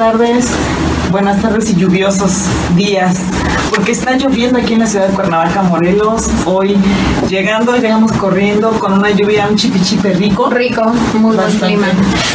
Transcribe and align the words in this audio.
tardes 0.00 0.46
buenas 1.10 1.42
tardes 1.42 1.68
y 1.70 1.74
lluviosos 1.74 2.44
días, 2.76 3.16
porque 3.68 3.92
está 3.92 4.16
lloviendo 4.16 4.58
aquí 4.58 4.74
en 4.74 4.80
la 4.80 4.86
ciudad 4.86 5.08
de 5.08 5.14
Cuernavaca, 5.14 5.62
Morelos. 5.62 6.28
Hoy 6.46 6.76
llegando, 7.28 7.76
llegamos 7.76 8.12
corriendo 8.12 8.70
con 8.78 8.92
una 8.92 9.10
lluvia, 9.10 9.48
un 9.48 9.56
chipichipe 9.56 10.12
rico. 10.14 10.48
Rico, 10.50 10.82
muy 11.14 11.34
buen 11.36 11.50
clima. 11.58 11.88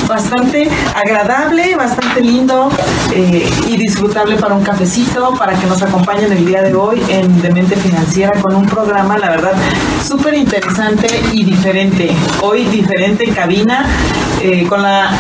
Bastante 0.07 0.69
agradable, 0.93 1.75
bastante 1.75 2.21
lindo 2.21 2.69
eh, 3.13 3.49
y 3.67 3.77
disfrutable 3.77 4.35
para 4.35 4.55
un 4.55 4.63
cafecito, 4.63 5.33
para 5.35 5.57
que 5.57 5.65
nos 5.67 5.81
acompañen 5.81 6.31
el 6.31 6.45
día 6.45 6.61
de 6.61 6.75
hoy 6.75 7.01
en 7.09 7.41
Demente 7.41 7.77
Financiera 7.77 8.39
con 8.41 8.55
un 8.55 8.65
programa, 8.65 9.17
la 9.17 9.29
verdad, 9.29 9.53
súper 10.05 10.33
interesante 10.33 11.07
y 11.31 11.43
diferente. 11.45 12.11
Hoy 12.41 12.65
diferente 12.65 13.23
en 13.23 13.33
cabina, 13.33 13.85
eh, 14.41 14.65
con 14.67 14.81
la 14.81 15.11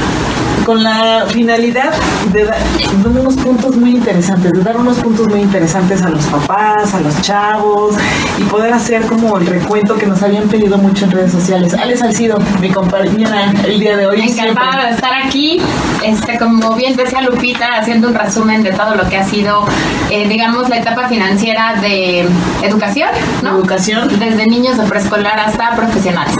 con 0.65 0.83
la 0.83 1.25
finalidad 1.29 1.93
de 2.33 2.45
dar 2.45 2.57
unos 3.05 3.35
puntos 3.35 3.75
muy 3.77 3.91
interesantes, 3.91 4.51
de 4.51 4.63
dar 4.63 4.77
unos 4.77 4.97
puntos 4.97 5.27
muy 5.27 5.41
interesantes 5.41 6.01
a 6.01 6.09
los 6.09 6.25
papás, 6.25 6.93
a 6.93 6.99
los 7.01 7.21
chavos 7.21 7.95
y 8.39 8.43
poder 8.43 8.73
hacer 8.73 9.05
como 9.05 9.37
el 9.37 9.45
recuento 9.45 9.95
que 9.95 10.07
nos 10.07 10.23
habían 10.23 10.47
pedido 10.47 10.77
mucho 10.77 11.05
en 11.05 11.11
redes 11.11 11.31
sociales. 11.31 11.73
Alex 11.75 11.99
Salcido, 11.99 12.39
mi 12.59 12.69
compañera 12.69 13.53
el 13.65 13.79
día 13.79 13.95
de 13.95 14.07
hoy. 14.07 14.21
Encantada 14.21 14.87
de 14.87 14.91
estar 14.95 15.13
aquí, 15.13 15.61
este, 16.03 16.37
como 16.39 16.75
bien 16.75 16.95
decía 16.95 17.21
Lupita, 17.21 17.77
haciendo 17.77 18.07
un 18.07 18.15
resumen 18.15 18.63
de 18.63 18.71
todo 18.71 18.95
lo 18.95 19.07
que 19.07 19.17
ha 19.17 19.23
sido, 19.23 19.65
eh, 20.09 20.27
digamos, 20.27 20.67
la 20.69 20.77
etapa 20.77 21.07
financiera 21.07 21.75
de 21.79 22.27
educación, 22.63 23.09
¿no? 23.43 23.57
Educación. 23.59 24.09
Desde 24.19 24.47
niños 24.47 24.77
de 24.77 24.85
preescolar 24.85 25.39
hasta 25.39 25.75
profesionales. 25.75 26.35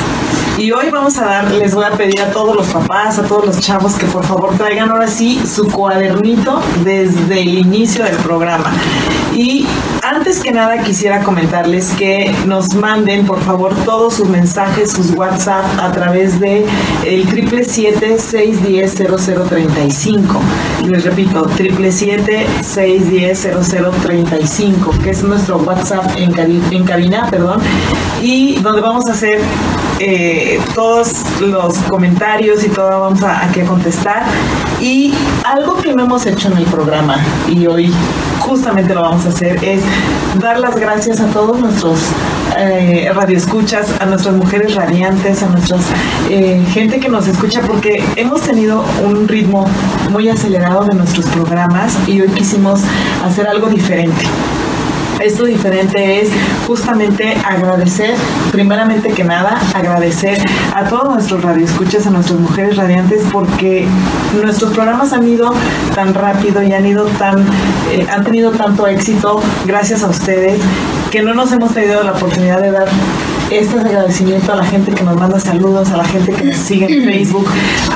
Y 0.58 0.72
hoy 0.72 0.90
vamos 0.90 1.18
a 1.18 1.26
dar, 1.26 1.52
les 1.52 1.76
voy 1.76 1.84
a 1.84 1.92
pedir 1.92 2.22
a 2.22 2.32
todos 2.32 2.56
los 2.56 2.68
papás, 2.68 3.20
a 3.20 3.24
todos 3.24 3.46
los 3.46 3.60
chavos 3.60 3.96
que 3.96 4.06
por 4.06 4.24
favor 4.24 4.56
traigan 4.58 4.90
ahora 4.90 5.08
sí 5.08 5.42
su 5.46 5.68
cuadernito 5.68 6.62
desde 6.86 7.42
el 7.42 7.58
inicio 7.58 8.06
del 8.06 8.16
programa. 8.16 8.72
Y 9.36 9.68
antes 10.02 10.40
que 10.40 10.54
nada 10.54 10.82
quisiera 10.82 11.22
comentarles 11.24 11.90
que 11.98 12.34
nos 12.46 12.74
manden 12.74 13.26
por 13.26 13.42
favor 13.42 13.76
todos 13.84 14.14
sus 14.14 14.30
mensajes, 14.30 14.94
sus 14.94 15.12
WhatsApp 15.12 15.66
a 15.78 15.92
través 15.92 16.40
de 16.40 16.66
el 17.06 17.28
triple 17.28 17.66
siete 17.66 18.18
seis 18.18 18.64
diez 18.66 18.94
cero 18.96 19.18
cero 19.20 19.46
treinta 19.50 19.84
y 19.84 19.92
cinco. 19.92 20.40
Les 20.88 21.04
repito, 21.04 21.42
triple 21.58 21.92
siete 21.92 22.48
seis 22.62 23.10
diez 23.10 23.40
cero 23.42 23.60
cero 23.62 23.92
treinta 24.02 24.40
y 24.40 24.48
cinco, 24.48 24.92
que 25.04 25.10
es 25.10 25.22
nuestro 25.22 25.58
WhatsApp 25.58 26.06
en 26.16 26.86
cabina, 26.86 27.28
perdón, 27.30 27.60
y 28.22 28.56
donde 28.62 28.80
vamos 28.80 29.06
a 29.08 29.12
hacer 29.12 29.42
eh, 30.00 30.60
todos 30.74 31.24
los 31.42 31.78
comentarios 31.90 32.64
y 32.64 32.70
todo 32.70 33.02
vamos 33.02 33.24
a, 33.24 33.46
a, 33.46 33.52
contestar. 33.68 34.24
Y 34.82 35.14
algo 35.44 35.78
que 35.78 35.94
no 35.94 36.04
hemos 36.04 36.26
hecho 36.26 36.50
en 36.50 36.58
el 36.58 36.66
programa 36.66 37.18
y 37.48 37.66
hoy 37.68 37.92
justamente 38.40 38.94
lo 38.94 39.02
vamos 39.02 39.26
a 39.26 39.30
hacer 39.30 39.64
es 39.64 39.82
dar 40.40 40.60
las 40.60 40.76
gracias 40.76 41.20
a 41.20 41.28
todos 41.28 41.60
nuestros 41.60 42.00
eh, 42.58 43.12
radioescuchas, 43.14 43.90
a 44.00 44.06
nuestras 44.06 44.36
mujeres 44.36 44.76
radiantes, 44.76 45.44
a 45.44 45.50
nuestra 45.50 45.78
eh, 46.30 46.64
gente 46.72 47.00
que 47.00 47.10
nos 47.10 47.28
escucha, 47.28 47.62
porque 47.62 48.04
hemos 48.16 48.42
tenido 48.42 48.84
un 49.04 49.28
ritmo 49.28 49.68
muy 50.12 50.30
acelerado 50.30 50.86
de 50.86 50.96
nuestros 50.96 51.26
programas 51.28 51.98
y 52.08 52.22
hoy 52.22 52.30
quisimos 52.30 52.82
hacer 53.26 53.48
algo 53.48 53.68
diferente. 53.68 54.26
Esto 55.26 55.46
diferente 55.46 56.22
es 56.22 56.30
justamente 56.68 57.36
agradecer, 57.44 58.14
primeramente 58.52 59.10
que 59.10 59.24
nada, 59.24 59.60
agradecer 59.74 60.38
a 60.72 60.84
todos 60.84 61.12
nuestros 61.12 61.42
radioescuchas, 61.42 62.06
a 62.06 62.12
nuestras 62.12 62.40
mujeres 62.40 62.78
radiantes, 62.78 63.24
porque 63.32 63.88
nuestros 64.40 64.72
programas 64.74 65.14
han 65.14 65.28
ido 65.28 65.52
tan 65.96 66.14
rápido 66.14 66.62
y 66.62 66.74
han 66.74 66.86
ido 66.86 67.06
tan, 67.06 67.40
eh, 67.92 68.06
han 68.08 68.24
tenido 68.24 68.52
tanto 68.52 68.86
éxito 68.86 69.42
gracias 69.66 70.04
a 70.04 70.10
ustedes 70.10 70.60
que 71.16 71.24
no 71.24 71.34
nos 71.34 71.50
hemos 71.54 71.74
tenido 71.74 72.04
la 72.04 72.12
oportunidad 72.12 72.62
de 72.62 72.72
dar 72.72 72.90
este 73.50 73.80
agradecimiento 73.80 74.52
a 74.52 74.58
la 74.58 74.66
gente 74.66 74.92
que 74.92 75.02
nos 75.02 75.16
manda 75.16 75.40
saludos, 75.40 75.90
a 75.92 75.96
la 75.96 76.04
gente 76.04 76.34
que 76.34 76.44
nos 76.44 76.58
sigue 76.58 76.88
en 76.88 77.06
Facebook, 77.10 77.48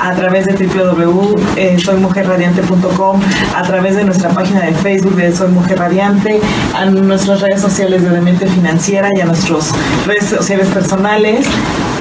a 0.02 0.16
través 0.16 0.46
de 0.46 0.54
www.soymujerradiante.com, 0.54 3.20
a 3.58 3.64
través 3.64 3.98
de 3.98 4.06
nuestra 4.06 4.30
página 4.30 4.62
de 4.62 4.72
Facebook 4.72 5.16
de 5.16 5.36
Soy 5.36 5.50
Mujer 5.50 5.80
Radiante, 5.80 6.40
a 6.74 6.86
nuestras 6.86 7.42
redes 7.42 7.60
sociales 7.60 8.04
de 8.04 8.10
Demente 8.10 8.48
Financiera 8.48 9.10
y 9.14 9.20
a 9.20 9.26
nuestras 9.26 9.74
redes 10.08 10.30
sociales 10.30 10.70
personales. 10.70 11.46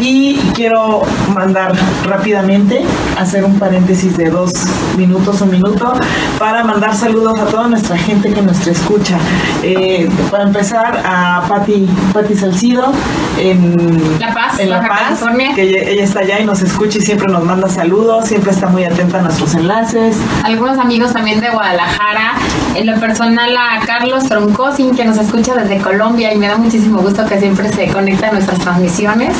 Y 0.01 0.37
quiero 0.55 1.03
mandar 1.35 1.73
rápidamente, 2.05 2.83
hacer 3.19 3.45
un 3.45 3.59
paréntesis 3.59 4.17
de 4.17 4.31
dos 4.31 4.53
minutos, 4.97 5.41
un 5.41 5.51
minuto, 5.51 5.93
para 6.39 6.63
mandar 6.65 6.95
saludos 6.95 7.39
a 7.39 7.47
toda 7.47 7.69
nuestra 7.69 7.97
gente 7.97 8.33
que 8.33 8.43
nos 8.43 8.67
escucha. 8.67 9.19
Eh, 9.63 10.09
para 10.31 10.45
empezar, 10.45 11.03
a 11.05 11.43
Patti, 11.49 11.89
Patti 12.13 12.35
Salcido, 12.35 12.93
en 13.39 14.19
La 14.21 14.33
Paz, 14.33 14.59
en 14.59 14.71
La 14.71 14.81
Paz, 14.81 15.01
California. 15.21 15.55
que 15.55 15.63
ella, 15.63 15.91
ella, 15.91 16.05
está 16.05 16.21
allá 16.21 16.41
y 16.41 16.45
nos 16.45 16.63
escucha 16.63 16.99
y 16.99 17.01
siempre 17.01 17.33
nos 17.33 17.45
manda 17.45 17.69
saludos, 17.69 18.27
siempre 18.27 18.53
está 18.53 18.69
muy 18.69 18.85
atenta 18.85 19.19
a 19.19 19.23
nuestros 19.23 19.55
enlaces. 19.55 20.17
Algunos 20.45 20.79
amigos 20.79 21.13
también 21.13 21.41
de 21.41 21.51
Guadalajara, 21.51 22.35
en 22.75 22.87
lo 22.87 22.99
personal 23.01 23.57
a 23.57 23.85
Carlos 23.85 24.25
Troncosin, 24.25 24.95
que 24.95 25.05
nos 25.05 25.19
escucha 25.19 25.55
desde 25.55 25.79
Colombia 25.79 26.33
y 26.33 26.39
me 26.39 26.49
da 26.49 26.57
muchísimo 26.57 27.01
gusto 27.01 27.25
que 27.27 27.39
siempre 27.41 27.73
se 27.73 27.89
conecta 27.89 28.29
a 28.29 28.33
nuestras 28.33 28.59
transmisiones. 28.61 29.37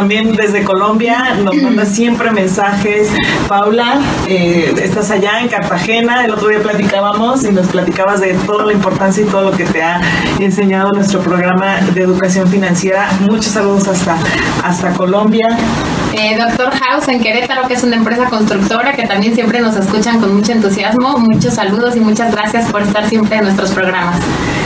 También 0.00 0.34
desde 0.34 0.64
Colombia 0.64 1.34
nos 1.44 1.54
manda 1.56 1.84
siempre 2.00 2.30
mensajes. 2.30 3.10
Paula, 3.46 4.00
eh, 4.26 4.74
estás 4.82 5.10
allá 5.10 5.42
en 5.42 5.48
Cartagena, 5.48 6.24
el 6.24 6.30
otro 6.30 6.48
día 6.48 6.60
platicábamos 6.60 7.44
y 7.44 7.52
nos 7.52 7.66
platicabas 7.66 8.22
de 8.22 8.32
toda 8.46 8.64
la 8.64 8.72
importancia 8.72 9.22
y 9.22 9.26
todo 9.26 9.50
lo 9.50 9.52
que 9.54 9.66
te 9.66 9.82
ha 9.82 10.00
enseñado 10.38 10.90
nuestro 10.92 11.20
programa 11.20 11.82
de 11.92 12.00
educación 12.00 12.48
financiera. 12.48 13.10
Muchos 13.28 13.52
saludos 13.52 13.88
hasta, 13.88 14.16
hasta 14.64 14.94
Colombia. 14.94 15.46
Eh, 16.14 16.38
Doctor 16.38 16.70
House 16.70 17.08
en 17.08 17.20
Querétaro, 17.20 17.68
que 17.68 17.74
es 17.74 17.84
una 17.84 17.96
empresa 17.96 18.24
constructora 18.30 18.94
que 18.94 19.06
también 19.06 19.34
siempre 19.34 19.60
nos 19.60 19.76
escuchan 19.76 20.18
con 20.18 20.34
mucho 20.34 20.52
entusiasmo. 20.52 21.18
Muchos 21.18 21.52
saludos 21.52 21.94
y 21.94 22.00
muchas 22.00 22.32
gracias 22.32 22.70
por 22.70 22.80
estar 22.80 23.06
siempre 23.06 23.36
en 23.36 23.44
nuestros 23.44 23.72
programas. 23.72 24.16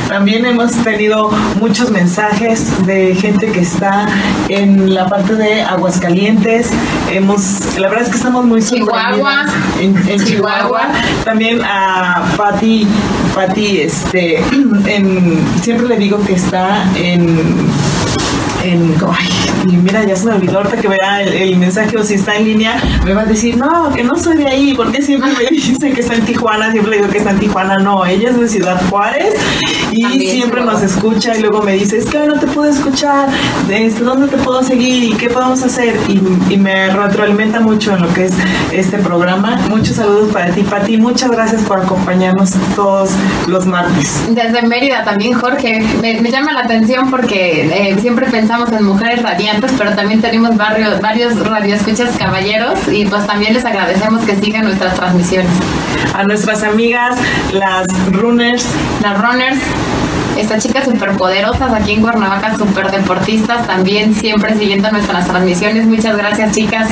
También 0.09 0.45
hemos 0.45 0.73
tenido 0.73 1.31
muchos 1.61 1.91
mensajes 1.91 2.87
de 2.87 3.15
gente 3.15 3.51
que 3.51 3.61
está 3.61 4.07
en 4.49 4.95
la 4.95 5.09
parte 5.09 5.35
de 5.35 5.63
Aguascalientes. 5.63 6.71
Hemos, 7.11 7.77
la 7.79 7.89
verdad 7.89 8.05
es 8.05 8.11
que 8.11 8.17
estamos 8.17 8.45
muy 8.45 8.63
Chihuahua, 8.63 9.47
en, 9.81 9.97
en 10.09 10.25
Chihuahua. 10.25 10.89
También 11.25 11.61
a 11.65 12.25
Patti, 12.37 12.87
Patti, 13.35 13.81
este, 13.81 14.39
en, 14.87 15.39
siempre 15.63 15.89
le 15.89 15.97
digo 15.97 16.23
que 16.25 16.35
está 16.35 16.85
en 16.97 17.39
en, 18.65 18.95
ay, 19.09 19.29
y 19.69 19.77
mira, 19.77 20.05
ya 20.05 20.17
se 20.17 20.27
me 20.27 20.35
olvidó 20.35 20.59
ahorita 20.59 20.77
que 20.77 20.89
vea 20.89 21.23
el, 21.23 21.33
el, 21.33 21.57
mensaje 21.57 21.97
o 21.97 22.03
si 22.03 22.15
está 22.15 22.37
en 22.37 22.45
línea, 22.45 22.83
me 23.05 23.15
va 23.15 23.23
a 23.23 23.27
decir, 23.27 23.57
no, 23.57 23.93
que 23.95 24.03
no 24.03 24.17
soy 24.17 24.37
de 24.37 24.47
ahí, 24.47 24.75
porque 24.75 25.03
siempre 25.03 25.31
me 25.33 25.51
dice 25.51 25.93
que 25.93 26.01
está 26.01 26.15
en 26.15 26.25
Tijuana, 26.25 26.71
siempre 26.73 26.93
le 26.93 26.97
digo 26.99 27.11
que 27.11 27.19
está 27.19 27.31
en 27.31 27.39
Tijuana, 27.39 27.77
no, 27.77 28.05
ella 28.05 28.31
es 28.31 28.41
de 28.41 28.49
Ciudad 28.49 28.81
Juárez 28.89 29.35
y 29.93 30.03
También, 30.03 30.31
siempre 30.31 30.65
nos 30.65 30.83
escucha 30.83 31.37
y 31.37 31.41
luego 31.41 31.63
me 31.63 31.73
dice, 31.73 31.99
es 31.99 32.07
que 32.07 32.27
no 32.27 32.39
te 32.39 32.47
puedo 32.47 32.69
escuchar, 32.71 33.29
este, 33.71 34.03
¿dónde 34.03 34.29
te 34.29 34.37
puedo 34.39 34.63
seguir 34.63 35.05
y 35.05 35.15
qué 35.15 35.29
podemos 35.29 35.63
hacer? 35.63 35.97
Y, 36.09 36.53
y, 36.53 36.57
me 36.57 36.91
retroalimenta 36.91 37.61
mucho 37.61 37.95
en 37.95 38.03
lo 38.03 38.13
que 38.15 38.27
es 38.27 38.33
este 38.73 38.99
programa. 38.99 39.59
Muchos 39.69 39.97
saludos 39.97 40.33
para 40.33 40.51
ti, 40.51 40.63
Pati, 40.63 40.97
muchas 40.97 41.31
gracias 41.31 41.63
por 41.63 41.81
acompañarnos 41.81 42.53
todos 42.75 43.11
los 43.47 43.67
martes. 43.67 44.23
Desde 44.31 44.63
Mérida 44.63 45.05
también, 45.05 45.35
Jorge, 45.35 45.85
me, 46.01 46.21
me 46.21 46.31
llama 46.31 46.53
la 46.53 46.61
atención 46.61 47.11
porque 47.11 47.91
eh, 47.91 47.97
siempre 48.01 48.27
pensamos 48.55 48.81
en 48.81 48.87
mujeres 48.87 49.23
radiantes, 49.23 49.73
pero 49.77 49.95
también 49.97 50.21
tenemos 50.21 50.57
varios, 50.57 51.01
varios 51.01 51.37
radioescuchas 51.45 52.17
caballeros 52.17 52.79
y 52.87 53.05
pues 53.05 53.27
también 53.27 53.53
les 53.53 53.65
agradecemos 53.65 54.25
que 54.25 54.37
sigan 54.37 54.65
nuestras 54.65 54.95
transmisiones. 54.95 55.51
A 56.15 56.23
nuestras 56.23 56.63
amigas, 56.63 57.19
las 57.53 57.87
runners. 58.13 58.65
Las 59.03 59.21
runners. 59.21 59.59
Estas 60.37 60.63
chicas 60.63 60.85
súper 60.85 61.17
poderosas 61.17 61.73
aquí 61.73 61.95
en 61.95 62.03
Cuernavaca, 62.03 62.57
súper 62.57 62.93
deportistas, 62.93 63.67
también 63.67 64.15
siempre 64.15 64.55
siguiendo 64.57 64.89
nuestras 64.93 65.27
transmisiones. 65.27 65.87
Muchas 65.87 66.17
gracias, 66.17 66.53
chicas 66.53 66.89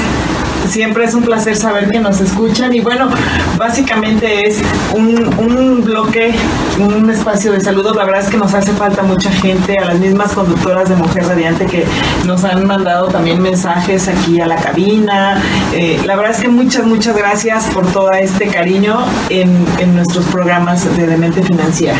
siempre 0.73 1.05
es 1.05 1.13
un 1.13 1.23
placer 1.23 1.55
saber 1.55 1.91
que 1.91 2.01
nos 2.01 2.19
escuchan 2.23 2.73
y 2.73 2.81
bueno, 2.81 3.11
básicamente 3.59 4.49
es 4.49 4.63
un, 4.95 5.29
un, 5.39 5.85
bloque, 5.85 6.35
un 6.79 7.11
espacio 7.11 7.53
de 7.53 7.61
saludos. 7.61 7.95
La 7.95 8.05
verdad 8.05 8.23
es 8.23 8.31
que 8.31 8.39
nos 8.39 8.55
hace 8.55 8.73
falta 8.73 9.03
mucha 9.03 9.31
gente, 9.31 9.77
a 9.77 9.85
las 9.85 10.01
mismas 10.01 10.33
conductoras 10.33 10.89
de 10.89 10.97
Mujer 10.97 11.27
Radiante 11.27 11.67
que 11.67 11.85
nos 12.27 12.45
han 12.45 12.67
mandado 12.67 13.09
también 13.09 13.43
mensajes 13.43 14.09
aquí 14.09 14.41
a 14.41 14.47
la 14.47 14.57
cabina. 14.57 15.43
Eh, 15.75 16.01
la 16.07 16.17
verdad 16.17 16.33
es 16.33 16.41
que 16.41 16.49
muchas, 16.49 16.87
muchas 16.87 17.19
gracias 17.19 17.67
por 17.67 17.87
todo 17.93 18.11
este 18.13 18.47
cariño 18.47 19.05
en, 19.29 19.67
en 19.79 19.95
nuestros 19.95 20.25
programas 20.27 20.97
de 20.97 21.07
Demente 21.07 21.43
Financiera. 21.43 21.99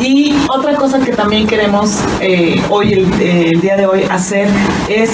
Y 0.00 0.36
otra 0.48 0.76
cosa 0.76 1.00
que 1.00 1.10
también 1.10 1.48
queremos 1.48 1.98
eh, 2.20 2.62
hoy, 2.70 2.92
el, 2.92 3.20
el 3.20 3.60
día 3.60 3.76
de 3.76 3.86
hoy, 3.86 4.04
hacer 4.08 4.46
es 4.88 5.10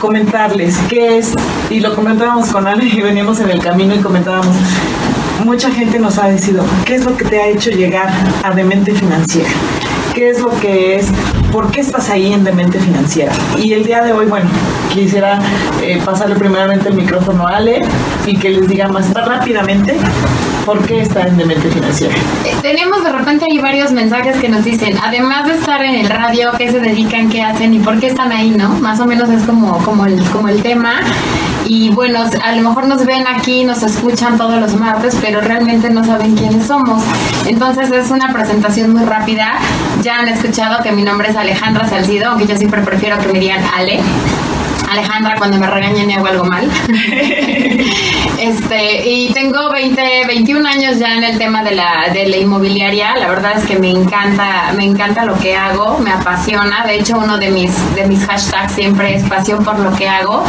comentarles 0.00 0.76
qué 0.88 1.18
es, 1.18 1.34
y 1.68 1.78
lo 1.80 1.94
comentábamos 1.94 2.48
con 2.48 2.66
Ale 2.66 2.86
y 2.86 3.00
veníamos 3.00 3.38
en 3.40 3.50
el 3.50 3.60
camino 3.60 3.94
y 3.94 3.98
comentábamos, 3.98 4.56
mucha 5.44 5.70
gente 5.70 5.98
nos 6.00 6.18
ha 6.18 6.28
decidido, 6.28 6.64
¿qué 6.84 6.96
es 6.96 7.04
lo 7.04 7.16
que 7.16 7.24
te 7.24 7.40
ha 7.40 7.46
hecho 7.46 7.70
llegar 7.70 8.10
a 8.42 8.50
Demente 8.50 8.92
Financiera? 8.94 9.50
¿Qué 10.14 10.30
es 10.30 10.40
lo 10.40 10.50
que 10.58 10.96
es? 10.96 11.06
¿Por 11.52 11.70
qué 11.72 11.80
estás 11.80 12.08
ahí 12.10 12.32
en 12.32 12.44
Demente 12.44 12.78
Financiera? 12.78 13.32
Y 13.58 13.72
el 13.72 13.84
día 13.84 14.02
de 14.02 14.12
hoy, 14.12 14.26
bueno, 14.26 14.48
quisiera 14.92 15.40
eh, 15.82 16.00
pasarle 16.04 16.36
primeramente 16.36 16.88
el 16.88 16.94
micrófono 16.94 17.46
a 17.46 17.56
Ale 17.56 17.80
y 18.26 18.36
que 18.36 18.50
les 18.50 18.68
diga 18.68 18.86
más 18.86 19.12
rápidamente 19.12 19.96
por 20.64 20.84
qué 20.86 21.00
está 21.00 21.26
en 21.26 21.36
Demente 21.36 21.68
Financiera. 21.68 22.14
Eh, 22.44 22.54
tenemos 22.62 23.02
de 23.02 23.10
repente 23.12 23.46
ahí 23.50 23.58
varios 23.58 23.90
mensajes 23.90 24.36
que 24.36 24.48
nos 24.48 24.64
dicen, 24.64 24.96
además 25.02 25.48
de 25.48 25.54
estar 25.54 25.82
en 25.82 25.96
el 25.96 26.08
radio, 26.08 26.50
qué 26.56 26.70
se 26.70 26.78
dedican, 26.78 27.28
qué 27.28 27.42
hacen 27.42 27.74
y 27.74 27.80
por 27.80 27.98
qué 27.98 28.06
están 28.06 28.30
ahí, 28.30 28.50
¿no? 28.50 28.68
Más 28.68 29.00
o 29.00 29.06
menos 29.06 29.28
es 29.30 29.42
como, 29.42 29.78
como, 29.78 30.06
el, 30.06 30.22
como 30.30 30.48
el 30.48 30.62
tema. 30.62 31.00
Y 31.66 31.90
bueno, 31.90 32.24
a 32.42 32.52
lo 32.52 32.68
mejor 32.68 32.86
nos 32.86 33.04
ven 33.04 33.26
aquí, 33.26 33.64
nos 33.64 33.82
escuchan 33.82 34.36
todos 34.36 34.60
los 34.60 34.74
martes, 34.74 35.16
pero 35.20 35.40
realmente 35.40 35.90
no 35.90 36.04
saben 36.04 36.36
quiénes 36.36 36.66
somos. 36.66 37.02
Entonces 37.46 37.90
es 37.92 38.10
una 38.10 38.32
presentación 38.32 38.92
muy 38.92 39.04
rápida. 39.04 39.58
Ya 40.02 40.16
han 40.18 40.28
escuchado 40.28 40.82
que 40.82 40.92
mi 40.92 41.02
nombre 41.02 41.30
es 41.30 41.36
Alejandra 41.36 41.88
Salcido, 41.88 42.30
aunque 42.30 42.46
yo 42.46 42.56
siempre 42.56 42.82
prefiero 42.82 43.18
que 43.18 43.28
me 43.28 43.38
digan 43.38 43.62
Ale. 43.76 44.00
Alejandra 44.90 45.36
cuando 45.36 45.56
me 45.58 45.68
regañen 45.68 46.10
y 46.10 46.14
hago 46.14 46.26
algo 46.26 46.44
mal. 46.44 46.68
este, 48.40 49.08
y 49.08 49.32
tengo 49.32 49.70
20, 49.70 50.26
21 50.26 50.68
años 50.68 50.98
ya 50.98 51.14
en 51.14 51.22
el 51.22 51.38
tema 51.38 51.62
de 51.62 51.76
la, 51.76 52.08
de 52.12 52.26
la 52.26 52.36
inmobiliaria. 52.36 53.14
La 53.14 53.28
verdad 53.28 53.52
es 53.56 53.64
que 53.64 53.78
me 53.78 53.90
encanta, 53.90 54.72
me 54.76 54.84
encanta 54.84 55.24
lo 55.24 55.38
que 55.38 55.56
hago, 55.56 55.98
me 55.98 56.10
apasiona. 56.10 56.84
De 56.84 56.96
hecho, 56.96 57.18
uno 57.18 57.38
de 57.38 57.50
mis, 57.50 57.72
de 57.94 58.06
mis 58.08 58.26
hashtags 58.26 58.72
siempre 58.72 59.14
es 59.14 59.22
pasión 59.28 59.64
por 59.64 59.78
lo 59.78 59.94
que 59.94 60.08
hago. 60.08 60.42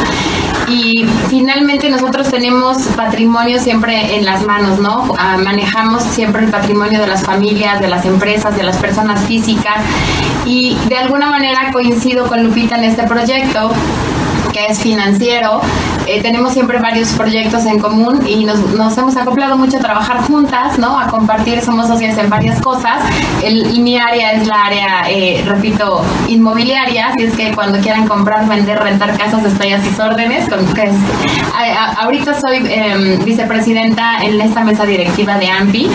Y 0.68 1.06
finalmente 1.30 1.90
nosotros 1.90 2.30
tenemos 2.30 2.78
patrimonio 2.96 3.60
siempre 3.60 4.16
en 4.16 4.26
las 4.26 4.46
manos, 4.46 4.80
¿no? 4.80 5.14
Ah, 5.18 5.38
manejamos 5.38 6.04
siempre 6.04 6.44
el 6.44 6.52
patrimonio 6.52 7.00
de 7.00 7.08
las 7.08 7.24
familias, 7.24 7.82
de 7.82 7.88
las 7.88 8.06
empresas, 8.06 8.56
de 8.56 8.64
las 8.64 8.78
personas 8.78 9.22
físicas. 9.26 9.78
Y 10.46 10.78
de 10.88 10.98
alguna 10.98 11.30
manera 11.30 11.72
coincido 11.72 12.28
con 12.28 12.44
Lupita 12.44 12.78
en 12.78 12.86
este 12.86 13.04
proyecto 13.04 13.72
que 14.52 14.68
es 14.68 14.80
financiero. 14.80 15.62
Eh, 16.12 16.22
tenemos 16.22 16.52
siempre 16.52 16.78
varios 16.78 17.14
proyectos 17.14 17.66
en 17.66 17.80
común 17.80 18.28
y 18.28 18.44
nos, 18.44 18.98
hemos 18.98 19.16
acoplado 19.16 19.58
mucho 19.58 19.78
a 19.78 19.80
trabajar 19.80 20.22
juntas. 20.24 20.78
A 20.78 21.08
compartir, 21.08 21.62
somos 21.62 21.88
socias 21.88 22.18
en 22.18 22.30
varias 22.30 22.60
cosas. 22.60 22.98
El, 23.42 23.80
mi 23.80 23.98
área 23.98 24.34
es 24.34 24.46
la 24.46 24.66
área, 24.66 25.10
eh, 25.10 25.42
repito, 25.48 26.04
inmobiliaria, 26.28 27.08
así 27.08 27.24
es 27.24 27.34
que 27.34 27.54
cuando 27.54 27.80
quieran 27.80 28.10
comprar, 28.10 28.46
vender, 28.50 28.80
rentar 28.80 29.18
casas, 29.18 29.46
estoy 29.46 29.72
a 29.72 29.82
sus 29.82 29.98
órdenes. 30.00 30.50
Ahorita 31.98 32.40
soy 32.42 32.58
em, 32.58 33.24
vicepresidenta 33.24 34.22
en 34.22 34.42
esta 34.42 34.66
mesa 34.66 34.86
directiva 34.86 35.38
de 35.38 35.50
AMPI 35.50 35.90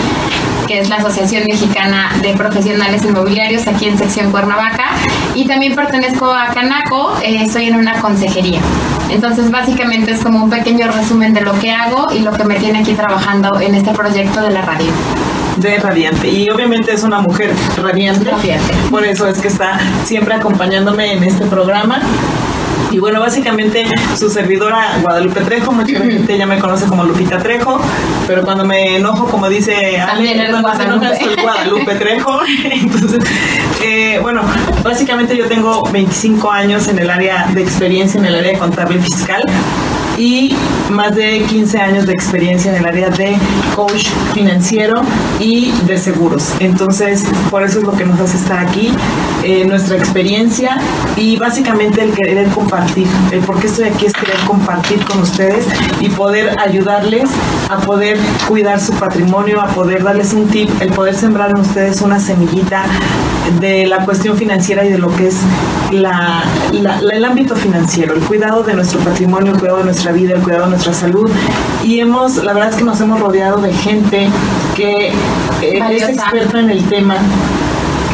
que 0.67 0.79
es 0.79 0.89
la 0.89 0.97
Asociación 0.97 1.43
Mexicana 1.49 2.11
de 2.21 2.33
Profesionales 2.33 3.05
Inmobiliarios 3.05 3.67
aquí 3.67 3.85
en 3.85 3.97
sección 3.97 4.31
Cuernavaca. 4.31 4.89
Y 5.33 5.45
también 5.45 5.75
pertenezco 5.75 6.29
a 6.29 6.47
Canaco, 6.47 7.15
eh, 7.23 7.43
estoy 7.43 7.67
en 7.67 7.77
una 7.77 8.01
consejería. 8.01 8.59
Entonces, 9.09 9.51
básicamente 9.51 10.11
es 10.11 10.23
como 10.23 10.43
un 10.43 10.49
pequeño 10.49 10.87
resumen 10.91 11.33
de 11.33 11.41
lo 11.41 11.57
que 11.59 11.71
hago 11.71 12.07
y 12.13 12.19
lo 12.19 12.31
que 12.31 12.43
me 12.43 12.55
tiene 12.55 12.79
aquí 12.79 12.93
trabajando 12.93 13.59
en 13.59 13.75
este 13.75 13.91
proyecto 13.91 14.41
de 14.41 14.51
la 14.51 14.61
radio 14.61 14.91
de 15.57 15.77
Radiante. 15.77 16.29
Y 16.29 16.49
obviamente 16.49 16.93
es 16.93 17.03
una 17.03 17.19
mujer 17.19 17.51
radiante. 17.81 18.29
radiante. 18.29 18.73
Por 18.91 19.03
eso 19.03 19.27
es 19.27 19.39
que 19.39 19.47
está 19.47 19.79
siempre 20.05 20.35
acompañándome 20.35 21.13
en 21.13 21.23
este 21.23 21.45
programa. 21.45 21.99
Y 22.97 22.99
bueno, 22.99 23.19
básicamente 23.19 23.85
su 24.17 24.27
servidora 24.27 24.97
Guadalupe 25.03 25.41
Trejo, 25.41 25.71
mucha 25.71 25.99
gente 25.99 26.35
ya 26.35 26.47
me 26.47 26.57
conoce 26.57 26.87
como 26.87 27.03
Lupita 27.03 27.37
Trejo, 27.37 27.79
pero 28.25 28.41
cuando 28.41 28.65
me 28.65 28.95
enojo, 28.95 29.27
como 29.27 29.47
dice 29.47 29.99
Ale, 29.99 30.49
cuando 30.49 30.75
se 30.75 30.83
enoja 30.83 31.15
soy 31.15 31.35
Guadalupe 31.39 31.93
Trejo. 31.93 32.39
Entonces, 32.71 33.23
eh, 33.83 34.17
bueno, 34.19 34.41
básicamente 34.83 35.37
yo 35.37 35.45
tengo 35.45 35.83
25 35.91 36.49
años 36.49 36.87
en 36.87 36.97
el 36.97 37.11
área 37.11 37.45
de 37.53 37.61
experiencia, 37.61 38.19
en 38.19 38.25
el 38.25 38.33
área 38.33 38.53
de 38.53 38.57
contable 38.57 38.97
fiscal 38.97 39.43
y 40.17 40.55
más 40.89 41.15
de 41.15 41.43
15 41.43 41.79
años 41.79 42.05
de 42.05 42.13
experiencia 42.13 42.71
en 42.71 42.77
el 42.79 42.85
área 42.85 43.09
de 43.09 43.37
coach 43.75 44.07
financiero 44.33 45.01
y 45.39 45.71
de 45.85 45.97
seguros. 45.97 46.53
Entonces, 46.59 47.25
por 47.49 47.63
eso 47.63 47.79
es 47.79 47.85
lo 47.85 47.93
que 47.93 48.05
nos 48.05 48.19
hace 48.19 48.37
estar 48.37 48.59
aquí, 48.59 48.91
eh, 49.43 49.65
nuestra 49.65 49.97
experiencia 49.97 50.77
y 51.15 51.37
básicamente 51.37 52.01
el 52.01 52.11
querer 52.13 52.47
compartir. 52.49 53.07
El 53.31 53.41
por 53.41 53.59
qué 53.59 53.67
estoy 53.67 53.85
aquí 53.89 54.05
es 54.05 54.13
querer 54.13 54.37
compartir 54.47 55.03
con 55.05 55.21
ustedes 55.21 55.65
y 56.01 56.09
poder 56.09 56.57
ayudarles 56.59 57.29
a 57.69 57.77
poder 57.77 58.17
cuidar 58.47 58.79
su 58.79 58.93
patrimonio, 58.93 59.61
a 59.61 59.67
poder 59.67 60.03
darles 60.03 60.33
un 60.33 60.47
tip, 60.47 60.69
el 60.81 60.89
poder 60.89 61.15
sembrar 61.15 61.51
en 61.51 61.59
ustedes 61.59 62.01
una 62.01 62.19
semillita 62.19 62.85
de 63.59 63.87
la 63.87 64.03
cuestión 64.03 64.37
financiera 64.37 64.83
y 64.85 64.91
de 64.91 64.97
lo 64.97 65.13
que 65.15 65.27
es 65.27 65.37
la, 65.91 66.43
el 66.71 67.25
ámbito 67.25 67.55
financiero, 67.55 68.13
el 68.13 68.21
cuidado 68.21 68.63
de 68.63 68.73
nuestro 68.73 68.99
patrimonio, 68.99 69.53
el 69.53 69.59
cuidado 69.59 69.79
de 69.79 69.85
nuestra 69.85 70.06
vida, 70.11 70.33
el 70.35 70.41
cuidado 70.41 70.65
de 70.65 70.69
nuestra 70.71 70.93
salud. 70.93 71.29
Y 71.83 71.99
hemos, 71.99 72.43
la 72.43 72.53
verdad 72.53 72.71
es 72.71 72.75
que 72.75 72.83
nos 72.83 72.99
hemos 73.01 73.19
rodeado 73.19 73.61
de 73.61 73.73
gente 73.73 74.29
que 74.75 75.07
eh, 75.61 75.81
es 75.91 76.09
experta 76.09 76.59
en 76.59 76.69
el 76.69 76.83
tema 76.85 77.17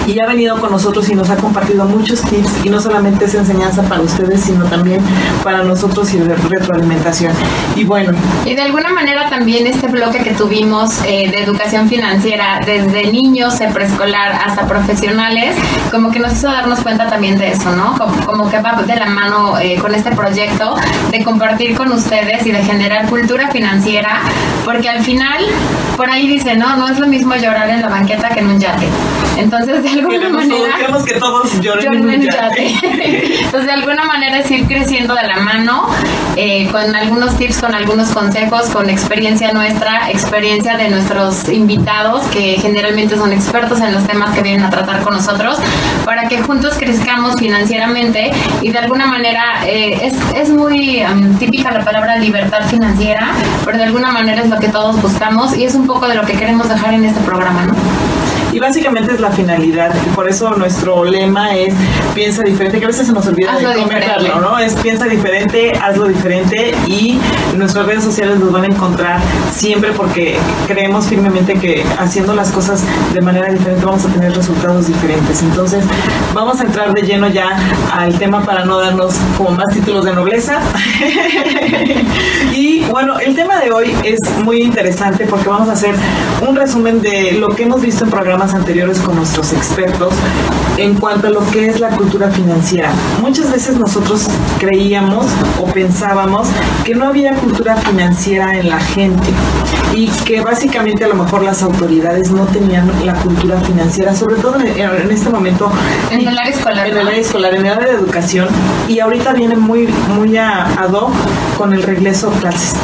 y 0.07 0.19
ha 0.21 0.27
venido 0.27 0.57
con 0.57 0.71
nosotros 0.71 1.07
y 1.09 1.15
nos 1.15 1.29
ha 1.29 1.37
compartido 1.37 1.85
muchos 1.85 2.21
tips 2.21 2.65
y 2.65 2.69
no 2.69 2.81
solamente 2.81 3.25
es 3.25 3.35
enseñanza 3.35 3.81
para 3.83 4.01
ustedes, 4.01 4.41
sino 4.41 4.65
también 4.65 5.01
para 5.43 5.63
nosotros 5.63 6.13
y 6.13 6.19
de 6.19 6.35
retroalimentación. 6.35 7.33
Y 7.75 7.83
bueno. 7.83 8.11
Y 8.45 8.55
de 8.55 8.61
alguna 8.61 8.91
manera 8.91 9.29
también 9.29 9.67
este 9.67 9.87
bloque 9.87 10.19
que 10.19 10.31
tuvimos 10.31 10.99
eh, 11.05 11.29
de 11.29 11.43
educación 11.43 11.87
financiera 11.87 12.59
desde 12.65 13.11
niños, 13.11 13.59
de 13.59 13.67
preescolar 13.67 14.33
hasta 14.45 14.67
profesionales, 14.67 15.55
como 15.91 16.11
que 16.11 16.19
nos 16.19 16.33
hizo 16.33 16.47
darnos 16.47 16.79
cuenta 16.81 17.07
también 17.07 17.37
de 17.37 17.51
eso, 17.51 17.71
¿no? 17.75 17.97
Como, 18.25 18.49
que 18.49 18.59
va 18.59 18.73
de 18.73 18.95
la 18.95 19.05
mano 19.05 19.57
eh, 19.59 19.77
con 19.79 19.93
este 19.95 20.11
proyecto 20.11 20.75
de 21.11 21.23
compartir 21.23 21.75
con 21.75 21.91
ustedes 21.91 22.45
y 22.45 22.51
de 22.51 22.63
generar 22.63 23.07
cultura 23.07 23.49
financiera, 23.49 24.21
porque 24.65 24.89
al 24.89 25.03
final, 25.03 25.43
por 25.95 26.09
ahí 26.09 26.27
dice, 26.27 26.55
no, 26.55 26.75
no 26.75 26.87
es 26.89 26.99
lo 26.99 27.07
mismo 27.07 27.35
llorar 27.35 27.69
en 27.69 27.81
la 27.81 27.87
banqueta 27.87 28.29
que 28.29 28.39
en 28.39 28.47
un 28.47 28.59
yate. 28.59 28.87
Entonces, 29.37 29.83
de 29.83 29.92
alguna 29.99 30.29
manera. 30.29 30.75
Queremos 30.77 31.03
que 31.03 31.13
todos 31.15 31.61
lloren 31.61 31.93
en 31.93 32.05
un 32.05 32.21
yate. 32.21 32.75
Entonces, 33.45 33.65
de 33.65 33.71
alguna 33.71 34.05
manera 34.05 34.39
es 34.39 34.51
ir 34.51 34.65
creciendo 34.67 35.15
de 35.15 35.23
la 35.23 35.37
mano 35.37 35.87
eh, 36.35 36.67
con 36.71 36.95
algunos 36.95 37.37
tips, 37.37 37.61
con 37.61 37.75
algunos 37.75 38.09
consejos, 38.09 38.69
con 38.69 38.89
experiencia 38.89 39.51
nuestra, 39.53 40.09
experiencia 40.09 40.77
de 40.77 40.89
nuestros 40.89 41.49
invitados, 41.49 42.25
que 42.27 42.57
generalmente 42.59 43.15
son 43.17 43.31
expertos 43.31 43.79
en 43.81 43.93
los 43.93 44.05
temas 44.05 44.33
que 44.35 44.41
vienen 44.41 44.63
a 44.63 44.69
tratar 44.69 45.01
con 45.03 45.13
nosotros, 45.13 45.57
para 46.05 46.27
que 46.27 46.41
juntos 46.41 46.75
crezcamos 46.77 47.35
financieramente 47.37 48.31
y 48.61 48.71
de 48.71 48.77
alguna 48.79 49.07
manera 49.07 49.65
eh, 49.65 49.99
es, 50.03 50.15
es, 50.35 50.49
muy 50.49 51.03
típica 51.39 51.71
la 51.71 51.83
palabra 51.83 52.17
libertad 52.17 52.67
financiera, 52.69 53.31
pero 53.65 53.77
de 53.77 53.83
alguna 53.83 54.11
manera 54.11 54.41
es 54.41 54.49
lo 54.49 54.59
que 54.59 54.69
todos 54.69 55.01
buscamos 55.01 55.55
y 55.55 55.65
es 55.65 55.75
un 55.75 55.87
poco 55.87 56.07
de 56.07 56.15
lo 56.15 56.25
que 56.25 56.33
queremos 56.33 56.69
dejar 56.69 56.93
en 56.93 57.05
este 57.05 57.19
programa, 57.21 57.65
¿no? 57.65 58.12
Y 58.53 58.59
básicamente 58.59 59.13
es 59.13 59.19
la 59.19 59.31
finalidad. 59.31 59.93
Y 60.05 60.15
por 60.15 60.29
eso 60.29 60.51
nuestro 60.51 61.03
lema 61.03 61.55
es 61.55 61.73
piensa 62.13 62.43
diferente, 62.43 62.77
que 62.79 62.85
a 62.85 62.87
veces 62.87 63.07
se 63.07 63.13
nos 63.13 63.25
olvida 63.25 63.57
de 63.57 63.81
comentarlo, 63.81 64.39
¿no? 64.39 64.59
Es 64.59 64.75
piensa 64.75 65.05
diferente, 65.05 65.71
hazlo 65.81 66.07
diferente 66.07 66.75
y 66.87 67.19
nuestras 67.57 67.87
redes 67.87 68.03
sociales 68.03 68.39
nos 68.39 68.51
van 68.51 68.63
a 68.63 68.67
encontrar 68.67 69.19
siempre 69.51 69.91
porque 69.91 70.37
creemos 70.67 71.07
firmemente 71.07 71.55
que 71.55 71.83
haciendo 71.97 72.35
las 72.35 72.51
cosas 72.51 72.83
de 73.13 73.21
manera 73.21 73.51
diferente 73.51 73.83
vamos 73.85 74.05
a 74.05 74.09
tener 74.09 74.35
resultados 74.35 74.87
diferentes. 74.87 75.41
Entonces, 75.41 75.83
vamos 76.33 76.59
a 76.61 76.63
entrar 76.63 76.93
de 76.93 77.01
lleno 77.01 77.27
ya 77.27 77.57
al 77.91 78.17
tema 78.19 78.43
para 78.43 78.65
no 78.65 78.77
darnos 78.77 79.15
como 79.37 79.51
más 79.51 79.73
títulos 79.73 80.05
de 80.05 80.13
nobleza. 80.13 80.59
y 82.53 82.83
bueno, 82.85 83.19
el 83.19 83.35
tema 83.35 83.59
de 83.59 83.71
hoy 83.71 83.95
es 84.03 84.19
muy 84.43 84.61
interesante 84.61 85.25
porque 85.25 85.49
vamos 85.49 85.69
a 85.69 85.73
hacer 85.73 85.95
un 86.47 86.55
resumen 86.55 87.01
de 87.01 87.33
lo 87.33 87.49
que 87.49 87.63
hemos 87.63 87.81
visto 87.81 88.03
en 88.03 88.11
programas 88.11 88.42
anteriores 88.51 88.99
con 88.99 89.15
nuestros 89.15 89.53
expertos 89.53 90.13
en 90.77 90.95
cuanto 90.95 91.27
a 91.27 91.29
lo 91.29 91.45
que 91.51 91.67
es 91.67 91.79
la 91.79 91.89
cultura 91.89 92.29
financiera. 92.29 92.91
Muchas 93.21 93.51
veces 93.51 93.77
nosotros 93.77 94.27
creíamos 94.59 95.25
o 95.61 95.65
pensábamos 95.65 96.47
que 96.83 96.95
no 96.95 97.05
había 97.05 97.33
cultura 97.35 97.77
financiera 97.77 98.57
en 98.59 98.69
la 98.69 98.79
gente 98.79 99.29
y 99.93 100.07
que 100.25 100.41
básicamente 100.41 101.05
a 101.05 101.07
lo 101.07 101.15
mejor 101.15 101.43
las 101.43 101.61
autoridades 101.61 102.31
no 102.31 102.45
tenían 102.45 102.91
la 103.05 103.13
cultura 103.15 103.59
financiera, 103.61 104.15
sobre 104.15 104.35
todo 104.35 104.59
en, 104.59 105.11
este 105.11 105.29
momento. 105.29 105.71
En 106.11 106.27
el 106.27 106.37
área 106.37 106.51
escolar, 106.51 106.87
en 106.87 106.97
el 106.97 107.07
área 107.07 107.19
escolar, 107.19 107.53
en 107.55 107.65
el 107.65 107.71
área 107.71 107.87
de 107.87 107.95
educación. 107.95 108.47
Y 108.87 108.99
ahorita 108.99 109.33
viene 109.33 109.55
muy 109.55 109.87
muy 110.15 110.35
a, 110.37 110.65
ad 110.65 110.91
hoc 110.91 111.13
con 111.57 111.73
el 111.73 111.83
regreso 111.83 112.29
a 112.29 112.39
clases 112.39 112.75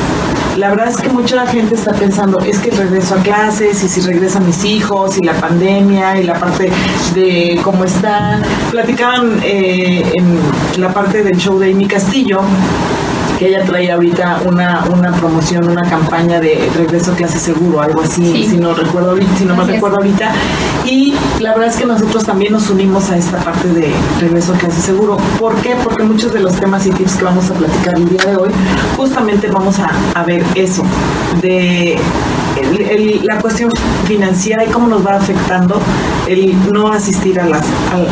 la 0.59 0.69
verdad 0.69 0.89
es 0.89 0.97
que 0.97 1.07
mucha 1.07 1.47
gente 1.47 1.75
está 1.75 1.93
pensando, 1.93 2.39
es 2.41 2.59
que 2.59 2.69
regreso 2.71 3.15
a 3.15 3.23
clases 3.23 3.81
y 3.81 3.87
si 3.87 4.01
regresan 4.01 4.45
mis 4.45 4.65
hijos 4.65 5.17
y 5.17 5.21
la 5.21 5.33
pandemia 5.33 6.19
y 6.19 6.23
la 6.23 6.37
parte 6.37 6.69
de 7.15 7.59
cómo 7.63 7.85
están. 7.85 8.43
Platicaban 8.69 9.39
eh, 9.41 10.03
en 10.13 10.81
la 10.81 10.93
parte 10.93 11.23
del 11.23 11.37
show 11.37 11.57
de 11.57 11.71
Amy 11.71 11.87
Castillo 11.87 12.41
que 13.39 13.47
ella 13.47 13.63
trae 13.63 13.89
ahorita 13.89 14.41
una, 14.45 14.83
una 14.93 15.13
promoción, 15.13 15.69
una 15.69 15.89
campaña 15.89 16.41
de 16.41 16.69
regreso 16.75 17.13
clase 17.13 17.39
seguro, 17.39 17.81
algo 17.81 18.01
así, 18.01 18.45
si 18.45 18.57
no 18.57 18.73
recuerdo 18.73 19.15
si 19.37 19.45
no 19.45 19.55
me 19.55 19.63
recuerdo 19.63 19.97
ahorita. 19.97 20.33
Y 20.85 21.15
la 21.39 21.53
verdad 21.53 21.69
es 21.69 21.77
que 21.77 21.85
nosotros 21.85 22.25
también 22.25 22.51
nos 22.51 22.69
unimos 22.69 23.09
a 23.09 23.17
esta 23.17 23.37
parte 23.37 23.69
de 23.69 23.93
regreso 24.19 24.53
clase 24.53 24.81
seguro. 24.81 25.17
¿Por 25.39 25.55
qué? 25.61 25.75
Porque 25.81 26.03
muchos 26.03 26.33
de 26.33 26.41
los 26.41 26.53
temas 26.55 26.85
y 26.85 26.91
tips 26.91 27.15
que 27.15 27.23
vamos 27.23 27.49
a 27.49 27.53
platicar 27.53 27.95
el 27.95 28.09
día 28.09 28.25
de 28.25 28.35
hoy, 28.35 28.49
justamente 28.97 29.47
vamos 29.47 29.79
a, 29.79 29.89
a 30.15 30.23
ver 30.23 30.43
eso, 30.55 30.83
de 31.41 31.97
la 33.23 33.39
cuestión 33.39 33.71
financiera 34.05 34.63
y 34.65 34.67
cómo 34.67 34.87
nos 34.87 35.05
va 35.05 35.15
afectando 35.15 35.81
el 36.27 36.71
no 36.71 36.91
asistir 36.91 37.39
a 37.39 37.45
las, 37.45 37.65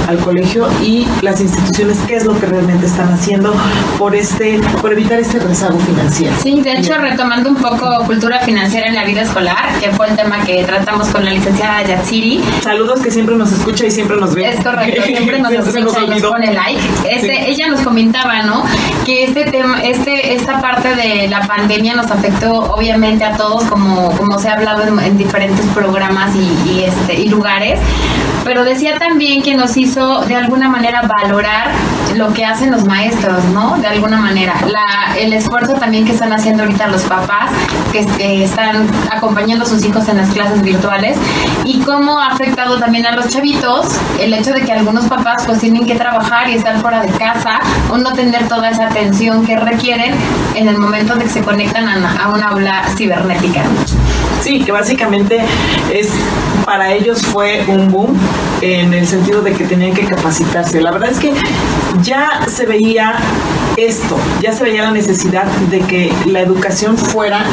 al, 0.08 0.18
colegio 0.20 0.68
y 0.82 1.08
las 1.22 1.40
instituciones, 1.40 2.00
qué 2.08 2.16
es 2.16 2.26
lo 2.26 2.38
que 2.40 2.48
realmente 2.48 2.86
están 2.88 3.12
haciendo 3.14 3.54
por 3.98 4.16
este 4.16 4.60
por 4.82 4.92
evitar 4.92 5.20
este 5.20 5.40
rezago 5.40 5.78
financiero. 5.80 6.36
Sí, 6.42 6.62
de 6.62 6.74
hecho, 6.74 6.98
retomando 6.98 7.50
un 7.50 7.56
poco 7.56 8.04
cultura 8.06 8.40
financiera 8.40 8.88
en 8.88 8.96
la 8.96 9.06
vida 9.06 9.22
escolar, 9.22 9.80
que 9.80 9.92
fue 9.92 10.10
el 10.10 10.16
tema 10.16 10.44
que 10.44 10.64
tratamos 10.64 11.08
con 11.10 11.24
la 11.24 11.32
licenciada 11.32 11.84
Yatsiri. 11.84 12.44
Saludos 12.62 13.02
que 13.02 13.12
siempre 13.12 13.36
nos 13.36 13.52
escucha 13.52 13.86
y 13.86 13.92
siempre 13.92 14.18
nos 14.18 14.34
ve. 14.34 14.50
Es 14.50 14.64
correcto, 14.64 15.04
siempre 15.04 15.40
nos 15.40 15.52
escucha 15.68 16.04
y 16.04 16.08
nos 16.08 16.22
pone 16.22 16.54
like. 16.54 16.82
Este, 17.10 17.52
Ella 17.52 17.68
nos 17.68 17.82
comentaba, 17.82 18.44
¿no? 18.44 18.64
Que 19.08 19.24
este 19.24 19.46
tema, 19.46 19.80
este, 19.84 20.34
esta 20.34 20.60
parte 20.60 20.94
de 20.94 21.30
la 21.30 21.40
pandemia 21.48 21.96
nos 21.96 22.12
afectó 22.12 22.74
obviamente 22.74 23.24
a 23.24 23.38
todos 23.38 23.64
como, 23.64 24.12
como 24.18 24.38
se 24.38 24.50
ha 24.50 24.56
hablado 24.56 24.84
en, 24.84 25.18
diferentes 25.18 25.66
programas 25.68 26.36
y, 26.36 26.84
este, 26.84 27.14
y 27.14 27.30
lugares, 27.30 27.80
pero 28.44 28.66
decía 28.66 29.00
también 29.00 29.42
que 29.44 29.56
nos 29.56 29.78
hizo 29.78 30.26
de 30.26 30.36
alguna 30.36 30.68
manera 30.68 31.04
valorar 31.22 31.72
lo 32.16 32.34
que 32.34 32.46
hacen 32.46 32.72
los 32.72 32.86
maestros, 32.86 33.44
¿no? 33.54 33.78
De 33.78 33.88
alguna 33.88 34.18
manera. 34.20 34.56
La, 34.68 35.18
el 35.18 35.34
esfuerzo 35.34 35.74
también 35.74 36.06
que 36.06 36.12
están 36.12 36.34
haciendo 36.34 36.64
ahorita 36.64 36.88
los 36.88 37.04
papás, 37.04 37.52
que 37.92 38.44
están 38.44 38.88
acompañando 39.12 39.66
a 39.66 39.68
sus 39.68 39.84
hijos 39.86 40.08
en 40.10 40.18
las 40.18 40.30
clases 40.30 40.62
virtuales, 40.62 41.18
y 41.64 41.80
cómo 41.80 42.20
ha 42.20 42.28
afectado 42.28 42.80
también 42.80 43.06
a 43.06 43.12
los 43.12 43.30
chavitos 43.30 43.88
el 44.20 44.34
hecho 44.34 44.54
de 44.54 44.62
que 44.62 44.72
algunos 44.72 45.06
papás 45.06 45.44
pues 45.46 45.60
tienen 45.60 45.86
que 45.86 45.96
trabajar 45.96 46.50
y 46.50 46.56
estar 46.56 46.80
fuera 46.80 47.02
de 47.02 47.10
casa 47.10 47.60
o 47.90 47.98
no 47.98 48.14
tener 48.14 48.48
toda 48.48 48.70
esa 48.70 48.90
atención 48.98 49.46
que 49.46 49.56
requieren 49.56 50.13
en 50.56 50.68
el 50.68 50.77
momento 50.77 51.16
de 51.16 51.25
que 51.25 51.30
se 51.30 51.42
conectan 51.42 51.88
a, 51.88 52.30
una 52.30 52.50
aula 52.50 52.84
cibernética. 52.96 53.63
Sí, 54.42 54.63
que 54.63 54.72
básicamente 54.72 55.42
es 55.94 56.10
para 56.66 56.94
ellos 56.94 57.22
fue 57.22 57.63
un 57.68 57.92
boom 57.92 58.18
en 58.62 58.94
el 58.94 59.08
sentido 59.08 59.42
de 59.42 59.54
que 59.54 59.66
tenían 59.66 59.94
que 59.94 60.06
capacitarse. 60.06 60.82
La 60.82 60.92
verdad 60.92 61.12
es 61.12 61.20
que 61.20 61.34
ya 62.01 62.42
se 62.48 62.66
veía 62.66 63.16
esto, 63.77 64.18
ya 64.42 64.51
se 64.51 64.63
veía 64.63 64.84
la 64.84 64.92
necesidad 64.92 65.46
de 65.46 65.80
que 65.82 66.12
la 66.25 66.42
educación 66.42 66.98
fuera 66.98 67.44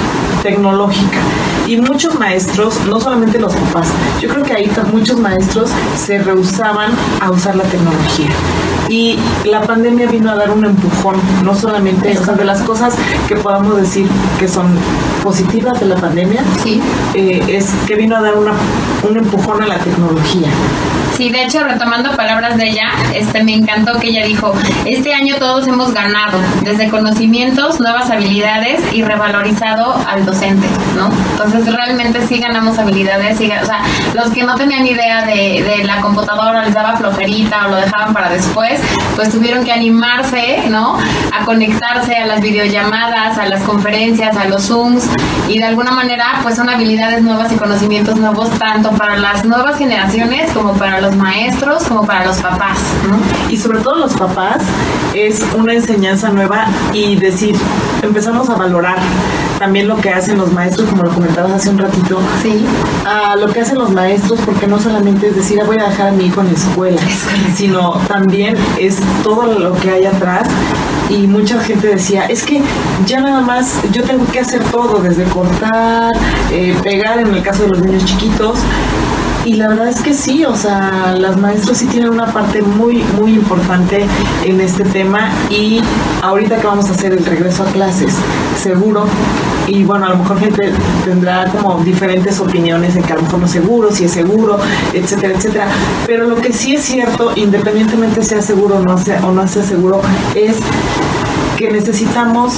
tecnológica. 0.42 1.18
Y 1.66 1.76
muchos 1.78 2.18
maestros, 2.18 2.78
no 2.86 3.00
solamente 3.00 3.38
los 3.38 3.54
papás, 3.54 3.88
yo 4.20 4.28
creo 4.28 4.44
que 4.44 4.52
ahí 4.52 4.70
muchos 4.92 5.18
maestros 5.18 5.70
se 5.96 6.18
rehusaban 6.18 6.90
a 7.20 7.30
usar 7.30 7.56
la 7.56 7.64
tecnología. 7.64 8.28
Y 8.88 9.18
la 9.44 9.62
pandemia 9.62 10.06
vino 10.06 10.30
a 10.30 10.34
dar 10.34 10.50
un 10.50 10.64
empujón, 10.64 11.16
no 11.42 11.54
solamente, 11.54 12.18
o 12.18 12.24
sea, 12.24 12.34
de 12.34 12.44
las 12.44 12.60
cosas 12.62 12.94
que 13.28 13.36
podamos 13.36 13.76
decir 13.76 14.06
que 14.38 14.46
son 14.46 14.66
positivas 15.22 15.80
de 15.80 15.86
la 15.86 15.96
pandemia, 15.96 16.42
sí. 16.62 16.82
Eh, 17.14 17.42
es 17.48 17.70
que 17.86 17.94
vino 17.94 18.16
a 18.16 18.20
dar 18.20 18.36
una, 18.36 18.52
un 19.08 19.16
empujón 19.16 19.62
a 19.62 19.66
la 19.66 19.78
tecnología. 19.78 20.48
Sí, 21.16 21.30
de 21.30 21.44
hecho, 21.44 21.62
retomando 21.62 22.10
palabras 22.16 22.56
de 22.56 22.70
ella, 22.70 22.88
este, 23.14 23.44
me 23.44 23.54
encantó 23.54 24.00
que 24.00 24.08
ella 24.08 24.24
dijo, 24.24 24.52
este 24.84 25.14
año 25.14 25.36
todos 25.36 25.68
hemos 25.68 25.94
ganado, 25.94 26.40
desde 26.62 26.90
conocimientos, 26.90 27.78
nuevas 27.78 28.10
habilidades 28.10 28.80
y 28.92 29.02
revalorizado 29.02 29.94
al 30.08 30.26
docente, 30.26 30.66
¿no? 30.96 31.10
Entonces, 31.30 31.72
realmente 31.72 32.26
sí 32.26 32.40
ganamos 32.40 32.80
habilidades, 32.80 33.36
o 33.36 33.66
sea, 33.66 33.82
los 34.14 34.30
que 34.30 34.42
no 34.42 34.56
tenían 34.56 34.84
idea 34.86 35.24
de, 35.24 35.82
la 35.84 36.00
computadora, 36.00 36.64
les 36.64 36.74
daba 36.74 36.96
flojerita 36.96 37.66
o 37.66 37.70
lo 37.70 37.76
dejaban 37.76 38.12
para 38.12 38.30
después, 38.30 38.80
pues 39.14 39.30
tuvieron 39.30 39.64
que 39.64 39.72
animarse, 39.72 40.64
¿no? 40.68 40.98
A 41.32 41.44
conectarse 41.44 42.16
a 42.16 42.26
las 42.26 42.40
videollamadas, 42.40 43.38
a 43.38 43.46
las 43.46 43.62
conferencias, 43.62 44.36
a 44.36 44.46
los 44.46 44.66
Zooms, 44.66 45.08
y 45.48 45.58
de 45.58 45.64
alguna 45.64 45.92
manera, 45.92 46.40
pues 46.42 46.56
son 46.56 46.68
habilidades 46.68 47.22
nuevas 47.22 47.52
y 47.52 47.56
conocimientos 47.56 48.16
nuevos, 48.16 48.50
tanto 48.58 48.90
para 48.92 49.16
las 49.16 49.44
nuevas 49.44 49.78
generaciones 49.78 50.50
como 50.52 50.72
para 50.72 51.03
los 51.04 51.16
maestros 51.16 51.84
como 51.84 52.06
para 52.06 52.24
los 52.24 52.38
papás. 52.38 52.78
Y 53.50 53.56
sobre 53.56 53.80
todo 53.80 53.96
los 53.96 54.14
papás 54.14 54.62
es 55.14 55.42
una 55.56 55.74
enseñanza 55.74 56.30
nueva 56.30 56.66
y 56.92 57.16
decir, 57.16 57.54
empezamos 58.02 58.48
a 58.48 58.54
valorar 58.54 58.98
también 59.58 59.86
lo 59.86 59.96
que 59.96 60.10
hacen 60.10 60.38
los 60.38 60.52
maestros, 60.52 60.88
como 60.88 61.04
lo 61.04 61.10
comentabas 61.10 61.52
hace 61.52 61.70
un 61.70 61.78
ratito, 61.78 62.18
sí. 62.42 62.64
a 63.06 63.36
lo 63.36 63.52
que 63.52 63.60
hacen 63.60 63.78
los 63.78 63.90
maestros, 63.90 64.40
porque 64.44 64.66
no 64.66 64.80
solamente 64.80 65.28
es 65.28 65.36
decir, 65.36 65.60
ah, 65.62 65.64
voy 65.64 65.78
a 65.78 65.88
dejar 65.88 66.08
a 66.08 66.12
mi 66.12 66.26
hijo 66.26 66.40
en 66.40 66.48
la 66.48 66.52
escuela, 66.54 67.00
sino 67.54 67.92
también 68.08 68.56
es 68.78 68.98
todo 69.22 69.58
lo 69.58 69.74
que 69.74 69.90
hay 69.90 70.06
atrás. 70.06 70.48
Y 71.10 71.26
mucha 71.26 71.60
gente 71.60 71.88
decía, 71.88 72.24
es 72.26 72.44
que 72.44 72.62
ya 73.06 73.20
nada 73.20 73.42
más 73.42 73.78
yo 73.92 74.02
tengo 74.04 74.26
que 74.32 74.40
hacer 74.40 74.64
todo, 74.64 75.00
desde 75.00 75.24
cortar, 75.24 76.12
eh, 76.50 76.74
pegar 76.82 77.18
en 77.18 77.34
el 77.34 77.42
caso 77.42 77.64
de 77.64 77.68
los 77.68 77.80
niños 77.80 78.04
chiquitos, 78.06 78.58
y 79.44 79.54
la 79.54 79.68
verdad 79.68 79.88
es 79.88 80.00
que 80.00 80.14
sí, 80.14 80.44
o 80.44 80.56
sea, 80.56 81.14
las 81.18 81.36
maestras 81.36 81.78
sí 81.78 81.86
tienen 81.86 82.08
una 82.08 82.26
parte 82.26 82.62
muy, 82.62 83.04
muy 83.20 83.34
importante 83.34 84.06
en 84.44 84.60
este 84.60 84.84
tema 84.84 85.30
y 85.50 85.80
ahorita 86.22 86.56
que 86.56 86.66
vamos 86.66 86.88
a 86.88 86.92
hacer 86.92 87.12
el 87.12 87.24
regreso 87.24 87.62
a 87.62 87.66
clases, 87.66 88.14
seguro, 88.60 89.06
y 89.66 89.84
bueno, 89.84 90.06
a 90.06 90.10
lo 90.10 90.16
mejor 90.16 90.38
gente 90.40 90.72
tendrá 91.04 91.46
como 91.50 91.82
diferentes 91.84 92.40
opiniones 92.40 92.94
de 92.94 93.02
que 93.02 93.12
a 93.12 93.16
lo 93.16 93.22
mejor 93.22 93.40
no 93.40 93.46
es 93.46 93.52
seguro, 93.52 93.92
si 93.92 94.04
es 94.04 94.12
seguro, 94.12 94.58
etcétera, 94.94 95.34
etcétera, 95.34 95.68
pero 96.06 96.26
lo 96.26 96.36
que 96.36 96.52
sí 96.52 96.74
es 96.76 96.84
cierto, 96.84 97.32
independientemente 97.36 98.22
sea 98.22 98.40
seguro 98.40 98.76
o 98.76 98.82
no 98.82 98.96
sea, 98.96 99.24
o 99.26 99.32
no 99.32 99.46
sea 99.46 99.62
seguro, 99.62 100.00
es 100.34 100.56
que 101.58 101.70
necesitamos 101.70 102.54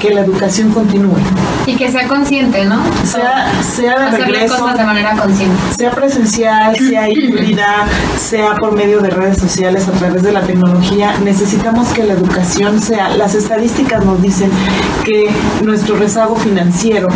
que 0.00 0.14
la 0.14 0.20
educación 0.20 0.70
continúe. 0.70 1.18
Y 1.66 1.76
que 1.76 1.90
sea 1.90 2.08
consciente, 2.08 2.64
¿no? 2.64 2.82
Sea, 3.04 3.50
sea 3.62 4.10
de 4.10 4.18
regreso, 4.18 4.58
cosas 4.58 4.78
de 4.78 4.84
manera 4.84 5.16
consciente. 5.16 5.56
sea 5.76 5.90
presencial, 5.92 6.76
sea 6.76 7.08
híbrida, 7.08 7.86
sea 8.18 8.54
por 8.56 8.72
medio 8.72 9.00
de 9.00 9.10
redes 9.10 9.38
sociales, 9.38 9.86
a 9.88 9.92
través 9.92 10.22
de 10.22 10.32
la 10.32 10.40
tecnología, 10.42 11.14
necesitamos 11.22 11.88
que 11.88 12.04
la 12.04 12.14
educación 12.14 12.80
sea, 12.80 13.10
las 13.10 13.34
estadísticas 13.34 14.04
nos 14.04 14.20
dicen 14.20 14.50
que 15.04 15.30
nuestro 15.62 15.96
rezago 15.96 16.36
financiero 16.36 17.08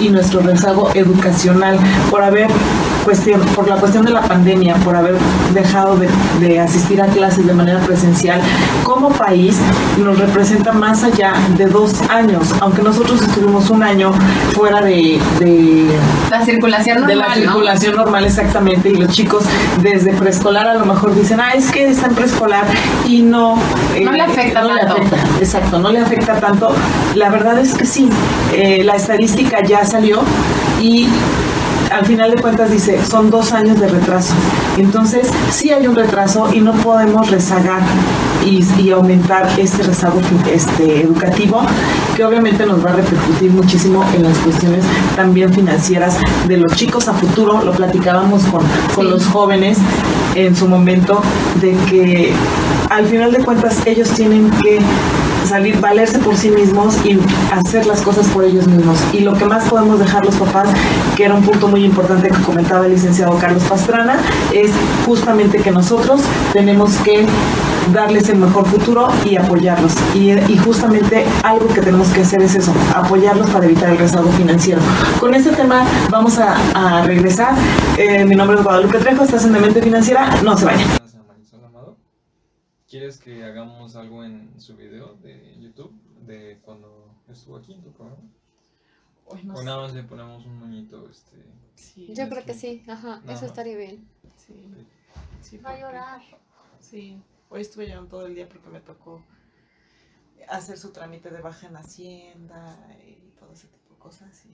y 0.00 0.10
nuestro 0.10 0.40
rezago 0.40 0.90
educacional 0.94 1.78
por 2.10 2.22
haber 2.22 2.48
cuestión, 3.04 3.40
por 3.54 3.68
la 3.68 3.76
cuestión 3.76 4.04
de 4.04 4.10
la 4.10 4.22
pandemia, 4.22 4.74
por 4.76 4.96
haber 4.96 5.16
dejado 5.52 5.96
de, 5.96 6.08
de 6.40 6.60
asistir 6.60 7.00
a 7.02 7.06
clases 7.06 7.46
de 7.46 7.52
manera 7.52 7.80
presencial, 7.80 8.40
como 8.82 9.10
país 9.10 9.56
nos 10.02 10.18
representa 10.18 10.72
más 10.72 11.04
allá 11.04 11.34
de 11.56 11.66
dos 11.66 12.00
años 12.10 12.54
aunque 12.60 12.82
nosotros 12.82 13.20
estuvimos 13.20 13.70
un 13.70 13.82
año 13.82 14.12
fuera 14.54 14.80
de, 14.80 15.20
la 16.30 16.44
circulación 16.44 17.00
normal. 17.00 17.08
De 17.08 17.16
la 17.16 17.34
circulación 17.34 17.96
normal, 17.96 18.24
exactamente, 18.24 18.88
y 18.90 18.94
los 18.94 19.10
chicos 19.10 19.44
desde 19.82 20.12
preescolar 20.12 20.66
a 20.68 20.74
lo 20.74 20.86
mejor 20.86 21.14
dicen, 21.14 21.40
ah, 21.40 21.52
es 21.54 21.70
que 21.70 21.88
está 21.88 22.06
en 22.06 22.14
preescolar 22.14 22.64
y 23.06 23.22
no... 23.22 23.56
no 24.02 24.12
le 24.12 24.22
afecta 24.22 24.62
no 24.62 24.68
tanto. 24.68 24.96
Le 24.96 25.04
afecta, 25.04 25.38
exacto, 25.38 25.78
no 25.78 25.90
le 25.90 25.98
afecta 25.98 26.40
tanto. 26.40 26.74
La 27.14 27.28
verdad 27.28 27.58
es 27.58 27.74
que 27.74 27.86
sí, 27.86 28.08
eh, 28.52 28.82
la 28.84 28.96
estadística 28.96 29.62
ya 29.62 29.84
salió 29.84 30.22
y 30.80 31.08
al 31.94 32.04
final 32.04 32.32
de 32.32 32.42
cuentas 32.42 32.70
dice, 32.70 32.98
son 33.04 33.30
dos 33.30 33.52
años 33.52 33.78
de 33.78 33.86
retraso. 33.86 34.34
Entonces, 34.76 35.28
sí 35.50 35.70
hay 35.70 35.86
un 35.86 35.94
retraso 35.94 36.52
y 36.52 36.60
no 36.60 36.72
podemos 36.72 37.30
rezagar 37.30 37.82
y, 38.44 38.90
aumentar 38.90 39.48
este 39.58 39.82
rezago 39.82 40.20
este, 40.52 41.02
educativo, 41.02 41.62
que 42.14 42.24
obviamente 42.24 42.66
nos 42.66 42.84
va 42.84 42.90
a 42.90 42.94
repercutir 42.94 43.50
muchísimo 43.50 44.04
en 44.14 44.24
las 44.24 44.36
cuestiones 44.38 44.84
también 45.16 45.52
financieras 45.52 46.18
de 46.46 46.56
los 46.58 46.74
chicos 46.74 47.08
a 47.08 47.14
futuro. 47.14 47.62
Lo 47.62 47.72
platicábamos 47.72 48.44
con, 48.44 48.62
con 48.94 49.10
los 49.10 49.26
jóvenes 49.26 49.78
en 50.34 50.54
su 50.54 50.68
momento, 50.68 51.22
de 51.60 51.76
que 51.88 52.32
al 52.90 53.06
final 53.06 53.32
de 53.32 53.38
cuentas 53.38 53.78
ellos 53.86 54.10
tienen 54.10 54.50
que 54.62 54.80
salir, 55.44 55.80
valerse 55.80 56.18
por 56.18 56.36
sí 56.36 56.50
mismos 56.50 56.96
y 57.04 57.18
hacer 57.52 57.86
las 57.86 58.00
cosas 58.02 58.26
por 58.28 58.44
ellos 58.44 58.66
mismos. 58.66 58.98
Y 59.12 59.20
lo 59.20 59.34
que 59.34 59.44
más 59.44 59.68
podemos 59.68 59.98
dejar 59.98 60.24
los 60.24 60.34
papás, 60.36 60.68
que 61.16 61.24
era 61.24 61.34
un 61.34 61.42
punto 61.42 61.68
muy 61.68 61.84
importante 61.84 62.28
que 62.28 62.42
comentaba 62.42 62.86
el 62.86 62.92
licenciado 62.92 63.36
Carlos 63.38 63.62
Pastrana, 63.64 64.16
es 64.52 64.70
justamente 65.06 65.58
que 65.58 65.70
nosotros 65.70 66.20
tenemos 66.52 66.94
que 66.98 67.26
darles 67.92 68.28
el 68.28 68.38
mejor 68.38 68.66
futuro 68.66 69.08
y 69.24 69.36
apoyarlos. 69.36 69.94
Y, 70.14 70.34
justamente 70.64 71.26
algo 71.42 71.68
que 71.68 71.80
tenemos 71.80 72.08
que 72.08 72.22
hacer 72.22 72.40
es 72.42 72.54
eso, 72.54 72.72
apoyarlos 72.94 73.50
para 73.50 73.66
evitar 73.66 73.90
el 73.90 73.98
rezago 73.98 74.30
financiero. 74.30 74.80
Con 75.20 75.34
este 75.34 75.50
tema 75.50 75.84
vamos 76.10 76.38
a, 76.38 77.02
regresar. 77.04 77.54
Eh, 77.96 78.24
mi 78.24 78.34
nombre 78.34 78.56
es 78.56 78.64
Guadalupe 78.64 78.98
Trejo, 78.98 79.24
estás 79.24 79.44
en 79.44 79.52
Mente 79.52 79.82
Financiera, 79.82 80.30
no 80.42 80.56
se 80.56 80.64
vayan. 80.64 81.13
¿Quieres 82.94 83.18
que 83.18 83.42
hagamos 83.42 83.96
algo 83.96 84.22
en 84.22 84.60
su 84.60 84.76
video 84.76 85.14
de 85.14 85.58
YouTube? 85.58 85.92
de 86.24 86.60
cuando 86.62 87.12
estuvo 87.28 87.56
aquí 87.56 87.72
en 87.72 87.82
tu 87.82 87.90
programa? 87.90 88.22
No 89.42 89.54
o 89.54 89.62
nada 89.64 89.78
más 89.82 89.94
le 89.94 90.04
ponemos 90.04 90.46
un 90.46 90.60
moñito, 90.60 91.10
este... 91.10 91.44
Sí, 91.74 92.14
Yo 92.14 92.28
creo 92.28 92.42
que 92.44 92.52
que- 92.52 92.54
sí, 92.54 92.84
ajá, 92.86 93.18
Nada 93.18 93.32
eso 93.32 93.32
más. 93.32 93.42
estaría 93.42 93.76
bien. 93.76 94.08
sí, 94.36 94.54
sí, 95.42 95.58
Va 95.58 95.70
a 95.70 95.80
llorar. 95.80 96.22
Sí, 96.78 97.20
hoy 97.48 97.62
estuve 97.62 97.88
llorando 97.88 98.10
todo 98.10 98.26
el 98.26 98.36
día 98.36 98.48
porque 98.48 98.68
me 98.70 98.78
tocó 98.78 99.24
hacer 100.48 100.78
su 100.78 100.92
trámite 100.92 101.30
de 101.30 101.40
baja 101.40 101.66
en 101.66 101.76
Hacienda 101.76 102.78
y 103.04 103.32
todo 103.40 103.52
ese 103.54 103.66
tipo 103.66 103.92
de 103.94 103.98
cosas. 103.98 104.46
Y... 104.46 104.53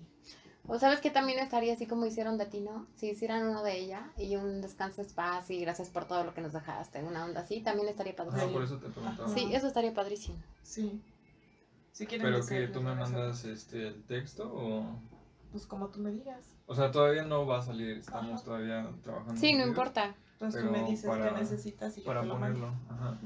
O 0.72 0.78
sabes 0.78 1.00
que 1.00 1.10
también 1.10 1.40
estaría 1.40 1.72
así 1.74 1.86
como 1.86 2.06
hicieron 2.06 2.38
de 2.38 2.46
ti, 2.46 2.60
¿no? 2.60 2.86
Si 2.94 3.08
hicieran 3.10 3.44
uno 3.48 3.64
de 3.64 3.76
ella 3.76 4.12
y 4.16 4.36
un 4.36 4.60
descanso 4.60 5.02
es 5.02 5.12
paz 5.12 5.50
y 5.50 5.60
gracias 5.60 5.88
por 5.88 6.04
todo 6.04 6.22
lo 6.22 6.32
que 6.32 6.40
nos 6.42 6.52
dejaste, 6.52 7.02
una 7.02 7.24
onda 7.24 7.40
así, 7.40 7.60
también 7.60 7.88
estaría 7.88 8.12
Ah, 8.12 8.16
padrísimo. 8.18 8.52
por 8.52 8.62
eso 8.62 8.78
te 8.78 8.88
preguntaba. 8.88 9.28
Sí, 9.30 9.52
eso 9.52 9.66
estaría 9.66 9.92
padrísimo. 9.92 10.38
Sí. 10.62 11.02
Si 11.90 12.06
quieren 12.06 12.24
Pero 12.32 12.46
que 12.46 12.68
tú 12.68 12.80
me 12.82 12.94
mandas 12.94 13.44
este 13.44 13.88
el 13.88 14.04
texto 14.04 14.44
o... 14.48 14.84
Pues 15.50 15.66
como 15.66 15.88
tú 15.88 15.98
me 15.98 16.12
digas. 16.12 16.46
O 16.66 16.74
sea, 16.76 16.92
todavía 16.92 17.24
no 17.24 17.44
va 17.46 17.58
a 17.58 17.62
salir, 17.62 17.98
estamos 17.98 18.34
Ajá. 18.36 18.44
todavía 18.44 18.88
trabajando. 19.02 19.40
Sí, 19.40 19.52
no 19.54 19.66
importa. 19.66 20.14
Entonces 20.34 20.64
tú 20.64 20.70
me 20.70 20.84
dices 20.84 21.06
para- 21.10 21.30
qué 21.34 21.40
necesitas 21.40 21.98
y 21.98 22.02
yo 22.02 22.06
Para 22.06 22.20
te 22.20 22.26
lo 22.28 22.38
mando. 22.38 22.60
ponerlo, 22.60 22.80
ajá. 22.90 23.18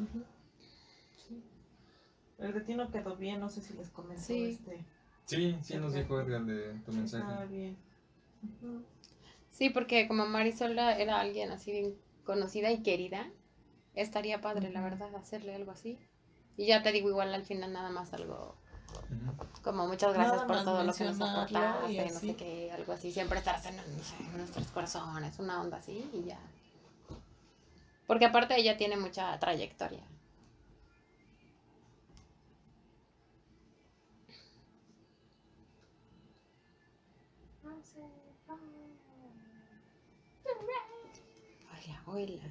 Sí. 1.28 1.44
El 2.38 2.54
de 2.54 2.60
ti 2.62 2.74
no 2.74 2.90
quedó 2.90 3.16
bien, 3.16 3.38
no 3.40 3.50
sé 3.50 3.60
si 3.60 3.74
les 3.74 3.90
comentó 3.90 4.22
Sí. 4.22 4.58
este. 4.58 4.82
Sí, 5.26 5.56
sí 5.62 5.76
nos 5.76 5.94
dijo 5.94 6.20
Edgar 6.20 6.44
de 6.44 6.74
tu 6.80 6.92
mensaje. 6.92 7.46
bien. 7.46 7.76
Ujú. 8.42 8.82
Sí, 9.50 9.70
porque 9.70 10.08
como 10.08 10.26
Marisol 10.26 10.78
era 10.78 11.20
alguien 11.20 11.50
así 11.50 11.72
bien 11.72 11.94
conocida 12.24 12.70
y 12.72 12.82
querida, 12.82 13.30
estaría 13.94 14.40
padre, 14.40 14.70
la 14.70 14.82
verdad, 14.82 15.14
hacerle 15.14 15.54
algo 15.54 15.70
así. 15.70 15.98
Y 16.56 16.66
ya 16.66 16.82
te 16.82 16.92
digo, 16.92 17.08
igual 17.08 17.32
al 17.34 17.44
final 17.44 17.72
nada 17.72 17.90
más 17.90 18.12
algo 18.12 18.56
como 19.62 19.86
muchas 19.86 20.12
gracias 20.12 20.36
Nada 20.42 20.46
por 20.46 20.62
todo 20.62 20.84
lo 20.84 20.92
que 20.92 21.04
nos 21.04 21.20
aportaste, 21.20 22.10
no 22.10 22.20
sé 22.20 22.36
qué, 22.36 22.70
algo 22.72 22.92
así. 22.92 23.10
Siempre 23.10 23.38
estarás 23.38 23.64
en, 23.66 23.76
no 23.76 23.82
sé, 24.04 24.14
en 24.18 24.36
nuestros 24.36 24.66
corazones, 24.68 25.38
una 25.38 25.60
onda 25.60 25.78
así 25.78 26.08
y 26.12 26.24
ya. 26.24 26.38
Porque 28.06 28.26
aparte 28.26 28.58
ella 28.58 28.76
tiene 28.76 28.96
mucha 28.96 29.38
trayectoria. 29.38 30.02
Hola. 42.14 42.42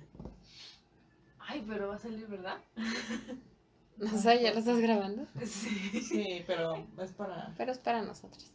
Ay, 1.40 1.64
pero 1.68 1.88
va 1.88 1.96
a 1.96 2.00
salir, 2.00 2.28
¿verdad? 2.28 2.58
No 3.96 4.10
sé, 4.18 4.42
¿ya 4.42 4.52
lo 4.52 4.58
estás 4.60 4.80
grabando? 4.80 5.28
Sí. 5.46 6.02
Sí, 6.02 6.44
pero 6.48 6.88
es 7.00 7.12
para. 7.12 7.54
Pero 7.56 7.72
es 7.72 7.78
para 7.78 8.02
nosotros. 8.02 8.52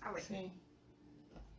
Ah, 0.00 0.12
bueno. 0.12 0.24
Sí. 0.24 0.52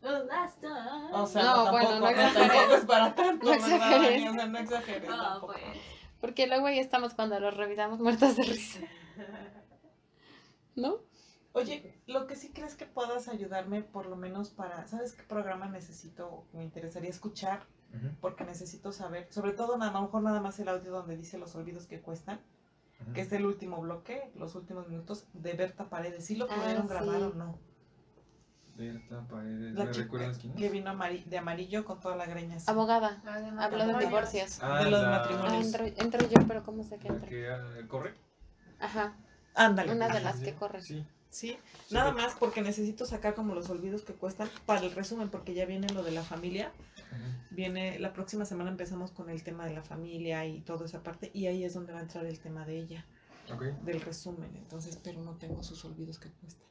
O 0.02 1.28
sea, 1.28 1.44
No, 1.44 1.66
no, 1.66 1.72
bueno, 1.74 1.90
tampoco, 1.90 2.00
no 2.00 2.00
no, 2.00 2.08
exageres. 2.10 2.48
tampoco 2.48 2.74
es 2.76 2.86
para 2.86 3.16
tanto, 3.16 3.46
No 3.46 3.52
¿verdad? 3.52 3.74
exageres. 3.74 4.30
O 4.30 4.34
sea, 4.34 4.46
no 4.46 4.58
exageres. 4.60 5.10
Ah, 5.12 5.18
tampoco. 5.34 5.54
pues. 5.54 5.78
Porque 6.22 6.48
luego 6.48 6.68
ahí 6.68 6.80
estamos 6.80 7.14
cuando 7.16 7.38
los 7.42 7.54
revisamos 7.58 8.00
muertos 8.00 8.38
de 8.38 8.44
risa. 8.44 8.80
¿No? 10.78 11.00
Oye, 11.52 12.00
lo 12.08 12.28
que 12.28 12.38
sí 12.38 12.54
crees 12.54 12.76
que 12.76 12.86
puedas 12.86 13.28
ayudarme, 13.28 13.82
por 13.82 14.06
lo 14.06 14.16
menos 14.16 14.52
para. 14.52 14.88
¿Sabes 14.88 15.12
qué 15.12 15.24
programa 15.24 15.68
necesito 15.68 16.28
o 16.30 16.48
me 16.54 16.64
interesaría 16.64 17.10
escuchar? 17.10 17.66
Porque 18.22 18.44
necesito 18.44 18.92
saber, 18.92 19.28
sobre 19.32 19.54
todo, 19.54 19.78
nada- 19.78 19.92
a 19.92 19.94
lo 19.96 20.02
mejor 20.04 20.22
nada 20.22 20.40
más 20.42 20.60
el 20.60 20.68
audio 20.70 20.92
donde 20.92 21.18
dice 21.18 21.38
los 21.38 21.56
olvidos 21.56 21.86
que 21.88 22.00
cuestan, 22.00 22.40
que 23.14 23.22
es 23.22 23.32
el 23.32 23.46
último 23.46 23.80
bloque, 23.82 24.32
los 24.36 24.56
últimos 24.56 24.88
minutos 24.88 25.26
de 25.34 25.54
Berta 25.54 25.86
Paredes. 25.90 26.26
¿Sí 26.26 26.36
lo 26.36 26.46
Ah, 26.50 26.56
pudieron 26.56 26.88
grabar 26.88 27.18
sí. 27.18 27.24
o 27.24 27.34
no? 27.34 27.58
Berta 28.76 29.22
Paredes, 29.28 29.74
La 29.74 29.86
¿me 29.86 29.92
chica 29.92 30.04
recuerdas 30.04 30.38
quién 30.38 30.54
que 30.54 30.68
es? 30.68 30.72
vino 30.72 30.92
amari- 30.92 31.24
de 31.26 31.38
amarillo 31.40 31.84
con 31.86 32.00
toda 32.00 32.16
la 32.16 32.28
greña 32.28 32.58
así. 32.58 32.70
Abogada. 32.70 33.22
Ah, 33.26 33.40
de 33.40 33.48
Habló 33.50 33.88
de 33.98 34.06
divorcios. 34.06 34.60
Ah, 34.62 34.84
de 34.84 34.92
los 34.92 35.02
la- 35.02 35.16
Ah, 35.16 35.20
matrimonios. 35.20 35.66
entro, 35.66 35.86
entro 35.86 36.28
yo, 36.30 36.48
pero 36.48 36.64
¿cómo 36.64 36.84
sé 36.84 36.98
que 37.00 37.08
entro? 37.08 37.28
que 37.28 37.50
ah, 37.50 37.64
corre. 37.88 38.14
Ajá, 38.80 39.16
Ándale. 39.56 39.94
una 39.94 40.08
de 40.10 40.20
Sí, 40.20 40.24
las 40.24 40.40
que 40.40 40.46
sí. 40.52 40.52
corren. 40.54 40.82
Sí. 40.84 41.06
Sí, 41.30 41.58
Sí, 41.88 41.94
nada 41.94 42.14
más 42.14 42.36
porque 42.40 42.62
necesito 42.62 43.06
sacar 43.06 43.36
como 43.36 43.54
los 43.54 43.70
olvidos 43.70 44.02
que 44.04 44.14
cuestan 44.14 44.50
para 44.66 44.80
el 44.82 44.92
resumen, 44.94 45.30
porque 45.30 45.54
ya 45.54 45.66
viene 45.66 45.88
lo 45.90 46.02
de 46.04 46.12
la 46.12 46.24
familia. 46.24 46.72
Viene, 47.50 47.98
la 48.00 48.14
próxima 48.14 48.46
semana 48.46 48.70
empezamos 48.70 49.12
con 49.12 49.30
el 49.30 49.44
tema 49.44 49.66
de 49.66 49.74
la 49.74 49.82
familia 49.84 50.46
y 50.46 50.62
toda 50.62 50.86
esa 50.86 51.02
parte, 51.04 51.32
y 51.34 51.48
ahí 51.48 51.64
es 51.64 51.74
donde 51.74 51.94
va 51.94 52.00
a 52.00 52.04
entrar 52.04 52.26
el 52.26 52.40
tema 52.40 52.66
de 52.66 52.78
ella, 52.80 53.06
Ok. 53.54 53.62
del 53.84 54.02
resumen. 54.02 54.56
Entonces, 54.56 54.98
pero 55.04 55.22
no 55.24 55.36
tengo 55.38 55.64
sus 55.64 55.84
olvidos 55.86 56.20
que 56.20 56.30
cuestan. 56.30 56.68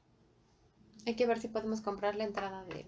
Hay 1.07 1.17
que 1.17 1.27
ver 1.27 1.41
si 1.41 1.49
podemos 1.49 1.81
comprar 1.81 2.15
la 2.17 2.25
entrada 2.25 2.65
del 2.65 2.87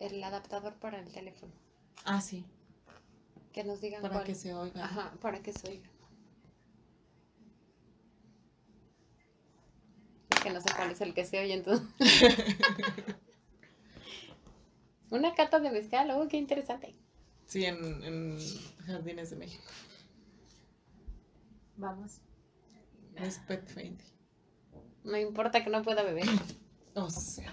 el 0.00 0.22
adaptador 0.22 0.74
para 0.74 1.00
el 1.00 1.10
teléfono. 1.10 1.52
Ah, 2.04 2.20
sí, 2.20 2.44
Que 3.52 3.64
nos 3.64 3.80
digan 3.80 4.02
para 4.02 4.14
cuál. 4.14 4.24
que 4.26 4.34
se 4.34 4.52
oiga. 4.52 4.84
Ajá, 4.84 5.12
para 5.20 5.40
que 5.40 5.52
se 5.52 5.68
oiga. 5.68 5.88
Que 10.42 10.50
no 10.50 10.60
sé 10.60 10.68
cuál 10.76 10.90
es 10.90 11.00
el 11.00 11.14
que 11.14 11.24
se 11.24 11.38
oye 11.40 11.54
entonces. 11.54 11.88
Una 15.10 15.34
cata 15.34 15.60
de 15.60 15.70
mezcal, 15.70 16.10
oh, 16.10 16.26
qué 16.28 16.36
interesante. 16.36 16.94
Sí, 17.46 17.64
en, 17.64 18.02
en 18.04 18.38
Jardines 18.86 19.30
de 19.30 19.36
México. 19.36 19.64
Vamos. 21.76 22.20
Es 23.16 23.38
pet 23.40 23.66
friendly. 23.68 24.04
No 25.04 25.16
importa 25.18 25.62
que 25.62 25.70
no 25.70 25.82
pueda 25.82 26.02
beber. 26.02 26.24
O 26.94 27.10
sea, 27.10 27.52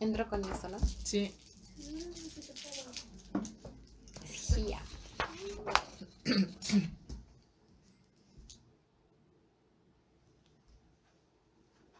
Entro 0.00 0.28
con 0.28 0.44
esto, 0.44 0.68
¿no? 0.68 0.78
sí. 0.78 1.34
Sí, 4.24 4.66
ya. 4.68 4.80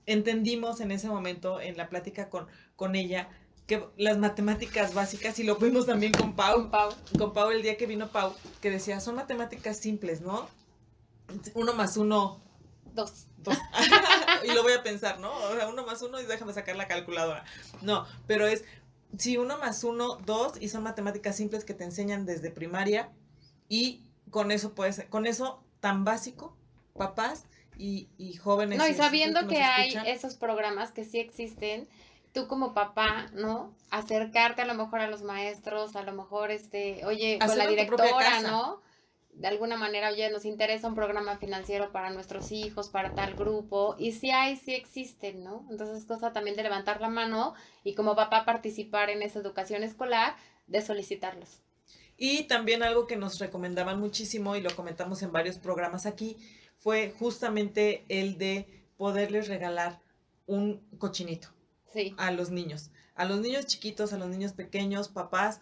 entendimos 0.06 0.80
en 0.80 0.92
ese 0.92 1.08
momento, 1.08 1.60
en 1.60 1.76
la 1.76 1.90
plática 1.90 2.30
con, 2.30 2.46
con 2.74 2.94
ella, 2.96 3.28
que 3.66 3.82
las 3.96 4.18
matemáticas 4.18 4.92
básicas, 4.94 5.38
y 5.38 5.44
lo 5.44 5.56
vimos 5.56 5.86
también 5.86 6.12
con 6.12 6.34
Pau, 6.34 6.54
Con 6.54 6.70
Pau. 6.70 6.92
con 7.18 7.32
Pau 7.32 7.50
el 7.50 7.62
día 7.62 7.76
que 7.76 7.86
vino 7.86 8.08
Pau, 8.08 8.34
que 8.60 8.70
decía, 8.70 9.00
son 9.00 9.14
matemáticas 9.14 9.78
simples, 9.78 10.20
¿no? 10.20 10.48
Uno 11.54 11.72
más 11.72 11.96
uno, 11.96 12.42
Dos. 12.92 13.26
dos. 13.38 13.56
y 14.44 14.52
lo 14.52 14.62
voy 14.62 14.72
a 14.74 14.82
pensar, 14.82 15.18
¿no? 15.18 15.32
O 15.32 15.54
sea, 15.56 15.66
uno 15.68 15.84
más 15.86 16.02
uno 16.02 16.20
y 16.20 16.24
déjame 16.24 16.52
sacar 16.52 16.76
la 16.76 16.86
calculadora. 16.86 17.44
No, 17.80 18.06
pero 18.26 18.46
es, 18.46 18.64
sí, 19.18 19.38
uno 19.38 19.58
más 19.58 19.82
uno, 19.82 20.16
dos, 20.26 20.60
y 20.60 20.68
son 20.68 20.82
matemáticas 20.82 21.36
simples 21.36 21.64
que 21.64 21.74
te 21.74 21.84
enseñan 21.84 22.26
desde 22.26 22.50
primaria, 22.50 23.10
y 23.68 24.02
con 24.30 24.50
eso 24.50 24.74
puedes, 24.74 25.04
con 25.06 25.26
eso 25.26 25.64
tan 25.80 26.04
básico, 26.04 26.54
papás 26.94 27.46
y, 27.78 28.08
y 28.18 28.34
jóvenes. 28.34 28.78
No, 28.78 28.86
y 28.86 28.94
sabiendo 28.94 29.48
que 29.48 29.62
hay 29.62 29.88
escuchan, 29.88 30.06
esos 30.06 30.34
programas 30.34 30.92
que 30.92 31.04
sí 31.04 31.18
existen, 31.18 31.88
tú 32.34 32.48
como 32.48 32.74
papá, 32.74 33.28
¿no? 33.32 33.74
Acercarte 33.90 34.60
a 34.60 34.66
lo 34.66 34.74
mejor 34.74 35.00
a 35.00 35.06
los 35.06 35.22
maestros, 35.22 35.96
a 35.96 36.02
lo 36.02 36.12
mejor, 36.12 36.50
este, 36.50 37.06
oye, 37.06 37.38
con 37.38 37.56
la 37.56 37.64
Hacerlo 37.64 37.82
tu 37.82 37.86
propia 37.86 38.06
directora. 38.06 38.40
¿no? 38.42 38.82
De 39.32 39.46
alguna 39.46 39.76
manera, 39.76 40.10
oye, 40.10 40.28
nos 40.30 40.44
interesa 40.44 40.88
un 40.88 40.96
programa 40.96 41.38
financiero 41.38 41.92
para 41.92 42.10
nuestros 42.10 42.52
hijos, 42.52 42.88
para 42.88 43.14
tal 43.14 43.34
grupo, 43.34 43.94
y 43.98 44.12
sí 44.12 44.30
hay, 44.30 44.56
sí 44.56 44.74
existen, 44.74 45.42
¿no? 45.42 45.66
Entonces 45.70 45.98
es 45.98 46.04
cosa 46.04 46.32
también 46.32 46.56
de 46.56 46.64
levantar 46.64 47.00
la 47.00 47.08
mano 47.08 47.54
y 47.84 47.94
como 47.94 48.14
papá 48.16 48.44
participar 48.44 49.10
en 49.10 49.22
esa 49.22 49.38
educación 49.38 49.82
escolar, 49.82 50.36
de 50.66 50.82
solicitarlos. 50.82 51.60
Y 52.16 52.44
también 52.44 52.82
algo 52.82 53.06
que 53.06 53.16
nos 53.16 53.38
recomendaban 53.38 53.98
muchísimo 53.98 54.56
y 54.56 54.60
lo 54.60 54.74
comentamos 54.74 55.22
en 55.22 55.32
varios 55.32 55.58
programas 55.58 56.06
aquí 56.06 56.36
fue 56.78 57.12
justamente 57.18 58.04
el 58.08 58.38
de 58.38 58.86
poderles 58.96 59.48
regalar 59.48 60.00
un 60.46 60.80
cochinito 60.98 61.53
A 62.18 62.30
los 62.30 62.50
niños. 62.50 62.90
A 63.14 63.24
los 63.24 63.40
niños 63.40 63.66
chiquitos, 63.66 64.12
a 64.12 64.18
los 64.18 64.28
niños 64.28 64.52
pequeños, 64.52 65.08
papás, 65.08 65.60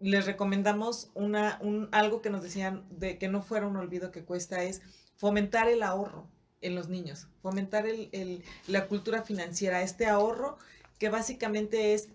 les 0.00 0.26
recomendamos 0.26 1.10
una, 1.14 1.58
un, 1.62 1.88
algo 1.92 2.20
que 2.20 2.30
nos 2.30 2.42
decían 2.42 2.84
de 2.90 3.18
que 3.18 3.28
no 3.28 3.42
fuera 3.42 3.66
un 3.66 3.76
olvido 3.76 4.10
que 4.10 4.24
cuesta 4.24 4.62
es 4.64 4.82
fomentar 5.16 5.68
el 5.68 5.82
ahorro 5.82 6.26
en 6.60 6.74
los 6.74 6.88
niños, 6.88 7.28
fomentar 7.42 7.86
el, 7.86 8.08
el- 8.12 8.42
la 8.66 8.86
cultura 8.88 9.22
financiera, 9.22 9.82
este 9.82 10.06
ahorro 10.06 10.58
que 10.98 11.08
básicamente 11.10 11.94
es, 11.94 12.08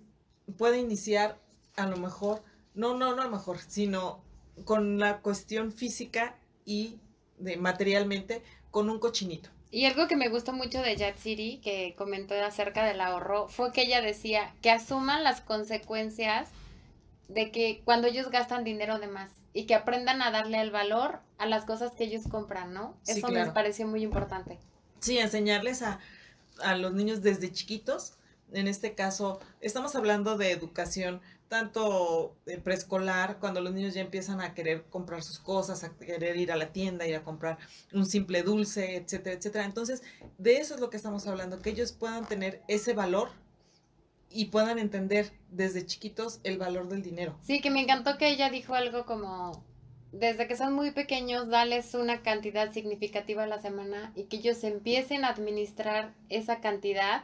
puede 0.58 0.80
iniciar 0.80 1.40
a 1.76 1.86
lo 1.88 1.98
mejor, 1.98 2.44
no, 2.74 2.98
no, 2.98 3.16
no 3.16 3.22
a 3.22 3.26
lo 3.26 3.32
mejor, 3.32 3.58
sino 3.60 4.24
con 4.66 5.00
la 5.00 5.22
cuestión 5.22 5.72
física 5.72 6.36
y 6.66 7.00
de 7.38 7.58
materialmente 7.58 8.44
con 8.72 8.90
un 8.90 9.00
cochinito. 9.00 9.50
Y 9.72 9.86
algo 9.86 10.08
que 10.08 10.16
me 10.16 10.30
gustó 10.30 10.52
mucho 10.52 10.82
de 10.82 10.96
Yatsiri, 10.96 11.60
que 11.62 11.94
comentó 11.96 12.34
acerca 12.34 12.84
del 12.86 13.02
ahorro, 13.02 13.48
fue 13.50 13.72
que 13.72 13.84
ella 13.84 14.02
decía 14.02 14.54
que 14.62 14.72
asuman 14.72 15.24
las 15.24 15.42
consecuencias 15.42 16.50
de 17.28 17.52
que 17.52 17.82
cuando 17.86 18.08
ellos 18.08 18.32
gastan 18.32 18.64
dinero 18.64 18.98
de 18.98 19.08
más 19.08 19.30
y 19.54 19.66
que 19.66 19.76
aprendan 19.76 20.22
a 20.24 20.32
darle 20.32 20.60
el 20.62 20.72
valor 20.72 21.20
a 21.38 21.46
las 21.46 21.66
cosas 21.66 21.92
que 21.92 22.06
ellos 22.06 22.24
compran, 22.30 22.74
¿no? 22.74 22.98
Sí, 23.04 23.20
Eso 23.20 23.28
me 23.28 23.34
claro. 23.34 23.54
pareció 23.54 23.88
muy 23.88 24.02
importante. 24.02 24.58
Sí, 25.00 25.20
enseñarles 25.20 25.84
a, 25.84 26.00
a 26.64 26.76
los 26.76 26.94
niños 26.94 27.22
desde 27.22 27.52
chiquitos. 27.52 28.14
En 28.52 28.68
este 28.68 28.96
caso, 28.96 29.40
estamos 29.62 29.96
hablando 29.96 30.36
de 30.38 30.52
educación 30.52 31.22
tanto 31.50 32.38
eh, 32.46 32.60
preescolar, 32.60 33.40
cuando 33.40 33.60
los 33.60 33.74
niños 33.74 33.96
ya 33.96 34.02
empiezan 34.02 34.40
a 34.40 34.54
querer 34.54 34.86
comprar 34.86 35.24
sus 35.24 35.40
cosas, 35.40 35.84
a 35.84 35.98
querer 35.98 36.38
ir 36.38 36.52
a 36.52 36.56
la 36.56 36.72
tienda, 36.72 37.08
ir 37.08 37.16
a 37.16 37.24
comprar 37.24 37.58
un 37.92 38.06
simple 38.06 38.44
dulce, 38.44 38.96
etcétera, 38.96 39.36
etcétera. 39.36 39.66
Entonces, 39.66 40.04
de 40.38 40.58
eso 40.58 40.76
es 40.76 40.80
lo 40.80 40.92
que 40.92 40.98
estamos 40.98 41.28
hablando, 41.28 41.60
que 41.60 41.72
ellos 41.72 41.92
puedan 41.92 42.26
tener 42.28 42.62
ese 42.68 42.94
valor 42.94 43.30
y 44.30 44.46
puedan 44.46 44.78
entender 44.78 45.32
desde 45.50 45.86
chiquitos 45.86 46.40
el 46.44 46.60
valor 46.60 46.88
del 46.88 47.02
dinero. 47.02 47.36
Sí, 47.42 47.62
que 47.62 47.72
me 47.72 47.82
encantó 47.82 48.20
que 48.20 48.30
ella 48.30 48.52
dijo 48.52 48.76
algo 48.76 49.08
como, 49.08 49.66
desde 50.12 50.48
que 50.48 50.56
son 50.56 50.74
muy 50.74 50.92
pequeños, 50.92 51.50
dales 51.50 51.96
una 51.96 52.22
cantidad 52.22 52.72
significativa 52.72 53.44
a 53.44 53.48
la 53.48 53.60
semana 53.60 54.14
y 54.16 54.26
que 54.26 54.38
ellos 54.38 54.64
empiecen 54.64 55.26
a 55.26 55.30
administrar 55.30 56.14
esa 56.30 56.62
cantidad 56.62 57.24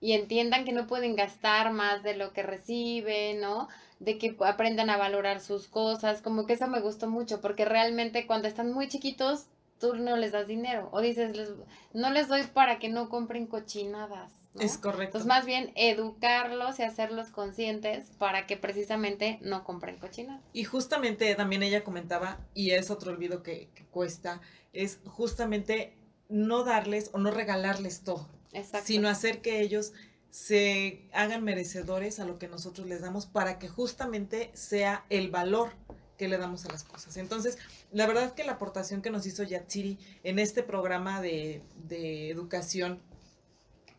y 0.00 0.12
entiendan 0.12 0.64
que 0.64 0.72
no 0.72 0.86
pueden 0.86 1.16
gastar 1.16 1.72
más 1.72 2.02
de 2.02 2.16
lo 2.16 2.32
que 2.32 2.42
reciben, 2.42 3.40
¿no? 3.40 3.68
De 3.98 4.18
que 4.18 4.36
aprendan 4.40 4.90
a 4.90 4.96
valorar 4.96 5.40
sus 5.40 5.68
cosas, 5.68 6.22
como 6.22 6.46
que 6.46 6.54
eso 6.54 6.66
me 6.68 6.80
gustó 6.80 7.08
mucho, 7.08 7.40
porque 7.40 7.64
realmente 7.64 8.26
cuando 8.26 8.48
están 8.48 8.72
muy 8.72 8.88
chiquitos, 8.88 9.46
tú 9.80 9.94
no 9.94 10.16
les 10.16 10.32
das 10.32 10.46
dinero, 10.46 10.88
o 10.92 11.00
dices, 11.00 11.36
les- 11.36 11.52
no 11.92 12.10
les 12.10 12.28
doy 12.28 12.42
para 12.44 12.78
que 12.78 12.88
no 12.88 13.08
compren 13.08 13.46
cochinadas, 13.46 14.32
¿no? 14.54 14.62
Es 14.62 14.78
correcto. 14.78 15.04
Entonces, 15.18 15.26
más 15.26 15.44
bien 15.44 15.72
educarlos 15.74 16.78
y 16.78 16.82
hacerlos 16.82 17.28
conscientes 17.30 18.10
para 18.18 18.46
que 18.46 18.56
precisamente 18.56 19.38
no 19.42 19.64
compren 19.64 19.98
cochinadas. 19.98 20.42
Y 20.52 20.64
justamente 20.64 21.34
también 21.34 21.62
ella 21.62 21.84
comentaba, 21.84 22.38
y 22.54 22.70
es 22.70 22.90
otro 22.90 23.12
olvido 23.12 23.42
que, 23.42 23.68
que 23.74 23.84
cuesta, 23.86 24.40
es 24.72 25.00
justamente 25.06 25.94
no 26.28 26.64
darles 26.64 27.10
o 27.12 27.18
no 27.18 27.30
regalarles 27.30 28.02
todo, 28.02 28.28
Exacto. 28.52 28.86
sino 28.86 29.08
hacer 29.08 29.42
que 29.42 29.60
ellos 29.60 29.92
se 30.30 31.08
hagan 31.12 31.44
merecedores 31.44 32.20
a 32.20 32.24
lo 32.24 32.38
que 32.38 32.48
nosotros 32.48 32.86
les 32.86 33.00
damos 33.00 33.26
para 33.26 33.58
que 33.58 33.68
justamente 33.68 34.50
sea 34.54 35.04
el 35.08 35.30
valor 35.30 35.70
que 36.18 36.28
le 36.28 36.38
damos 36.38 36.64
a 36.64 36.70
las 36.70 36.82
cosas. 36.82 37.16
Entonces, 37.16 37.58
la 37.92 38.06
verdad 38.06 38.34
que 38.34 38.44
la 38.44 38.52
aportación 38.52 39.02
que 39.02 39.10
nos 39.10 39.26
hizo 39.26 39.42
Yatsiri 39.42 39.98
en 40.24 40.38
este 40.38 40.62
programa 40.62 41.20
de, 41.20 41.62
de 41.88 42.30
educación, 42.30 43.00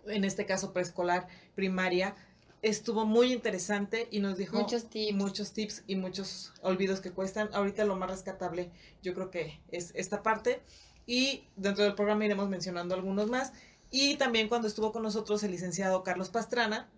en 0.06 0.24
este 0.24 0.46
caso 0.46 0.74
preescolar, 0.74 1.28
primaria, 1.56 2.16
estuvo 2.62 3.06
muy 3.06 3.34
interesante 3.34 4.08
y 4.12 4.20
nos 4.20 4.38
dijo 4.38 4.58
Muchos 4.60 4.90
tips. 4.90 5.16
muchos 5.16 5.52
tips 5.54 5.84
y 5.88 5.96
muchos 5.96 6.54
olvidos 6.62 7.02
que 7.02 7.12
cuestan. 7.12 7.50
Ahorita 7.54 7.86
lo 7.86 7.96
más 7.96 8.10
rescatable 8.10 8.72
yo 9.04 9.14
creo 9.14 9.30
que 9.30 9.60
es 9.72 9.92
esta 9.96 10.24
parte 10.24 10.62
y 11.06 11.48
dentro 11.56 11.84
del 11.84 11.96
programa 11.96 12.26
iremos 12.26 12.50
mencionando 12.50 12.96
algunos 12.96 13.30
más. 13.30 13.54
Y 13.90 14.16
también 14.18 14.50
cuando 14.50 14.68
estuvo 14.68 14.92
con 14.92 15.04
nosotros 15.04 15.44
el 15.44 15.52
licenciado 15.52 16.04
Carlos 16.04 16.30
Pastrana, 16.30 16.90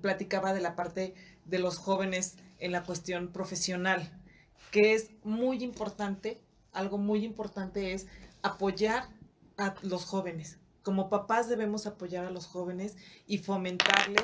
platicaba 0.00 0.52
de 0.52 0.60
la 0.60 0.76
parte 0.76 1.14
de 1.44 1.58
los 1.58 1.78
jóvenes 1.78 2.36
en 2.58 2.72
la 2.72 2.82
cuestión 2.84 3.32
profesional, 3.32 4.20
que 4.70 4.94
es 4.94 5.10
muy 5.22 5.62
importante, 5.62 6.40
algo 6.72 6.98
muy 6.98 7.24
importante 7.24 7.92
es 7.92 8.06
apoyar 8.42 9.08
a 9.56 9.74
los 9.82 10.04
jóvenes. 10.04 10.58
Como 10.82 11.08
papás 11.08 11.48
debemos 11.48 11.86
apoyar 11.86 12.26
a 12.26 12.30
los 12.30 12.46
jóvenes 12.46 12.96
y 13.26 13.38
fomentarles 13.38 14.22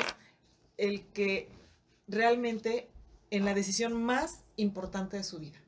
el 0.76 1.06
que 1.08 1.48
realmente 2.08 2.90
en 3.30 3.44
la 3.44 3.54
decisión 3.54 4.02
más 4.02 4.42
importante 4.56 5.16
de 5.16 5.24
su 5.24 5.38
vida, 5.38 5.58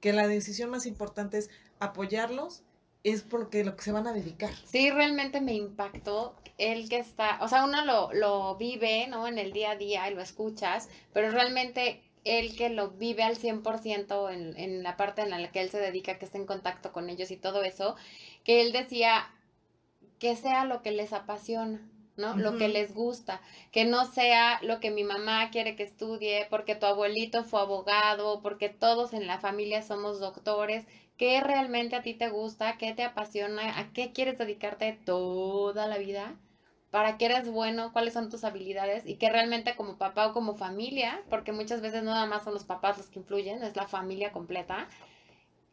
que 0.00 0.12
la 0.12 0.28
decisión 0.28 0.70
más 0.70 0.86
importante 0.86 1.38
es 1.38 1.50
apoyarlos, 1.78 2.62
es 3.02 3.22
porque 3.22 3.64
lo 3.64 3.76
que 3.76 3.82
se 3.82 3.92
van 3.92 4.06
a 4.06 4.12
dedicar. 4.12 4.50
Sí, 4.64 4.90
realmente 4.90 5.40
me 5.40 5.54
impactó 5.54 6.34
el 6.58 6.88
que 6.88 6.98
está, 6.98 7.38
o 7.40 7.48
sea, 7.48 7.64
uno 7.64 7.84
lo, 7.84 8.12
lo 8.12 8.56
vive, 8.56 9.06
¿no? 9.08 9.26
En 9.26 9.38
el 9.38 9.52
día 9.52 9.72
a 9.72 9.76
día 9.76 10.10
y 10.10 10.14
lo 10.14 10.20
escuchas, 10.20 10.88
pero 11.12 11.30
realmente 11.30 12.02
el 12.24 12.54
que 12.54 12.68
lo 12.68 12.90
vive 12.90 13.22
al 13.22 13.36
100% 13.36 14.30
en, 14.30 14.56
en 14.58 14.82
la 14.82 14.96
parte 14.96 15.22
en 15.22 15.30
la 15.30 15.50
que 15.50 15.62
él 15.62 15.70
se 15.70 15.78
dedica, 15.78 16.18
que 16.18 16.26
está 16.26 16.36
en 16.36 16.46
contacto 16.46 16.92
con 16.92 17.08
ellos 17.08 17.30
y 17.30 17.36
todo 17.36 17.62
eso, 17.62 17.96
que 18.44 18.60
él 18.60 18.72
decía 18.72 19.30
que 20.18 20.36
sea 20.36 20.66
lo 20.66 20.82
que 20.82 20.92
les 20.92 21.12
apasiona. 21.12 21.86
¿no? 22.16 22.36
Lo 22.36 22.58
que 22.58 22.68
les 22.68 22.92
gusta, 22.92 23.40
que 23.72 23.86
no 23.86 24.04
sea 24.04 24.60
lo 24.62 24.78
que 24.78 24.90
mi 24.90 25.04
mamá 25.04 25.50
quiere 25.50 25.74
que 25.74 25.84
estudie, 25.84 26.46
porque 26.50 26.74
tu 26.74 26.84
abuelito 26.84 27.44
fue 27.44 27.60
abogado, 27.62 28.42
porque 28.42 28.68
todos 28.68 29.14
en 29.14 29.26
la 29.26 29.38
familia 29.38 29.80
somos 29.80 30.20
doctores, 30.20 30.84
qué 31.20 31.38
realmente 31.42 31.96
a 31.96 32.02
ti 32.02 32.14
te 32.14 32.30
gusta, 32.30 32.78
qué 32.78 32.94
te 32.94 33.04
apasiona, 33.04 33.78
a 33.78 33.92
qué 33.92 34.10
quieres 34.10 34.38
dedicarte 34.38 34.98
toda 35.04 35.86
la 35.86 35.98
vida, 35.98 36.34
para 36.90 37.18
qué 37.18 37.26
eres 37.26 37.46
bueno, 37.46 37.92
cuáles 37.92 38.14
son 38.14 38.30
tus 38.30 38.42
habilidades 38.42 39.04
y 39.04 39.16
que 39.16 39.28
realmente 39.28 39.76
como 39.76 39.98
papá 39.98 40.28
o 40.28 40.32
como 40.32 40.54
familia, 40.54 41.20
porque 41.28 41.52
muchas 41.52 41.82
veces 41.82 42.04
no 42.04 42.12
nada 42.12 42.24
más 42.24 42.44
son 42.44 42.54
los 42.54 42.64
papás 42.64 42.96
los 42.96 43.08
que 43.08 43.18
influyen, 43.18 43.62
es 43.62 43.76
la 43.76 43.86
familia 43.86 44.32
completa, 44.32 44.88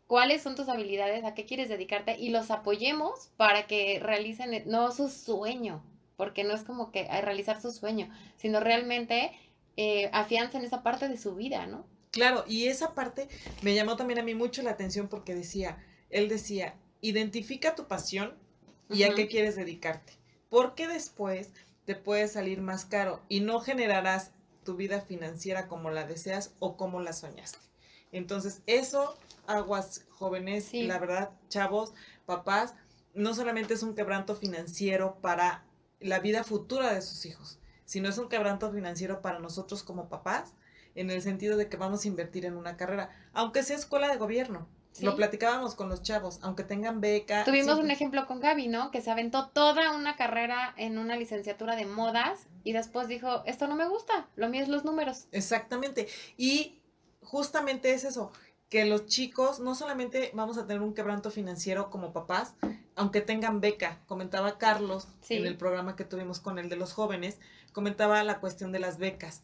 cuáles 0.05 0.41
son 0.41 0.55
tus 0.55 0.67
habilidades, 0.67 1.23
a 1.23 1.33
qué 1.33 1.45
quieres 1.45 1.69
dedicarte 1.69 2.19
y 2.19 2.27
los 2.27 2.51
apoyemos 2.51 3.29
para 3.38 3.67
que 3.67 4.01
realicen 4.03 4.53
eh, 4.53 4.63
no 4.65 4.91
su 4.91 5.07
sueño, 5.07 5.81
porque 6.17 6.43
no 6.43 6.55
es 6.55 6.63
como 6.63 6.91
que 6.91 7.05
realizar 7.21 7.62
su 7.62 7.71
sueño, 7.71 8.10
sino 8.36 8.60
realmente 8.60 9.31
eh, 9.77 10.10
afiancen 10.12 10.65
esa 10.65 10.83
parte 10.83 11.07
de 11.07 11.15
su 11.15 11.36
vida, 11.36 11.67
¿no? 11.67 11.86
Claro, 12.12 12.43
y 12.48 12.67
esa 12.67 12.93
parte 12.93 13.28
me 13.62 13.76
llamó 13.76 13.96
también 13.96 14.20
a 14.20 14.24
mí 14.24 14.34
mucho 14.34 14.62
la 14.62 14.72
atención 14.72 15.08
porque 15.08 15.36
decía, 15.36 15.84
él 16.10 16.30
decía, 16.30 16.76
identifica 17.02 17.76
tu 17.76 17.88
pasión 17.88 18.34
y 18.89 19.04
a 19.04 19.13
qué 19.13 19.28
quieres 19.28 19.56
dedicarte, 19.56 20.13
porque 20.50 20.88
después 20.88 21.52
te 21.86 21.96
puede 21.96 22.28
salir 22.28 22.62
más 22.62 22.86
caro 22.86 23.22
y 23.30 23.41
no 23.41 23.60
generarás 23.60 24.32
tu 24.63 24.76
vida 24.76 25.02
financiera 25.02 25.67
como 25.67 25.89
la 25.89 26.06
deseas 26.06 26.52
o 26.60 26.76
como 26.78 27.00
la 27.02 27.13
soñaste. 27.13 27.60
Entonces, 28.12 28.62
eso, 28.65 29.17
aguas 29.46 30.06
jóvenes, 30.10 30.65
Sí. 30.65 30.84
la 30.84 31.00
verdad, 31.00 31.32
chavos, 31.50 31.93
papás, 32.26 32.74
no 33.13 33.34
solamente 33.34 33.74
es 33.74 33.84
un 33.84 33.96
quebranto 33.96 34.36
financiero 34.36 35.17
para 35.22 35.65
la 36.00 36.20
vida 36.20 36.43
futura 36.43 36.93
de 36.93 37.02
sus 37.02 37.26
hijos, 37.26 37.60
sino 37.86 38.10
es 38.10 38.17
un 38.17 38.30
quebranto 38.30 38.72
financiero 38.72 39.22
para 39.22 39.39
nosotros 39.39 39.84
como 39.84 40.10
papás, 40.10 40.54
en 40.97 41.10
el 41.12 41.21
sentido 41.21 41.57
de 41.57 41.69
que 41.69 41.77
vamos 41.77 42.03
a 42.03 42.07
invertir 42.07 42.45
en 42.45 42.57
una 42.57 42.77
carrera, 42.77 43.10
aunque 43.33 43.63
sea 43.63 43.75
escuela 43.77 44.10
de 44.10 44.17
gobierno. 44.17 44.67
Sí. 44.91 45.05
Lo 45.05 45.15
platicábamos 45.15 45.75
con 45.75 45.89
los 45.89 46.01
chavos, 46.01 46.39
aunque 46.41 46.63
tengan 46.63 47.01
beca. 47.01 47.43
Tuvimos 47.43 47.77
un 47.77 47.91
ejemplo 47.91 48.25
con 48.25 48.39
Gaby, 48.39 48.67
¿no? 48.67 48.89
Que 48.89 48.99
se 49.01 49.12
aventó 49.12 49.49
toda 49.49 49.95
una 49.95 50.15
carrera 50.15 50.73
en 50.75 50.97
una 50.97 51.15
licenciatura 51.15 51.75
de 51.75 51.86
modas 51.86 52.47
y 52.63 52.73
después 52.73 53.07
dijo, 53.07 53.43
esto 53.45 53.67
no 53.67 53.75
me 53.75 53.88
gusta, 53.88 54.27
lo 54.36 54.49
mío 54.49 54.63
es 54.63 54.69
los 54.69 54.86
números. 54.86 55.27
Exactamente. 55.31 56.07
Y 56.36 56.79
justamente 57.21 57.93
es 57.93 58.05
eso, 58.05 58.31
que 58.69 58.86
los 58.86 59.05
chicos 59.05 59.60
no 59.60 59.75
solamente 59.75 60.31
vamos 60.33 60.57
a 60.57 60.65
tener 60.65 60.81
un 60.81 60.95
quebranto 60.95 61.29
financiero 61.29 61.89
como 61.91 62.12
papás, 62.12 62.55
aunque 62.95 63.21
tengan 63.21 63.62
beca. 63.62 63.99
Comentaba 64.07 64.57
Carlos 64.57 65.07
Sí. 65.21 65.36
en 65.36 65.45
el 65.45 65.57
programa 65.57 65.95
que 65.95 66.05
tuvimos 66.05 66.39
con 66.39 66.57
el 66.57 66.69
de 66.69 66.75
los 66.75 66.93
jóvenes, 66.93 67.38
comentaba 67.71 68.23
la 68.23 68.39
cuestión 68.39 68.71
de 68.71 68.79
las 68.79 68.97
becas. 68.97 69.43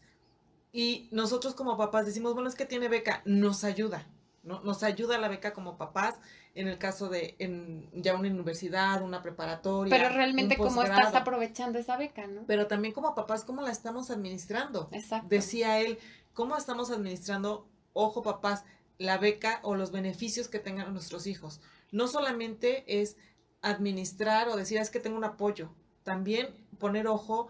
Y 0.76 1.08
nosotros 1.12 1.54
como 1.54 1.76
papás 1.76 2.04
decimos, 2.04 2.34
bueno, 2.34 2.48
es 2.48 2.56
que 2.56 2.66
tiene 2.66 2.88
beca, 2.88 3.22
nos 3.24 3.62
ayuda, 3.62 4.08
¿no? 4.42 4.60
Nos 4.62 4.82
ayuda 4.82 5.18
la 5.18 5.28
beca 5.28 5.52
como 5.52 5.78
papás 5.78 6.16
en 6.56 6.66
el 6.66 6.78
caso 6.78 7.08
de 7.08 7.36
en 7.38 7.88
ya 7.92 8.16
una 8.16 8.28
universidad, 8.28 9.00
una 9.00 9.22
preparatoria. 9.22 9.96
Pero 9.96 10.08
realmente 10.08 10.56
cómo 10.56 10.82
estás 10.82 11.14
aprovechando 11.14 11.78
esa 11.78 11.96
beca, 11.96 12.26
¿no? 12.26 12.42
Pero 12.48 12.66
también 12.66 12.92
como 12.92 13.14
papás, 13.14 13.44
¿cómo 13.44 13.62
la 13.62 13.70
estamos 13.70 14.10
administrando? 14.10 14.88
Exacto. 14.90 15.28
Decía 15.30 15.78
él, 15.78 15.96
¿cómo 16.32 16.56
estamos 16.56 16.90
administrando, 16.90 17.68
ojo 17.92 18.22
papás, 18.22 18.64
la 18.98 19.16
beca 19.16 19.60
o 19.62 19.76
los 19.76 19.92
beneficios 19.92 20.48
que 20.48 20.58
tengan 20.58 20.92
nuestros 20.92 21.28
hijos? 21.28 21.60
No 21.92 22.08
solamente 22.08 22.82
es 23.00 23.16
administrar 23.62 24.48
o 24.48 24.56
decir, 24.56 24.80
"Ah, 24.80 24.82
es 24.82 24.90
que 24.90 24.98
tengo 24.98 25.16
un 25.16 25.24
apoyo, 25.24 25.70
también 26.02 26.48
poner 26.80 27.06
ojo, 27.06 27.46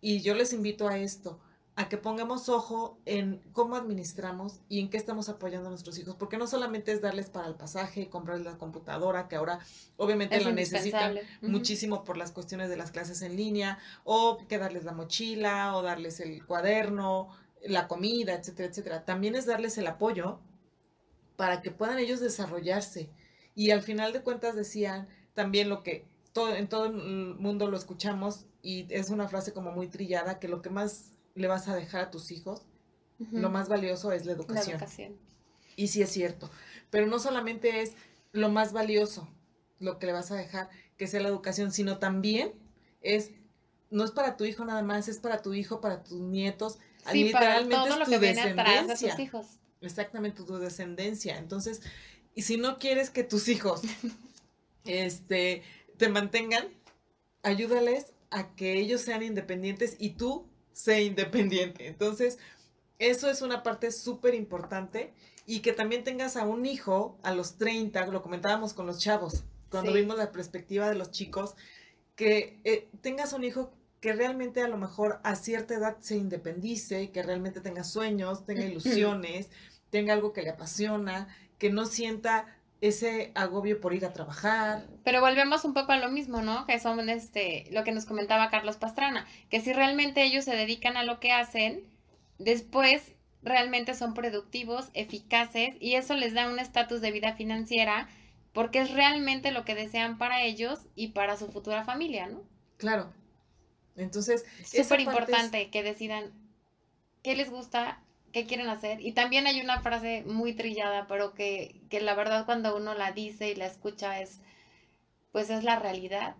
y 0.00 0.20
yo 0.22 0.34
les 0.34 0.52
invito 0.52 0.88
a 0.88 0.98
esto, 0.98 1.38
a 1.78 1.90
que 1.90 1.98
pongamos 1.98 2.48
ojo 2.48 2.98
en 3.04 3.42
cómo 3.52 3.76
administramos 3.76 4.60
y 4.66 4.80
en 4.80 4.88
qué 4.88 4.96
estamos 4.96 5.28
apoyando 5.28 5.68
a 5.68 5.70
nuestros 5.70 5.98
hijos, 5.98 6.16
porque 6.16 6.38
no 6.38 6.46
solamente 6.46 6.90
es 6.90 7.02
darles 7.02 7.28
para 7.28 7.46
el 7.48 7.54
pasaje, 7.54 8.08
comprarles 8.08 8.46
la 8.46 8.56
computadora, 8.56 9.28
que 9.28 9.36
ahora 9.36 9.60
obviamente 9.98 10.36
Es 10.36 10.44
lo 10.44 10.52
necesitan 10.52 11.18
muchísimo 11.42 12.02
por 12.02 12.16
las 12.16 12.32
cuestiones 12.32 12.70
de 12.70 12.78
las 12.78 12.92
clases 12.92 13.20
en 13.20 13.36
línea, 13.36 13.78
o 14.04 14.38
que 14.48 14.56
darles 14.56 14.84
la 14.84 14.92
mochila, 14.92 15.76
o 15.76 15.82
darles 15.82 16.18
el 16.20 16.46
cuaderno, 16.46 17.28
la 17.62 17.88
comida, 17.88 18.32
etcétera, 18.32 18.70
etcétera. 18.70 19.04
También 19.04 19.34
es 19.34 19.44
darles 19.44 19.76
el 19.76 19.86
apoyo 19.86 20.40
para 21.36 21.60
que 21.60 21.72
puedan 21.72 21.98
ellos 21.98 22.20
desarrollarse. 22.20 23.10
Y 23.54 23.70
al 23.70 23.82
final 23.82 24.14
de 24.14 24.22
cuentas 24.22 24.56
decían 24.56 25.08
también 25.34 25.68
lo 25.68 25.82
que 25.82 26.08
todo, 26.32 26.54
en 26.54 26.68
todo 26.70 26.86
el 26.86 26.94
mundo 26.94 27.70
lo 27.70 27.76
escuchamos 27.76 28.46
y 28.62 28.86
es 28.88 29.10
una 29.10 29.28
frase 29.28 29.52
como 29.52 29.72
muy 29.72 29.88
trillada, 29.88 30.38
que 30.38 30.48
lo 30.48 30.62
que 30.62 30.70
más 30.70 31.15
le 31.36 31.46
vas 31.46 31.68
a 31.68 31.76
dejar 31.76 32.00
a 32.00 32.10
tus 32.10 32.32
hijos, 32.32 32.62
lo 33.30 33.48
más 33.50 33.68
valioso 33.68 34.12
es 34.12 34.26
la 34.26 34.32
La 34.32 34.38
educación. 34.38 35.16
Y 35.76 35.88
sí 35.88 36.02
es 36.02 36.10
cierto. 36.10 36.50
Pero 36.90 37.06
no 37.06 37.18
solamente 37.18 37.82
es 37.82 37.92
lo 38.32 38.48
más 38.48 38.72
valioso 38.72 39.28
lo 39.78 39.98
que 39.98 40.06
le 40.06 40.12
vas 40.12 40.30
a 40.30 40.36
dejar, 40.36 40.68
que 40.96 41.06
sea 41.06 41.20
la 41.20 41.28
educación, 41.28 41.70
sino 41.70 41.98
también 41.98 42.52
es, 43.02 43.30
no 43.90 44.04
es 44.04 44.10
para 44.10 44.36
tu 44.36 44.44
hijo 44.44 44.64
nada 44.64 44.82
más, 44.82 45.08
es 45.08 45.18
para 45.18 45.42
tu 45.42 45.54
hijo, 45.54 45.80
para 45.80 46.02
tus 46.02 46.20
nietos. 46.20 46.78
Sí, 47.10 47.30
para 47.30 47.60
literalmente 47.60 47.76
todo 47.76 47.86
es 47.88 47.98
lo 47.98 48.04
tu 48.06 48.10
que 48.10 48.18
viene 48.18 48.40
atrás 48.40 48.56
de 48.66 48.72
descendencia. 48.72 49.10
tus 49.10 49.20
hijos. 49.20 49.46
Exactamente, 49.82 50.42
tu 50.42 50.58
descendencia. 50.58 51.38
Entonces, 51.38 51.82
y 52.34 52.42
si 52.42 52.56
no 52.56 52.78
quieres 52.78 53.10
que 53.10 53.24
tus 53.24 53.48
hijos 53.48 53.82
este, 54.84 55.62
te 55.98 56.08
mantengan, 56.08 56.66
ayúdales 57.42 58.12
a 58.30 58.54
que 58.54 58.78
ellos 58.78 59.02
sean 59.02 59.22
independientes 59.22 59.96
y 59.98 60.10
tú 60.10 60.46
sé 60.76 61.02
independiente. 61.04 61.86
Entonces, 61.86 62.38
eso 62.98 63.30
es 63.30 63.40
una 63.40 63.62
parte 63.62 63.90
súper 63.90 64.34
importante 64.34 65.14
y 65.46 65.60
que 65.60 65.72
también 65.72 66.04
tengas 66.04 66.36
a 66.36 66.44
un 66.44 66.66
hijo 66.66 67.18
a 67.22 67.34
los 67.34 67.56
30, 67.56 68.06
lo 68.08 68.22
comentábamos 68.22 68.74
con 68.74 68.86
los 68.86 68.98
chavos, 68.98 69.44
cuando 69.70 69.92
Sí. 69.92 69.98
vimos 70.00 70.18
la 70.18 70.32
perspectiva 70.32 70.88
de 70.90 70.96
los 70.96 71.10
chicos, 71.12 71.54
que 72.14 72.60
eh, 72.64 72.88
tengas 73.00 73.32
un 73.32 73.44
hijo 73.44 73.72
que 74.00 74.12
realmente 74.12 74.60
a 74.60 74.68
lo 74.68 74.76
mejor 74.76 75.18
a 75.24 75.34
cierta 75.34 75.74
edad 75.74 75.96
se 76.00 76.16
independice, 76.16 77.10
que 77.10 77.22
realmente 77.22 77.60
tenga 77.62 77.82
sueños, 77.82 78.44
tenga 78.44 78.64
ilusiones, 78.66 79.48
tenga 79.90 80.12
algo 80.12 80.34
que 80.34 80.42
le 80.42 80.50
apasiona, 80.50 81.28
que 81.58 81.70
no 81.70 81.86
sienta 81.86 82.55
ese 82.80 83.32
agobio 83.34 83.80
por 83.80 83.94
ir 83.94 84.04
a 84.04 84.12
trabajar. 84.12 84.86
Pero 85.04 85.20
volvemos 85.20 85.64
un 85.64 85.72
poco 85.74 85.92
a 85.92 85.98
lo 85.98 86.10
mismo, 86.10 86.42
¿no? 86.42 86.66
Que 86.66 86.78
son 86.78 87.08
este, 87.08 87.66
lo 87.70 87.84
que 87.84 87.92
nos 87.92 88.04
comentaba 88.04 88.50
Carlos 88.50 88.76
Pastrana, 88.76 89.26
que 89.48 89.60
si 89.60 89.72
realmente 89.72 90.22
ellos 90.22 90.44
se 90.44 90.54
dedican 90.54 90.96
a 90.96 91.02
lo 91.04 91.18
que 91.20 91.32
hacen, 91.32 91.84
después 92.38 93.12
realmente 93.42 93.94
son 93.94 94.12
productivos, 94.14 94.90
eficaces 94.94 95.74
y 95.80 95.94
eso 95.94 96.14
les 96.14 96.34
da 96.34 96.50
un 96.50 96.58
estatus 96.58 97.00
de 97.00 97.12
vida 97.12 97.34
financiera 97.34 98.08
porque 98.52 98.80
es 98.80 98.90
realmente 98.90 99.50
lo 99.52 99.64
que 99.64 99.74
desean 99.74 100.18
para 100.18 100.42
ellos 100.42 100.80
y 100.94 101.08
para 101.08 101.36
su 101.36 101.48
futura 101.48 101.84
familia, 101.84 102.26
¿no? 102.26 102.42
Claro. 102.76 103.12
Entonces, 103.96 104.44
esa 104.60 104.82
Súper 104.84 105.00
es- 105.00 105.06
importante 105.06 105.70
que 105.70 105.82
decidan 105.82 106.32
qué 107.22 107.36
les 107.36 107.50
gusta, 107.50 108.02
qué 108.36 108.44
quieren 108.44 108.68
hacer. 108.68 109.00
Y 109.00 109.12
también 109.12 109.46
hay 109.46 109.62
una 109.62 109.80
frase 109.80 110.22
muy 110.26 110.52
trillada, 110.52 111.06
pero 111.06 111.32
que, 111.32 111.80
que 111.88 112.02
la 112.02 112.14
verdad 112.14 112.44
cuando 112.44 112.76
uno 112.76 112.92
la 112.92 113.12
dice 113.12 113.48
y 113.48 113.54
la 113.54 113.64
escucha 113.64 114.20
es, 114.20 114.40
pues 115.32 115.48
es 115.48 115.64
la 115.64 115.78
realidad, 115.78 116.36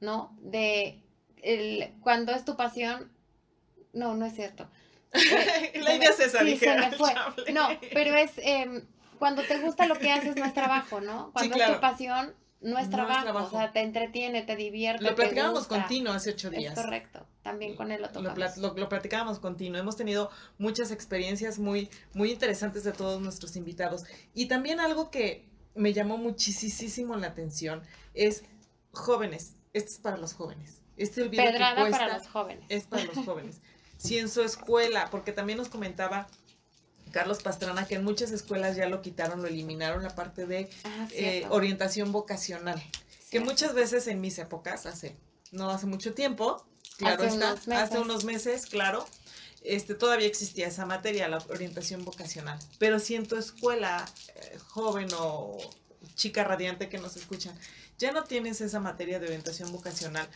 ¿no? 0.00 0.34
De 0.40 1.02
el, 1.42 1.92
cuando 2.00 2.32
es 2.32 2.46
tu 2.46 2.56
pasión, 2.56 3.12
no, 3.92 4.14
no 4.14 4.24
es 4.24 4.34
cierto. 4.34 4.66
Eh, 5.12 5.80
la 5.82 5.94
idea 5.94 6.08
es 6.08 6.20
esa, 6.20 6.38
sí, 6.38 6.46
dije. 6.46 6.64
se 6.64 6.74
me 6.76 6.92
fue. 6.92 7.12
No, 7.52 7.68
pero 7.92 8.14
es 8.14 8.32
em, 8.38 8.86
cuando 9.18 9.42
te 9.42 9.58
gusta 9.58 9.86
lo 9.86 9.98
que 9.98 10.10
haces 10.10 10.36
no 10.36 10.46
es 10.46 10.54
trabajo, 10.54 11.02
¿no? 11.02 11.32
Cuando 11.32 11.54
es 11.54 11.58
claro. 11.58 11.74
tu 11.74 11.80
pasión 11.80 12.34
no 12.60 12.68
es 12.70 12.72
No 12.72 12.78
es 12.80 12.90
trabajo, 12.90 13.22
trabajo. 13.22 13.46
o 13.46 13.50
sea, 13.58 13.72
te 13.72 13.80
entretiene, 13.80 14.42
te 14.42 14.56
divierte. 14.56 15.04
Lo 15.04 15.14
platicábamos 15.14 15.60
gusta. 15.60 15.76
con 15.76 15.88
Tino 15.88 16.12
hace 16.12 16.30
ocho 16.30 16.50
días. 16.50 16.76
Es 16.76 16.84
correcto, 16.84 17.26
también 17.42 17.74
con 17.74 17.90
él 17.90 18.02
lo 18.02 18.10
tocamos. 18.10 18.56
lo, 18.58 18.74
lo 18.74 18.88
platicábamos 18.88 19.38
con 19.38 19.56
Tino. 19.56 19.78
Hemos 19.78 19.96
tenido 19.96 20.30
muchas 20.58 20.90
experiencias 20.90 21.58
muy, 21.58 21.88
muy 22.12 22.30
interesantes 22.30 22.84
de 22.84 22.92
todos 22.92 23.20
nuestros 23.20 23.56
invitados. 23.56 24.04
Y 24.34 24.46
también 24.46 24.80
algo 24.80 25.10
que 25.10 25.48
me 25.74 25.92
llamó 25.92 26.18
muchísimo 26.18 27.16
la 27.16 27.28
atención 27.28 27.82
es 28.14 28.44
jóvenes. 28.92 29.54
Este 29.72 29.90
es 29.92 29.98
para 29.98 30.16
los 30.16 30.34
jóvenes. 30.34 30.82
Este 30.96 31.22
olvido 31.22 31.42
que 31.44 31.50
Pedrada 31.52 31.80
cuesta 31.80 31.98
para 31.98 32.18
los 32.18 32.28
jóvenes. 32.28 32.64
es 32.68 32.84
para 32.84 33.04
los 33.04 33.16
jóvenes. 33.24 33.60
Si 33.96 34.18
en 34.18 34.28
su 34.28 34.42
escuela, 34.42 35.08
porque 35.10 35.32
también 35.32 35.58
nos 35.58 35.68
comentaba 35.68 36.26
Carlos 37.10 37.42
Pastrana 37.42 37.86
que 37.86 37.96
en 37.96 38.04
muchas 38.04 38.30
escuelas 38.30 38.76
ya 38.76 38.88
lo 38.88 39.02
quitaron, 39.02 39.42
lo 39.42 39.48
eliminaron 39.48 40.02
la 40.02 40.14
parte 40.14 40.46
de 40.46 40.70
Ah, 40.84 41.08
eh, 41.12 41.46
orientación 41.50 42.12
vocacional. 42.12 42.82
Que 43.30 43.40
muchas 43.40 43.74
veces 43.74 44.06
en 44.06 44.20
mis 44.20 44.38
épocas, 44.38 44.86
hace, 44.86 45.16
no 45.52 45.70
hace 45.70 45.86
mucho 45.86 46.14
tiempo, 46.14 46.64
claro 46.96 47.22
Hace 47.24 47.34
está, 47.34 47.52
unos 47.52 47.66
meses. 47.68 47.82
hace 47.84 47.98
unos 48.00 48.24
meses, 48.24 48.66
claro, 48.66 49.06
este, 49.62 49.94
todavía 49.94 50.26
existía 50.26 50.66
esa 50.68 50.86
materia, 50.86 51.28
la 51.28 51.38
orientación 51.48 52.04
vocacional. 52.04 52.58
Pero 52.78 52.98
si 52.98 53.14
en 53.14 53.26
tu 53.26 53.36
escuela, 53.36 54.04
eh, 54.34 54.58
joven 54.68 55.08
o 55.16 55.58
chica 56.16 56.44
radiante 56.44 56.88
que 56.88 56.98
nos 56.98 57.16
escuchan, 57.16 57.56
ya 57.98 58.10
no 58.12 58.24
tienes 58.24 58.60
esa 58.60 58.80
materia 58.80 59.18
de 59.20 59.26
orientación 59.26 59.70
vocacional, 59.70 60.26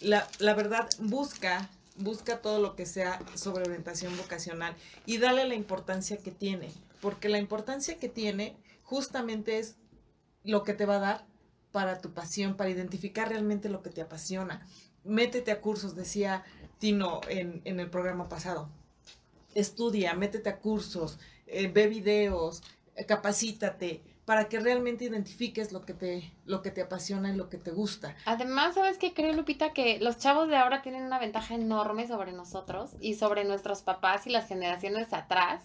la, 0.00 0.28
la 0.38 0.54
verdad, 0.54 0.88
busca, 1.00 1.68
busca 1.98 2.40
todo 2.40 2.60
lo 2.60 2.76
que 2.76 2.86
sea 2.86 3.20
sobre 3.34 3.64
orientación 3.64 4.16
vocacional 4.16 4.74
y 5.06 5.18
dale 5.18 5.46
la 5.46 5.54
importancia 5.54 6.16
que 6.18 6.30
tiene, 6.30 6.70
porque 7.00 7.28
la 7.28 7.38
importancia 7.38 7.98
que 7.98 8.08
tiene 8.08 8.56
justamente 8.82 9.58
es 9.58 9.76
lo 10.44 10.62
que 10.62 10.74
te 10.74 10.86
va 10.86 10.96
a 10.96 11.00
dar 11.00 11.26
para 11.72 12.00
tu 12.00 12.12
pasión, 12.14 12.56
para 12.56 12.70
identificar 12.70 13.28
realmente 13.28 13.68
lo 13.68 13.82
que 13.82 13.90
te 13.90 14.00
apasiona. 14.00 14.66
Métete 15.04 15.50
a 15.50 15.60
cursos, 15.60 15.94
decía 15.94 16.44
Tino 16.78 17.20
en, 17.28 17.62
el 17.64 17.90
programa 17.90 18.28
pasado. 18.28 18.70
Estudia, 19.54 20.14
métete 20.14 20.48
a 20.48 20.58
cursos, 20.58 21.18
eh, 21.46 21.68
ve 21.68 21.88
videos, 21.88 22.62
eh, 22.94 23.04
capacítate, 23.04 24.02
para 24.28 24.50
que 24.50 24.60
realmente 24.60 25.06
identifiques 25.06 25.72
lo 25.72 25.86
que 25.86 25.94
te, 25.94 26.30
lo 26.44 26.60
que 26.60 26.70
te 26.70 26.82
apasiona 26.82 27.32
y 27.32 27.36
lo 27.36 27.48
que 27.48 27.56
te 27.56 27.70
gusta. 27.70 28.14
Además, 28.26 28.74
¿sabes 28.74 28.98
qué 28.98 29.14
creo, 29.14 29.32
Lupita? 29.32 29.72
Que 29.72 29.98
los 30.00 30.18
chavos 30.18 30.48
de 30.48 30.56
ahora 30.56 30.82
tienen 30.82 31.04
una 31.04 31.18
ventaja 31.18 31.54
enorme 31.54 32.06
sobre 32.06 32.32
nosotros 32.32 32.90
y 33.00 33.14
sobre 33.14 33.44
nuestros 33.44 33.80
papás 33.80 34.26
y 34.26 34.30
las 34.30 34.46
generaciones 34.46 35.14
atrás, 35.14 35.62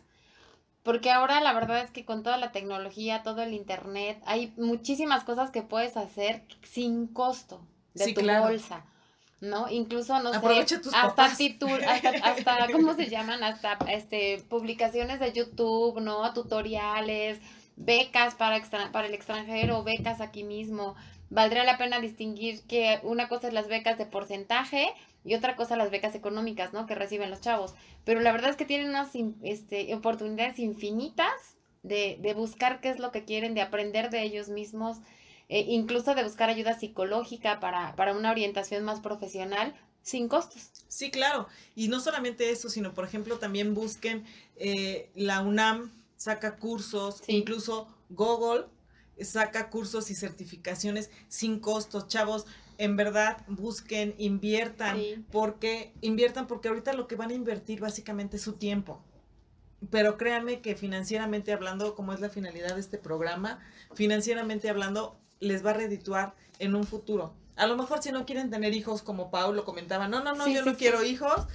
Porque 0.82 1.12
ahora 1.12 1.42
la 1.42 1.52
verdad 1.54 1.82
es 1.82 1.92
que 1.92 2.06
con 2.06 2.24
toda 2.24 2.38
la 2.38 2.52
tecnología, 2.54 3.22
todo 3.24 3.42
el 3.42 3.54
internet, 3.54 4.22
hay 4.26 4.54
muchísimas 4.58 5.24
cosas 5.26 5.52
que 5.52 5.62
puedes 5.62 5.98
hacer 5.98 6.44
sin 6.64 7.08
costo 7.08 7.60
de 7.94 8.06
Sí, 8.06 8.14
tu 8.14 8.22
claro. 8.22 8.44
bolsa. 8.46 8.86
¿No? 9.42 9.70
Incluso, 9.70 10.18
no 10.22 10.34
Aprovecha 10.34 10.78
sé, 10.78 10.82
tus 10.84 10.94
hasta, 10.94 11.28
titul- 11.32 11.84
hasta, 11.88 12.10
hasta, 12.30 12.72
¿cómo 12.72 12.94
se 12.96 13.10
llaman? 13.10 13.44
Hasta 13.44 13.78
este 13.90 14.42
publicaciones 14.50 15.20
de 15.20 15.34
YouTube, 15.34 16.00
¿no? 16.00 16.34
Tutoriales, 16.34 17.40
becas 17.76 18.36
para, 18.36 18.62
para 18.92 19.08
el 19.08 19.14
extranjero, 19.14 19.84
becas 19.84 20.22
aquí 20.22 20.44
mismo. 20.44 20.96
Valdría 21.30 21.64
la 21.64 21.78
pena 21.78 22.00
distinguir 22.00 22.62
que 22.64 23.00
una 23.04 23.28
cosa 23.28 23.48
es 23.48 23.54
las 23.54 23.68
becas 23.68 23.98
de 23.98 24.06
porcentaje 24.06 24.94
y 25.26 25.36
otra 25.36 25.56
cosa 25.56 25.76
las 25.78 25.90
becas 25.90 26.16
económicas, 26.16 26.74
¿no? 26.74 26.86
Que 26.86 26.96
reciben 26.96 27.30
los 27.30 27.42
chavos. 27.42 27.74
Pero 28.04 28.20
la 28.20 28.32
verdad 28.32 28.52
es 28.52 28.56
que 28.56 28.66
tienen 28.66 28.90
unas 28.90 29.12
este, 29.42 29.94
oportunidades 29.96 30.60
infinitas 30.60 31.32
de, 31.82 32.18
de 32.22 32.34
buscar 32.34 32.82
qué 32.82 32.90
es 32.90 33.00
lo 33.00 33.12
que 33.12 33.26
quieren, 33.26 33.54
de 33.54 33.62
aprender 33.62 34.10
de 34.10 34.24
ellos 34.24 34.50
mismos, 34.50 34.98
eh, 35.50 35.66
incluso 35.68 36.16
de 36.16 36.24
buscar 36.24 36.50
ayuda 36.50 36.78
psicológica 36.78 37.60
para, 37.60 37.96
para 37.96 38.14
una 38.14 38.32
orientación 38.32 38.84
más 38.84 39.00
profesional 39.00 39.74
sin 40.02 40.28
costos. 40.28 40.70
Sí, 40.88 41.10
claro. 41.10 41.48
Y 41.76 41.88
no 41.88 42.00
solamente 42.00 42.52
eso, 42.52 42.70
sino, 42.70 42.94
por 42.94 43.06
ejemplo, 43.06 43.40
también 43.40 43.74
busquen 43.74 44.26
eh, 44.58 45.10
la 45.16 45.42
UNAM 45.42 45.92
saca 46.24 46.56
cursos, 46.56 47.22
Sí. 47.26 47.36
incluso 47.36 47.88
Google 48.10 48.66
saca 49.22 49.70
cursos 49.70 50.10
y 50.10 50.16
certificaciones 50.16 51.10
sin 51.28 51.60
costos. 51.60 52.08
Chavos, 52.08 52.46
en 52.78 52.96
verdad, 52.96 53.44
busquen, 53.48 54.16
inviertan, 54.18 54.96
Sí. 54.98 55.26
porque 55.32 55.94
inviertan 56.02 56.48
porque 56.48 56.70
ahorita 56.70 56.94
lo 56.94 57.08
que 57.10 57.16
van 57.18 57.30
a 57.32 57.34
invertir 57.34 57.82
básicamente 57.82 58.38
es 58.38 58.44
su 58.44 58.54
tiempo. 58.54 59.02
Pero 59.92 60.18
créanme 60.18 60.62
que 60.62 60.76
financieramente 60.78 61.52
hablando, 61.52 61.94
como 61.94 62.14
es 62.14 62.22
la 62.22 62.30
finalidad 62.30 62.76
de 62.76 62.80
este 62.80 62.98
programa, 62.98 63.60
financieramente 63.94 64.70
hablando, 64.70 65.20
les 65.42 65.64
va 65.66 65.72
a 65.72 65.74
redituar 65.74 66.36
en 66.60 66.74
un 66.74 66.86
futuro. 66.86 67.34
A 67.58 67.68
lo 67.68 67.76
mejor 67.76 68.02
si 68.02 68.12
no 68.14 68.26
quieren 68.26 68.50
tener 68.50 68.74
hijos, 68.74 69.02
como 69.04 69.30
Paulo 69.30 69.66
comentaba, 69.66 70.08
no, 70.08 70.24
no, 70.24 70.34
no, 70.36 70.46
Sí, 70.46 70.54
yo 70.54 70.62
sí, 70.62 70.66
no 70.70 70.72
sí. 70.72 70.78
quiero 70.78 71.04
hijos, 71.04 71.48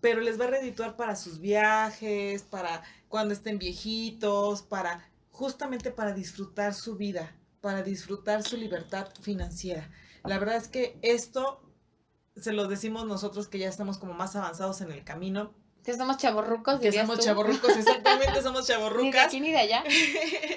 pero 0.00 0.20
les 0.20 0.38
va 0.38 0.46
a 0.46 0.48
redituar 0.48 0.96
para 0.96 1.14
sus 1.14 1.38
viajes, 1.38 2.42
para 2.42 2.82
cuando 3.10 3.34
estén 3.34 3.58
viejitos, 3.58 4.62
para 4.62 5.10
justamente 5.32 5.90
para 5.90 6.14
disfrutar 6.14 6.74
su 6.74 6.94
vida, 6.94 7.36
para 7.60 7.82
disfrutar 7.82 8.44
su 8.44 8.56
libertad 8.56 9.08
financiera. 9.20 9.90
La 10.22 10.38
verdad 10.38 10.56
es 10.56 10.68
que 10.68 10.96
esto 11.02 11.60
se 12.36 12.52
lo 12.52 12.68
decimos 12.68 13.06
nosotros 13.06 13.48
que 13.48 13.58
ya 13.58 13.68
estamos 13.68 13.98
como 13.98 14.14
más 14.14 14.36
avanzados 14.36 14.80
en 14.80 14.92
el 14.92 15.02
camino, 15.02 15.52
Que 15.82 15.96
somos 15.96 16.18
chavorrucos, 16.18 16.78
que 16.78 16.92
somos 16.92 17.18
tú. 17.18 17.24
chavorrucos, 17.24 17.70
exactamente 17.76 18.42
somos 18.42 18.60
Ni 18.60 18.66
de 18.66 18.72
chavorrucas, 18.74 19.26
aquí 19.26 19.40
ni 19.40 19.50
de 19.50 19.58
allá. 19.58 19.82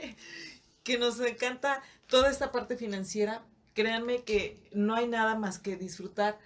que 0.84 1.00
nos 1.00 1.20
encanta 1.22 1.82
toda 2.08 2.30
esta 2.30 2.52
parte 2.52 2.78
financiera. 2.78 3.44
Créanme 3.74 4.24
que 4.24 4.70
no 4.74 4.94
hay 4.94 5.08
nada 5.08 5.34
más 5.34 5.58
que 5.58 5.76
disfrutar 5.76 6.38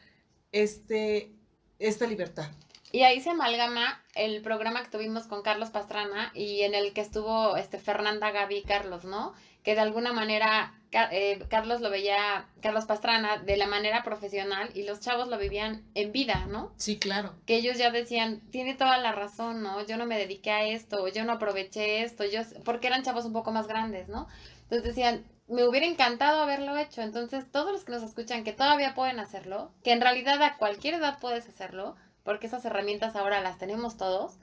este, 0.54 1.34
esta 1.80 2.08
libertad. 2.08 2.50
Y 2.98 3.04
ahí 3.04 3.22
se 3.22 3.30
amalgama 3.30 4.02
el 4.16 4.42
programa 4.42 4.82
que 4.82 4.90
tuvimos 4.90 5.28
con 5.28 5.44
Carlos 5.44 5.70
Pastrana 5.70 6.32
y 6.34 6.64
en 6.64 6.74
el 6.74 6.94
que 6.94 7.02
estuvo 7.02 7.56
este 7.56 7.78
Fernanda, 7.78 8.32
Gaby 8.32 8.56
y 8.56 8.64
Carlos, 8.64 9.06
¿no? 9.06 9.36
Que 9.62 9.76
de 9.76 9.82
alguna 9.82 10.14
manera 10.14 10.74
eh, 11.12 11.46
Carlos 11.48 11.80
lo 11.82 11.92
veía, 11.92 12.48
Carlos 12.60 12.86
Pastrana, 12.86 13.38
de 13.38 13.56
la 13.56 13.68
manera 13.68 14.02
profesional 14.02 14.72
y 14.74 14.82
los 14.82 15.00
chavos 15.00 15.28
lo 15.28 15.38
vivían 15.38 15.84
en 15.94 16.12
vida, 16.12 16.48
¿no? 16.48 16.74
Sí, 16.78 16.98
claro. 16.98 17.36
Que 17.46 17.58
ellos 17.58 17.78
ya 17.78 17.92
decían, 17.92 18.42
tiene 18.50 18.74
toda 18.74 18.98
la 18.98 19.12
razón, 19.12 19.62
¿no? 19.62 19.86
Yo 19.86 19.98
no 19.98 20.08
me 20.08 20.18
dediqué 20.18 20.50
a 20.50 20.66
esto, 20.66 21.08
yo 21.08 21.24
no 21.24 21.34
aproveché 21.34 22.02
esto, 22.02 22.26
yo, 22.26 22.42
porque 22.66 22.88
eran 22.88 23.04
chavos 23.04 23.26
un 23.26 23.34
poco 23.34 23.52
más 23.52 23.68
grandes, 23.68 24.08
¿no? 24.08 24.28
Entonces 24.64 24.84
decían, 24.84 25.24
me 25.48 25.68
hubiera 25.68 25.86
encantado 25.86 26.42
haberlo 26.42 26.76
hecho. 26.78 27.02
Entonces, 27.04 27.46
todos 27.52 27.72
los 27.72 27.84
que 27.84 27.92
nos 27.92 28.02
escuchan 28.02 28.44
que 28.44 28.54
todavía 28.54 28.96
pueden 28.96 29.20
hacerlo, 29.20 29.72
que 29.84 29.92
en 29.92 30.02
realidad 30.02 30.42
a 30.42 30.58
cualquier 30.58 30.96
edad 30.96 31.20
puedes 31.20 31.48
hacerlo, 31.48 31.96
porque 32.28 32.48
esas 32.48 32.66
herramientas 32.66 33.16
ahora 33.16 33.40
las 33.40 33.58
tenemos 33.58 33.96
todos, 33.96 34.34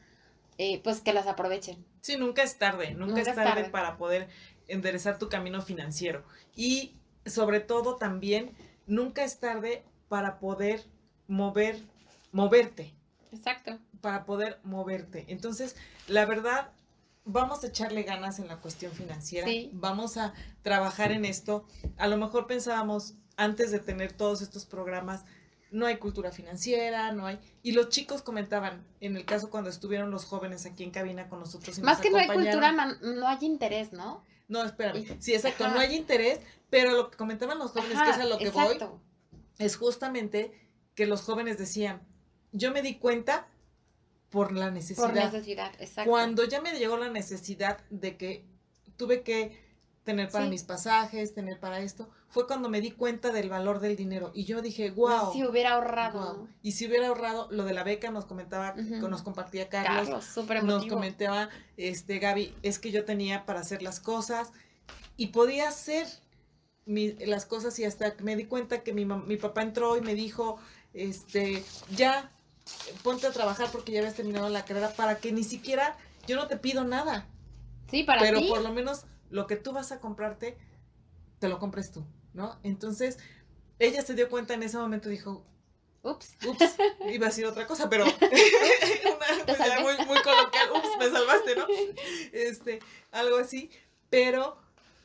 eh, 0.57 0.81
pues 0.83 1.03
que 1.03 1.13
las 1.13 1.27
aprovechen. 1.27 1.85
Sí, 2.01 2.17
nunca 2.17 2.43
es 2.43 2.57
tarde, 2.57 2.93
nunca, 2.93 3.17
Nunca 3.19 3.31
es 3.31 3.37
tarde. 3.37 3.65
para 3.69 3.99
poder 3.99 4.27
enderezar 4.69 5.19
tu 5.19 5.29
camino 5.29 5.61
financiero. 5.61 6.25
Y 6.57 6.97
sobre 7.27 7.61
todo 7.61 7.97
también, 7.97 8.57
nunca 8.87 9.23
es 9.23 9.39
tarde 9.39 9.85
para 10.09 10.39
poder 10.41 10.83
mover, 11.29 11.79
moverte, 12.33 12.95
Exacto. 13.33 13.79
para 14.01 14.25
poder 14.25 14.61
moverte. 14.65 15.27
Entonces, 15.29 15.77
la 16.09 16.25
verdad, 16.25 16.71
vamos 17.27 17.65
a 17.65 17.67
echarle 17.67 18.03
ganas 18.05 18.39
en 18.39 18.49
la 18.49 18.63
cuestión 18.63 18.93
financiera, 18.93 19.47
Sí. 19.47 19.69
vamos 19.75 20.17
a 20.17 20.33
trabajar 20.63 21.13
en 21.13 21.27
esto. 21.27 21.67
A 21.99 22.07
lo 22.07 22.17
mejor 22.17 22.47
pensábamos, 22.47 23.13
antes 23.37 23.71
de 23.73 23.79
tener 23.79 24.13
todos 24.13 24.41
estos 24.41 24.65
programas, 24.65 25.27
no 25.75 25.87
hay 25.87 25.97
cultura 25.97 26.31
financiera, 26.31 27.11
no 27.13 27.27
hay... 27.27 27.39
Y 27.65 27.73
los 27.73 27.89
chicos 27.89 28.23
comentaban, 28.23 28.87
en 29.01 29.17
el 29.17 29.25
caso 29.25 29.51
cuando 29.51 29.71
estuvieron 29.71 30.11
los 30.13 30.25
jóvenes 30.25 30.67
aquí 30.67 30.85
en 30.85 30.93
cabina 30.93 31.29
con 31.29 31.41
nosotros. 31.41 31.77
y 31.79 31.83
Más 31.83 31.99
nos 31.99 32.03
que 32.03 32.11
no 32.11 32.19
hay 32.19 32.29
cultura, 32.29 32.73
man- 32.73 32.97
no 33.03 33.27
hay 33.27 33.39
interés, 33.45 33.93
¿no? 33.93 34.25
no, 34.47 34.63
espérame. 34.63 35.05
Sí, 35.21 35.35
exacto. 35.35 35.65
Ajá. 35.65 35.75
No 35.75 35.81
hay 35.81 35.97
interés, 35.97 36.39
pero 36.71 36.93
lo 36.93 37.11
que 37.11 37.17
comentaban 37.17 37.59
los 37.59 37.73
jóvenes, 37.73 38.01
que 38.01 38.11
es 38.11 38.19
a 38.19 38.25
lo 38.25 38.39
que 38.39 38.51
voy, 38.51 38.79
es 39.59 39.77
justamente 39.77 40.53
que 40.95 41.07
los 41.07 41.23
jóvenes 41.23 41.59
decían, 41.59 42.03
yo 42.53 42.71
me 42.71 42.81
di 42.81 42.95
cuenta 42.97 43.49
por 44.31 44.53
la 44.53 44.71
necesidad. 44.71 45.07
Por 45.07 45.15
necesidad, 45.15 45.73
exacto. 45.81 46.09
Cuando 46.11 46.45
ya 46.45 46.61
me 46.61 46.73
llegó 46.79 46.97
la 46.99 47.09
necesidad 47.09 47.79
de 47.91 48.17
que 48.17 48.45
tuve 48.97 49.23
que 49.23 49.64
tener 50.05 50.29
para 50.31 50.45
Sí. 50.45 50.51
mis 50.51 50.63
pasajes, 50.63 51.35
tener 51.35 51.59
para 51.59 51.81
esto, 51.81 52.09
fue 52.29 52.47
cuando 52.47 52.69
me 52.69 52.81
di 52.81 52.91
cuenta 52.91 53.33
del 53.33 53.49
valor 53.49 53.81
del 53.81 53.97
dinero. 53.97 54.31
Y 54.35 54.45
yo 54.45 54.61
dije, 54.61 54.91
wow. 54.91 55.33
Si 55.33 55.45
hubiera 55.45 55.73
ahorrado, 55.75 56.21
wow". 56.21 56.37
¿no? 56.45 56.49
Y 56.63 56.73
si 56.73 56.87
hubiera 56.87 57.09
ahorrado, 57.09 57.49
lo 57.51 57.65
de 57.65 57.73
la 57.73 57.85
beca 57.85 58.11
nos 58.11 58.27
comentaba, 58.27 58.75
nos 58.75 59.23
compartía 59.23 59.69
Carlos, 59.69 60.05
Carlos, 60.05 60.25
súper 60.27 60.63
nos 60.63 60.87
comentaba 60.87 61.49
este 61.77 62.19
Gaby, 62.19 62.55
es 62.63 62.79
que 62.79 62.91
yo 62.91 63.05
tenía 63.05 63.47
para 63.47 63.61
hacer 63.61 63.83
las 63.83 63.99
cosas 63.99 64.53
y 65.17 65.29
podía 65.29 65.69
hacer 65.69 66.07
mi- 66.87 67.13
las 67.25 67.47
cosas 67.47 67.79
y 67.79 67.85
hasta 67.85 68.15
me 68.21 68.37
di 68.37 68.45
cuenta 68.45 68.83
que 68.83 68.93
mi, 68.93 69.07
mi 69.07 69.37
papá 69.39 69.63
entró 69.63 69.97
y 69.97 70.03
me 70.03 70.15
dijo, 70.15 70.59
este, 70.93 71.65
ya, 71.97 72.31
ponte 73.03 73.27
a 73.27 73.31
trabajar 73.33 73.69
porque 73.73 73.93
ya 73.93 74.01
habías 74.01 74.15
terminado 74.15 74.51
la 74.51 74.65
carrera 74.67 74.91
para 74.91 75.17
que 75.17 75.33
ni 75.33 75.45
siquiera, 75.45 75.97
yo 76.27 76.37
no 76.37 76.47
te 76.47 76.59
pido 76.59 76.85
nada, 76.85 77.27
Sí, 77.91 78.03
para 78.03 78.21
pero 78.21 78.41
por 78.49 78.61
lo 78.63 78.71
menos 78.73 79.07
lo 79.31 79.47
que 79.47 79.57
tú 79.57 79.73
vas 79.73 79.93
a 79.93 80.01
comprarte, 80.01 80.57
te 81.39 81.49
lo 81.49 81.59
compres 81.59 81.91
tú, 81.91 82.05
¿no? 82.33 82.59
Entonces, 82.63 83.19
ella 83.79 84.03
se 84.03 84.15
dio 84.15 84.29
cuenta 84.29 84.55
en 84.55 84.63
ese 84.63 84.79
momento, 84.79 85.09
dijo, 85.09 85.45
Ups. 86.05 86.37
Ups, 86.47 86.77
iba 87.13 87.27
a 87.27 87.31
decir 87.31 87.47
otra 87.47 87.67
cosa, 87.67 87.89
pero 87.89 88.05
una, 88.05 89.81
muy, 89.81 90.07
muy 90.07 90.23
coloquial, 90.23 90.71
ups, 90.75 90.99
me 90.99 91.11
salvaste, 91.11 91.57
¿no? 91.57 91.67
Este, 92.33 92.81
algo 93.11 93.39
así, 93.39 93.71
pero 94.11 94.59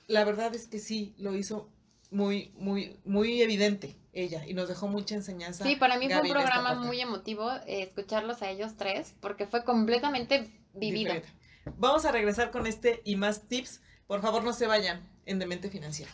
la 0.07 0.25
verdad 0.25 0.53
es 0.53 0.67
que 0.67 0.79
sí, 0.79 1.15
lo 1.17 1.35
hizo 1.35 1.69
muy, 2.11 2.51
muy, 2.57 2.99
muy 3.05 3.41
evidente 3.41 3.95
ella 4.11 4.45
y 4.45 4.53
nos 4.53 4.67
dejó 4.67 4.87
mucha 4.87 5.15
enseñanza. 5.15 5.63
Sí, 5.63 5.77
para 5.77 5.97
mí 5.97 6.09
fue 6.09 6.21
un 6.21 6.29
programa 6.29 6.75
muy 6.75 6.99
emotivo 6.99 7.49
eh, 7.65 7.83
escucharlos 7.83 8.41
a 8.41 8.49
ellos 8.49 8.75
tres, 8.75 9.15
porque 9.21 9.47
fue 9.47 9.63
completamente 9.63 10.51
vivido. 10.73 11.13
Diferente. 11.13 11.29
Vamos 11.77 12.03
a 12.05 12.11
regresar 12.11 12.51
con 12.51 12.67
este 12.67 13.01
y 13.05 13.15
más 13.15 13.47
tips. 13.47 13.81
Por 14.09 14.21
favor, 14.21 14.43
no 14.43 14.53
se 14.53 14.65
vayan 14.65 15.07
en 15.27 15.37
Demente 15.37 15.69
Financiera. 15.69 16.11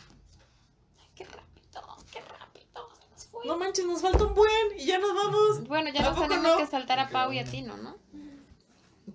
Qué 1.14 1.24
rápido, 1.24 1.96
qué 2.12 2.20
rápido 2.20 2.90
se 3.00 3.08
nos 3.08 3.26
fue. 3.28 3.46
No 3.46 3.56
manches, 3.56 3.86
nos 3.86 4.02
falta 4.02 4.22
un 4.24 4.34
buen 4.34 4.78
y 4.78 4.84
ya 4.84 4.98
nos 4.98 5.14
vamos. 5.14 5.66
Bueno, 5.66 5.88
ya 5.90 6.00
¿A 6.06 6.10
nos 6.10 6.20
tenemos 6.20 6.42
no? 6.52 6.58
que 6.58 6.66
saltar 6.66 6.98
a 6.98 7.08
Pau 7.08 7.32
y 7.32 7.38
a. 7.38 7.44
Tino, 7.44 7.74
¿no? 7.78 7.96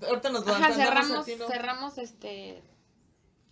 Ahorita 0.07 0.31
nos 0.31 0.47
Ajá, 0.47 0.59
vamos 0.69 0.75
cerramos, 0.77 1.17
a 1.19 1.23
ti, 1.25 1.35
¿no? 1.35 1.47
cerramos 1.47 1.97
este 1.99 2.63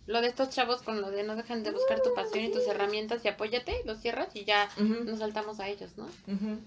lo 0.06 0.20
de 0.20 0.26
estos 0.26 0.50
chavos 0.50 0.82
con 0.82 1.00
lo 1.00 1.12
de 1.12 1.22
no 1.22 1.36
dejan 1.36 1.62
de 1.62 1.70
buscar 1.70 2.02
tu 2.02 2.12
pasión 2.12 2.42
y 2.46 2.50
tus 2.50 2.66
herramientas 2.66 3.24
y 3.24 3.28
apóyate, 3.28 3.82
lo 3.84 3.94
cierras 3.94 4.34
y 4.34 4.44
ya 4.44 4.68
nos 5.04 5.20
saltamos 5.20 5.60
a 5.60 5.68
ellos, 5.68 5.96
¿no? 5.96 6.06
ujú. 6.26 6.58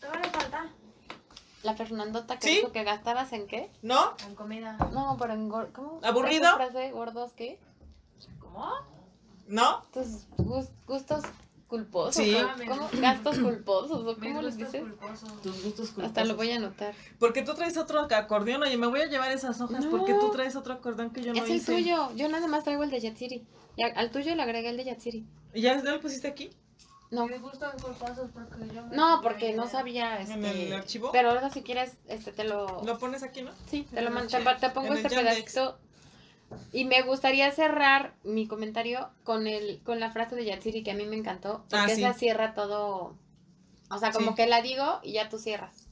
Todavía 0.00 0.30
falta. 0.30 0.70
La 1.64 1.74
Fernandota 1.74 2.38
que 2.38 2.46
¿Sí? 2.48 2.54
dijo 2.56 2.70
que 2.72 2.84
gastabas 2.84 3.32
en 3.32 3.46
qué? 3.46 3.70
¿No? 3.82 4.14
En 4.28 4.34
comida. 4.34 4.76
No, 4.92 5.16
pero 5.18 5.32
en 5.32 5.48
gor- 5.50 5.72
¿cómo? 5.72 5.98
¿Aburrido? 6.02 6.44
¿Esa 6.44 6.56
frase, 6.56 6.92
gordos 6.92 7.32
qué? 7.32 7.58
¿Cómo? 8.38 8.70
¿No? 9.46 9.82
Tus 9.92 10.26
gus- 10.36 10.70
gustos 10.86 11.22
culposos. 11.66 12.16
Sí. 12.22 12.34
¿o 12.34 12.68
¿Cómo? 12.68 12.88
Gastos 13.00 13.38
culposos, 13.38 14.06
¿o 14.06 14.14
¿cómo 14.20 14.42
les 14.42 14.56
gustos 14.56 14.72
dices? 14.72 14.80
culposos. 14.82 15.42
Tus 15.42 15.64
gustos 15.64 15.88
culposos. 15.88 16.04
Hasta 16.04 16.24
lo 16.24 16.36
voy 16.36 16.50
a 16.52 16.56
anotar. 16.56 16.94
Porque 17.18 17.42
tú 17.42 17.54
traes 17.54 17.76
otro 17.78 18.00
acordeón, 18.10 18.62
oye, 18.62 18.76
me 18.76 18.86
voy 18.86 19.00
a 19.00 19.06
llevar 19.06 19.32
esas 19.32 19.60
hojas 19.60 19.84
No. 19.84 19.90
porque 19.90 20.12
tú 20.14 20.30
traes 20.30 20.54
otro 20.56 20.74
acordeón 20.74 21.10
que 21.10 21.22
yo 21.22 21.32
no 21.32 21.42
es 21.42 21.50
el 21.50 21.56
hice. 21.56 21.72
tuyo. 21.72 22.10
Yo 22.14 22.28
nada 22.28 22.46
más 22.46 22.64
traigo 22.64 22.84
el 22.84 22.90
de 22.90 23.00
Yatsiri. 23.00 23.46
Al 23.96 24.10
tuyo 24.10 24.34
le 24.36 24.42
agregué 24.42 24.68
el 24.68 24.76
de 24.76 24.84
Yatsiri. 24.84 25.26
¿Y 25.54 25.60
¿Ya, 25.62 25.82
ya 25.82 25.92
lo 25.92 26.00
pusiste 26.00 26.28
aquí? 26.28 26.50
No. 27.14 27.26
Me 27.26 27.38
gustan 27.38 27.78
culposos 27.78 28.28
porque 28.32 28.74
yo 28.74 28.82
me 28.86 28.96
No, 28.96 29.20
porque 29.22 29.52
no 29.52 29.68
sabía. 29.68 30.20
¿En 30.20 30.44
Este, 30.44 30.66
el 30.66 30.72
archivo? 30.74 31.10
Pero 31.12 31.30
ahora 31.30 31.50
si 31.50 31.62
quieres, 31.62 31.92
este, 32.08 32.32
te 32.32 32.44
lo... 32.44 32.82
Lo 32.84 32.98
pones 32.98 33.22
aquí, 33.22 33.42
¿no? 33.42 33.50
Sí, 33.70 33.86
te 33.92 34.00
lo 34.02 34.08
en 34.08 34.14
mando. 34.14 34.38
Te, 34.60 34.70
pongo 34.70 34.88
en 34.88 34.96
este 35.04 35.10
pedacito. 35.10 35.78
Y 36.72 36.84
me 36.84 37.02
gustaría 37.02 37.50
cerrar 37.52 38.14
mi 38.22 38.46
comentario 38.46 39.10
con 39.24 39.46
el 39.46 39.80
con 39.82 39.98
la 39.98 40.10
frase 40.12 40.36
de 40.36 40.44
Yatsiri 40.44 40.82
que 40.84 40.90
a 40.90 40.94
mí 40.94 41.06
me 41.06 41.16
encantó. 41.16 41.64
Porque 41.70 41.76
Ah, 41.92 41.94
sí. 41.94 42.02
esa 42.04 42.12
cierra 42.14 42.54
todo. 42.54 43.16
O 43.90 43.98
sea, 43.98 44.12
como 44.12 44.30
Sí. 44.30 44.36
que 44.36 44.46
la 44.46 44.60
digo 44.62 45.00
y 45.02 45.12
ya 45.14 45.28
tú 45.28 45.38
cierras. 45.38 45.88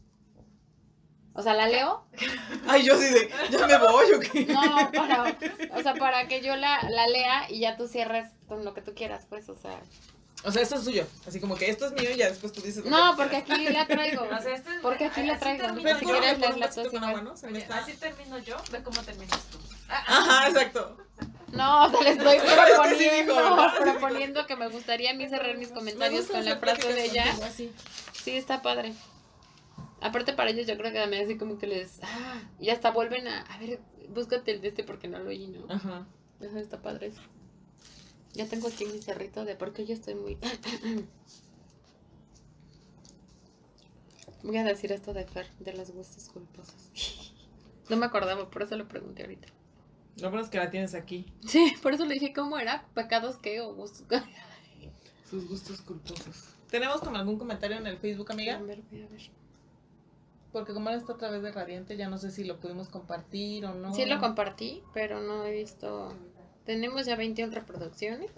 O 1.35 1.43
sea, 1.43 1.55
la 1.55 1.67
leo. 1.69 2.05
Ay, 2.69 2.85
yo 2.85 2.97
sí 2.97 3.07
de, 3.13 3.31
ya 3.51 3.67
me 3.67 3.79
voy 3.79 4.13
o 4.13 4.21
qué. 4.21 4.45
No, 4.47 4.91
para, 4.93 5.37
o 5.75 5.83
sea, 5.83 5.95
para 5.95 6.29
que 6.29 6.43
yo 6.43 6.55
la, 6.57 6.83
la 6.91 7.07
lea 7.09 7.51
y 7.51 7.61
ya 7.61 7.77
tú 7.77 7.89
cierres 7.89 8.31
con 8.49 8.65
lo 8.65 8.75
que 8.75 8.83
tú 8.83 8.93
quieras, 8.95 9.25
pues, 9.29 9.49
o 9.49 9.57
sea. 9.57 9.81
O 10.45 10.51
sea, 10.51 10.63
esto 10.63 10.75
es 10.77 10.85
suyo. 10.85 11.07
Así 11.27 11.39
como 11.41 11.55
que 11.55 11.71
esto 11.71 11.87
es 11.87 11.93
mío 11.93 12.11
y 12.13 12.17
ya 12.17 12.29
después 12.29 12.53
tú 12.53 12.61
dices. 12.63 12.85
No, 12.85 13.13
que 13.13 13.17
porque 13.23 13.37
aquí 13.37 13.69
la 13.69 13.87
traigo. 13.87 14.25
O 14.25 14.43
sea, 14.43 14.55
este 14.55 14.71
es- 14.75 14.81
Porque 14.83 15.05
aquí 15.07 15.23
la 15.23 15.39
traigo. 15.39 15.63
termino 15.67 15.83
Pero 15.85 15.99
Si 15.99 16.05
¿puedo 16.05 16.19
quieres 16.19 16.35
poner 16.35 16.41
leer 16.41 16.55
un 16.55 16.61
las 16.61 16.69
vasito 16.77 16.83
dos 16.83 16.93
con 16.93 17.05
agua, 17.05 17.21
igual. 17.21 17.25
¿no? 17.33 17.37
Se 17.37 17.47
me 17.47 17.53
Oye, 17.53 17.63
está... 17.63 17.79
así 17.79 17.93
termino 17.97 18.39
yo, 18.39 18.57
ve 18.73 18.83
cómo 18.83 19.03
terminas 19.03 19.41
tú. 19.51 19.59
Ah, 19.89 20.05
Ajá, 20.07 20.49
exacto. 20.49 20.97
No, 21.53 21.85
o 21.85 21.91
sea, 21.91 22.01
le 22.03 22.11
estoy 22.11 22.39
sí 22.41 22.47
proponiendo, 22.67 23.71
proponiendo 23.81 24.47
que 24.47 24.57
me 24.57 24.69
gustaría 24.69 25.11
a 25.11 25.15
mí 25.15 25.29
cerrar 25.29 25.57
mis 25.59 25.69
comentarios 25.69 26.27
con 26.27 26.45
la 26.45 26.57
frase 26.57 26.93
de 26.93 27.05
ella. 27.05 27.25
Sí, 28.13 28.37
está 28.37 28.63
padre. 28.63 28.95
Aparte 30.01 30.33
para 30.33 30.51
ellos 30.51 30.67
yo 30.67 30.77
creo 30.77 30.91
que 30.93 30.99
también 30.99 31.25
así 31.25 31.37
como 31.39 31.59
que 31.59 31.67
les... 31.69 32.01
Ah, 32.03 32.41
y 32.59 32.71
hasta 32.71 32.91
vuelven 32.91 33.29
a... 33.29 33.43
A 33.43 33.59
ver, 33.59 33.79
búscate 34.09 34.51
el 34.51 34.61
de 34.61 34.69
este 34.69 34.83
porque 34.83 35.07
no 35.07 35.19
lo 35.21 35.29
oí, 35.31 35.47
¿no? 35.47 35.73
Ajá. 35.73 36.07
Ajá, 36.45 36.59
está 36.59 36.83
padre 36.83 37.09
eso. 37.09 37.21
Ya 38.35 38.47
tengo 38.47 38.69
aquí 38.69 38.87
mi 38.87 39.01
cerrito 39.01 39.45
de 39.45 39.55
porque 39.57 39.85
yo 39.85 39.95
estoy 39.95 40.15
muy... 40.15 40.39
Voy 44.43 44.57
a 44.57 44.65
decir 44.65 44.91
esto 44.91 45.13
de 45.13 45.25
Fer, 45.25 45.47
de 45.61 45.73
los 45.75 45.91
gustos 45.91 46.29
culposos. 46.29 46.91
No 47.89 47.97
me 47.97 48.07
acordaba, 48.07 48.49
por 48.49 48.63
eso 48.63 48.77
lo 48.77 48.87
pregunté 48.89 49.23
ahorita. 49.23 49.49
Lo 50.19 50.31
bueno 50.31 50.45
es 50.45 50.51
que 50.51 50.57
la 50.57 50.71
tienes 50.71 50.95
aquí. 50.95 51.27
Sí, 51.47 51.75
por 51.83 51.93
eso 51.93 52.07
le 52.07 52.15
dije 52.15 52.33
cómo 52.33 52.59
era, 52.59 52.87
pecados 52.95 53.37
qué 53.39 53.61
o 53.61 53.75
gustos. 53.75 54.07
Sus 55.29 55.49
gustos 55.49 55.83
culposos. 55.83 56.55
¿Tenemos 56.71 57.01
como 57.01 57.17
algún 57.17 57.39
comentario 57.39 57.77
en 57.77 57.87
el 57.87 57.99
Facebook, 57.99 58.31
A 58.31 58.35
amiga? 58.35 58.59
ver, 58.59 58.81
voy 58.91 59.03
a 59.03 59.09
ver. 59.09 59.21
Porque 60.53 60.73
como 60.73 60.89
ahora 60.89 61.01
está 61.01 61.15
a 61.15 61.19
través 61.19 61.43
de 61.43 61.51
Radiante, 61.51 61.97
ya 61.97 62.09
no 62.09 62.19
sé 62.19 62.31
si 62.31 62.45
lo 62.45 62.61
pudimos 62.61 62.89
compartir 62.89 63.67
o 63.67 63.75
no. 63.75 63.93
Sí 63.93 64.07
lo 64.07 64.21
compartí, 64.21 64.83
pero 64.95 65.21
no 65.21 65.45
he 65.45 65.53
visto. 65.53 66.15
Tenemos 66.65 67.07
ya 67.07 67.17
21 67.17 67.53
reproducciones. 67.55 68.31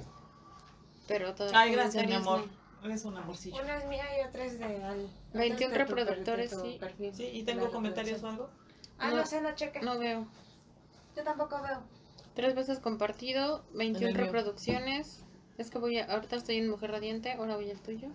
Pero 1.06 1.34
todavía. 1.34 1.60
Ay, 1.60 1.72
gracias, 1.72 2.06
mi 2.06 2.14
amor. 2.14 2.44
Eres 2.82 3.04
un 3.04 3.16
amorcillo. 3.16 3.62
Una 3.62 3.78
es 3.78 3.86
mía 3.86 4.04
y 4.20 4.26
otra 4.28 4.44
es 4.44 4.58
de 4.58 4.64
Al. 4.84 5.08
21 5.32 5.34
Otra 5.34 5.44
es 5.44 5.58
de 5.58 5.66
tu 5.66 5.74
reproductores, 5.74 6.50
per- 6.50 6.58
de 6.58 6.64
tu 6.64 6.72
sí. 6.72 6.78
perfil. 6.78 7.14
Sí, 7.14 7.24
y 7.32 7.42
tengo 7.42 7.70
comentarios 7.70 8.22
o 8.22 8.28
algo. 8.28 8.50
Ah, 8.98 9.10
No. 9.10 9.16
no 9.16 9.26
sé, 9.26 9.40
no 9.40 9.54
cheque. 9.54 9.80
No 9.80 9.98
veo. 9.98 10.26
Yo 11.16 11.22
tampoco 11.24 11.60
veo. 11.62 11.82
Tres 12.34 12.54
veces 12.54 12.78
compartido, 12.80 13.64
21 13.74 13.96
En 14.08 14.14
el 14.16 14.22
mío. 14.22 14.24
reproducciones. 14.32 15.24
Es 15.56 15.70
que 15.70 15.78
voy 15.78 15.98
a. 15.98 16.04
Ahorita 16.06 16.36
estoy 16.36 16.56
en 16.58 16.68
Mujer 16.68 16.90
Radiante, 16.90 17.32
ahora 17.32 17.56
voy 17.56 17.70
al 17.70 17.80
tuyo. 17.80 18.08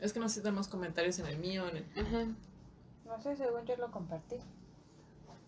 Es 0.00 0.12
que 0.12 0.20
no 0.20 0.28
sé 0.28 0.36
si 0.36 0.40
tenemos 0.42 0.68
comentarios 0.68 1.18
en 1.18 1.26
el 1.26 1.38
mío. 1.38 1.66
En 1.68 1.76
el... 1.78 1.84
Ajá. 2.06 2.26
No 3.06 3.20
sé, 3.22 3.36
según 3.36 3.64
yo 3.66 3.76
lo 3.76 3.90
compartí. 3.90 4.36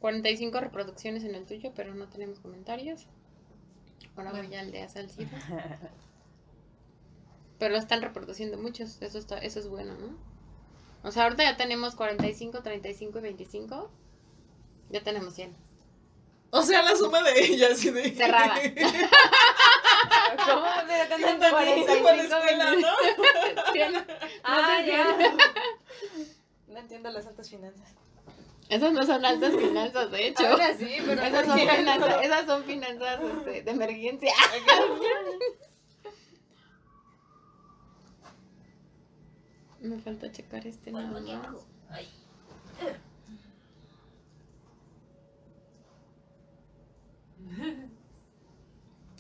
45 0.01 0.61
reproducciones 0.61 1.25
en 1.25 1.35
el 1.35 1.45
tuyo, 1.47 1.73
pero 1.75 1.95
no 1.95 2.09
tenemos 2.09 2.41
comentarios. 2.41 3.07
Ahora 4.17 4.31
Bueno. 4.31 4.49
voy 4.49 4.57
al 4.57 4.73
de 4.73 4.83
Asalcito. 4.83 5.37
Pero 7.59 7.73
lo 7.73 7.79
están 7.79 8.03
reproduciendo 8.03 8.59
muchos, 8.59 9.01
eso 9.01 9.19
está, 9.19 9.39
eso 9.39 9.61
es 9.61 9.69
bueno, 9.69 9.95
¿no? 9.95 10.17
O 11.03 11.11
sea, 11.13 11.25
ahorita 11.25 11.45
ya 11.45 11.57
tenemos 11.57 11.95
45, 11.95 12.63
35 12.63 13.19
y 13.19 13.23
25. 13.23 13.91
Ya 14.91 15.03
tenemos 15.03 15.35
100. 15.35 15.55
O 16.51 16.63
sea, 16.63 16.83
la 16.83 16.97
suma 16.97 17.23
de 17.23 17.41
ella, 17.45 17.69
así 17.73 17.91
de. 17.91 18.11
Cerrada. 18.15 18.57
¿Cómo? 20.45 20.67
Se 20.87 21.51
fue 21.51 22.11
a 22.11 22.17
la 22.17 22.23
escuela, 22.23 22.75
¿no? 22.75 23.73
100. 23.73 24.07
Ah, 24.45 24.79
sé, 24.81 24.87
ya. 24.87 25.17
100. 25.17 25.37
No 26.69 26.79
entiendo 26.79 27.11
las 27.11 27.27
altas 27.27 27.49
finanzas. 27.49 27.95
Esas 28.69 28.93
no 28.93 29.05
son 29.05 29.25
altas 29.25 29.55
finanzas, 29.55 30.11
de 30.11 30.27
hecho. 30.29 30.47
Ahora 30.47 30.75
sí, 30.75 30.97
pero 31.07 31.23
Esas 31.23 31.47
no 31.47 31.57
son 31.57 31.69
finanzas, 31.69 32.25
esas 32.25 32.47
son 32.47 32.65
finanzas 32.65 33.21
este, 33.23 33.63
de 33.63 33.71
emergencia. 33.71 34.33
Me 39.81 39.99
falta 39.99 40.33
checar 40.33 40.67
este 40.67 40.91
nada 40.91 41.07
más. 41.07 41.23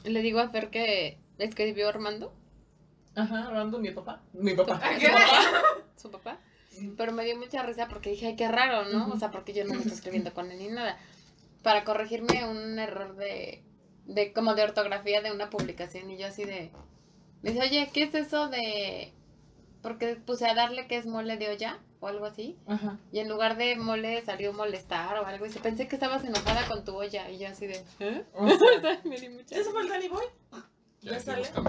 Le 0.04 0.22
digo 0.22 0.40
a 0.40 0.48
Fer 0.48 0.70
que 0.70 1.20
escribió 1.38 1.88
Armando, 1.88 2.32
Ajá, 3.16 3.46
hablando 3.46 3.78
mi 3.78 3.90
papá. 3.92 4.20
Mi 4.34 4.54
papá. 4.54 4.78
¿Qué? 5.00 5.06
Su 5.06 5.12
papá. 5.12 5.80
su 5.96 6.10
papá. 6.10 6.38
Pero 6.96 7.12
me 7.12 7.24
dio 7.24 7.36
mucha 7.36 7.62
risa 7.62 7.88
porque 7.88 8.10
dije, 8.10 8.26
ay, 8.28 8.36
qué 8.36 8.48
raro, 8.48 8.88
¿no? 8.90 9.08
O 9.12 9.18
sea, 9.18 9.30
porque 9.30 9.52
yo 9.52 9.64
no 9.64 9.74
me 9.74 9.78
estoy 9.78 9.92
escribiendo 9.92 10.32
con 10.34 10.50
él 10.50 10.58
ni 10.58 10.68
nada. 10.68 10.98
Para 11.62 11.84
corregirme 11.84 12.44
un 12.48 12.78
error 12.78 13.16
de, 13.16 13.62
de 14.06 14.32
como 14.32 14.54
de 14.54 14.62
ortografía 14.62 15.20
de 15.22 15.32
una 15.32 15.50
publicación. 15.50 16.10
Y 16.10 16.18
yo 16.18 16.26
así 16.26 16.44
de, 16.44 16.70
me 17.42 17.50
dice, 17.50 17.62
oye, 17.62 17.90
¿qué 17.92 18.04
es 18.04 18.14
eso 18.14 18.48
de...? 18.48 19.12
Porque 19.82 20.16
puse 20.16 20.46
a 20.46 20.54
darle 20.54 20.86
que 20.88 20.96
es 20.96 21.06
mole 21.06 21.36
de 21.36 21.48
olla 21.48 21.78
o 22.00 22.08
algo 22.08 22.26
así. 22.26 22.56
Ajá. 22.66 22.98
Y 23.12 23.20
en 23.20 23.28
lugar 23.28 23.56
de 23.56 23.76
mole 23.76 24.20
salió 24.24 24.52
molestar 24.52 25.18
o 25.18 25.26
algo. 25.26 25.46
Y 25.46 25.50
se 25.50 25.60
pensé 25.60 25.86
que 25.86 25.96
estabas 25.96 26.24
enojada 26.24 26.66
con 26.66 26.84
tu 26.84 26.96
olla. 26.96 27.30
Y 27.30 27.38
yo 27.38 27.48
así 27.48 27.66
de, 27.66 27.84
¿eh? 28.00 28.24
O 28.34 28.48
sea, 28.48 29.00
me 29.04 29.20
di 29.20 29.28
mucha 29.28 29.56
¿Eso 29.56 29.70
fue 29.70 29.82
el 29.82 29.88
Danny 29.88 30.08
Boy? 30.08 30.26
Ya, 31.02 31.12
¿Ya 31.12 31.20
sale? 31.20 31.48
nos. 31.54 31.64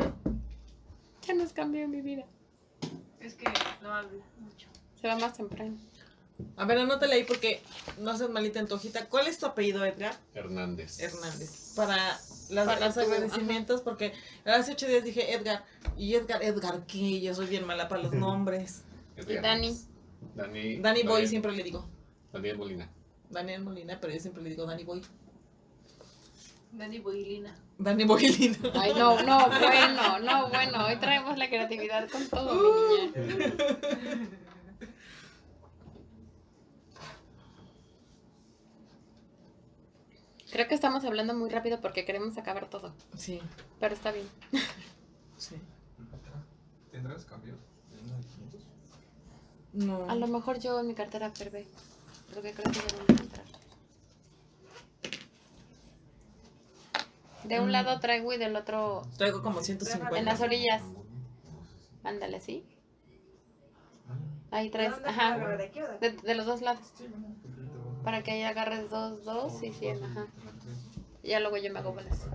Ya 1.27 1.33
nos 1.33 1.53
cambió 1.53 1.87
mi 1.87 2.01
vida. 2.01 2.25
Es 3.19 3.35
que 3.35 3.45
no 3.81 3.93
habla 3.93 4.23
mucho. 4.39 4.67
Se 5.01 5.07
va 5.07 5.17
más 5.17 5.33
temprano. 5.33 5.75
A 6.55 6.65
ver, 6.65 6.77
anótale 6.77 7.15
ahí 7.15 7.23
porque 7.23 7.61
no 7.99 8.15
seas 8.17 8.29
malita 8.29 8.59
en 8.59 8.67
tu 8.67 8.75
hojita. 8.75 9.07
¿Cuál 9.09 9.27
es 9.27 9.39
tu 9.39 9.45
apellido, 9.47 9.83
Edgar? 9.85 10.15
Hernández. 10.35 10.99
Hernández. 10.99 11.73
Para, 11.75 11.95
las- 12.49 12.65
Para 12.67 12.85
los 12.87 12.97
agradecimientos, 12.97 13.81
porque 13.81 14.13
hace 14.45 14.73
ocho 14.73 14.87
días 14.87 15.03
dije 15.03 15.33
Edgar. 15.33 15.63
Y 15.97 16.13
Edgar, 16.15 16.43
Edgar, 16.43 16.85
¿qué? 16.85 17.21
Yo 17.21 17.33
soy 17.33 17.47
bien 17.47 17.65
mala 17.65 17.87
para 17.89 18.03
los 18.03 18.13
nombres. 18.13 18.83
Edgar 19.15 19.31
Y 19.31 19.41
Dani. 19.41 19.77
Dani. 20.35 20.77
Danny 20.79 21.01
Boy 21.03 21.11
Daniel- 21.13 21.27
siempre 21.29 21.51
le 21.53 21.63
digo. 21.63 21.87
Daniel 22.31 22.57
Molina. 22.57 22.89
Daniel 23.29 23.63
Molina, 23.63 23.97
pero 23.99 24.13
yo 24.13 24.19
siempre 24.19 24.43
le 24.43 24.49
digo 24.51 24.65
Danny 24.65 24.83
Boy. 24.83 25.01
Dani 26.71 26.99
Boilina. 26.99 27.55
Danny 27.79 28.03
Boylina. 28.03 28.57
Ay, 28.75 28.93
no, 28.95 29.21
no, 29.23 29.49
bueno, 29.49 30.19
no, 30.19 30.49
bueno. 30.49 30.85
Hoy 30.85 30.97
traemos 30.97 31.37
la 31.37 31.47
creatividad 31.49 32.07
con 32.09 32.27
todo, 32.27 32.53
mi 33.15 33.21
niña. 33.21 33.53
Creo 40.51 40.67
que 40.67 40.75
estamos 40.75 41.03
hablando 41.05 41.33
muy 41.33 41.49
rápido 41.49 41.79
porque 41.81 42.05
queremos 42.05 42.37
acabar 42.37 42.69
todo. 42.69 42.93
Sí, 43.17 43.41
Pero 43.79 43.93
está 43.93 44.11
bien. 44.11 44.27
sí. 45.37 45.55
¿Tendrás 46.91 47.25
cambio? 47.25 47.53
¿En 47.91 48.05
una 48.05 48.17
de 48.17 48.23
500? 48.23 48.61
No. 49.73 50.09
A 50.09 50.15
lo 50.15 50.27
mejor 50.27 50.59
yo 50.59 50.79
en 50.79 50.87
mi 50.87 50.93
cartera 50.95 51.31
perdí. 51.33 51.65
Porque 52.33 52.53
creo 52.53 52.71
que 52.71 52.79
ya 52.79 52.97
no 52.97 53.05
voy 53.07 53.15
a 53.17 53.21
entrar. 53.21 53.45
De 57.43 57.59
un 57.59 57.67
Mm. 57.67 57.71
lado 57.71 57.99
traigo 57.99 58.33
y 58.33 58.37
del 58.37 58.55
otro 58.55 59.03
Traigo 59.17 59.41
como 59.43 59.61
150. 59.61 60.17
en 60.17 60.25
las 60.25 60.41
orillas. 60.41 60.81
Ándale, 62.03 62.41
¿sí? 62.41 62.65
Ahí 64.51 64.69
traes, 64.69 64.91
¿Dónde 64.91 65.09
ajá. 65.09 65.37
¿De 65.57 65.63
aquí 65.65 65.81
o 65.81 65.87
de 65.87 65.93
aquí? 65.93 65.99
De, 66.01 66.11
de 66.27 66.35
los 66.35 66.45
dos 66.45 66.61
lados. 66.61 66.87
Para 68.07 68.23
que 68.23 68.31
ahí 68.31 68.43
agarres 68.43 68.89
dos, 68.89 69.25
dos 69.25 69.61
y 69.63 69.73
cien, 69.73 70.01
ajá. 70.01 70.27
Ya 71.23 71.41
luego 71.41 71.57
yo 71.57 71.73
me 71.73 71.79
hago 71.79 71.91
bolas. 71.91 72.25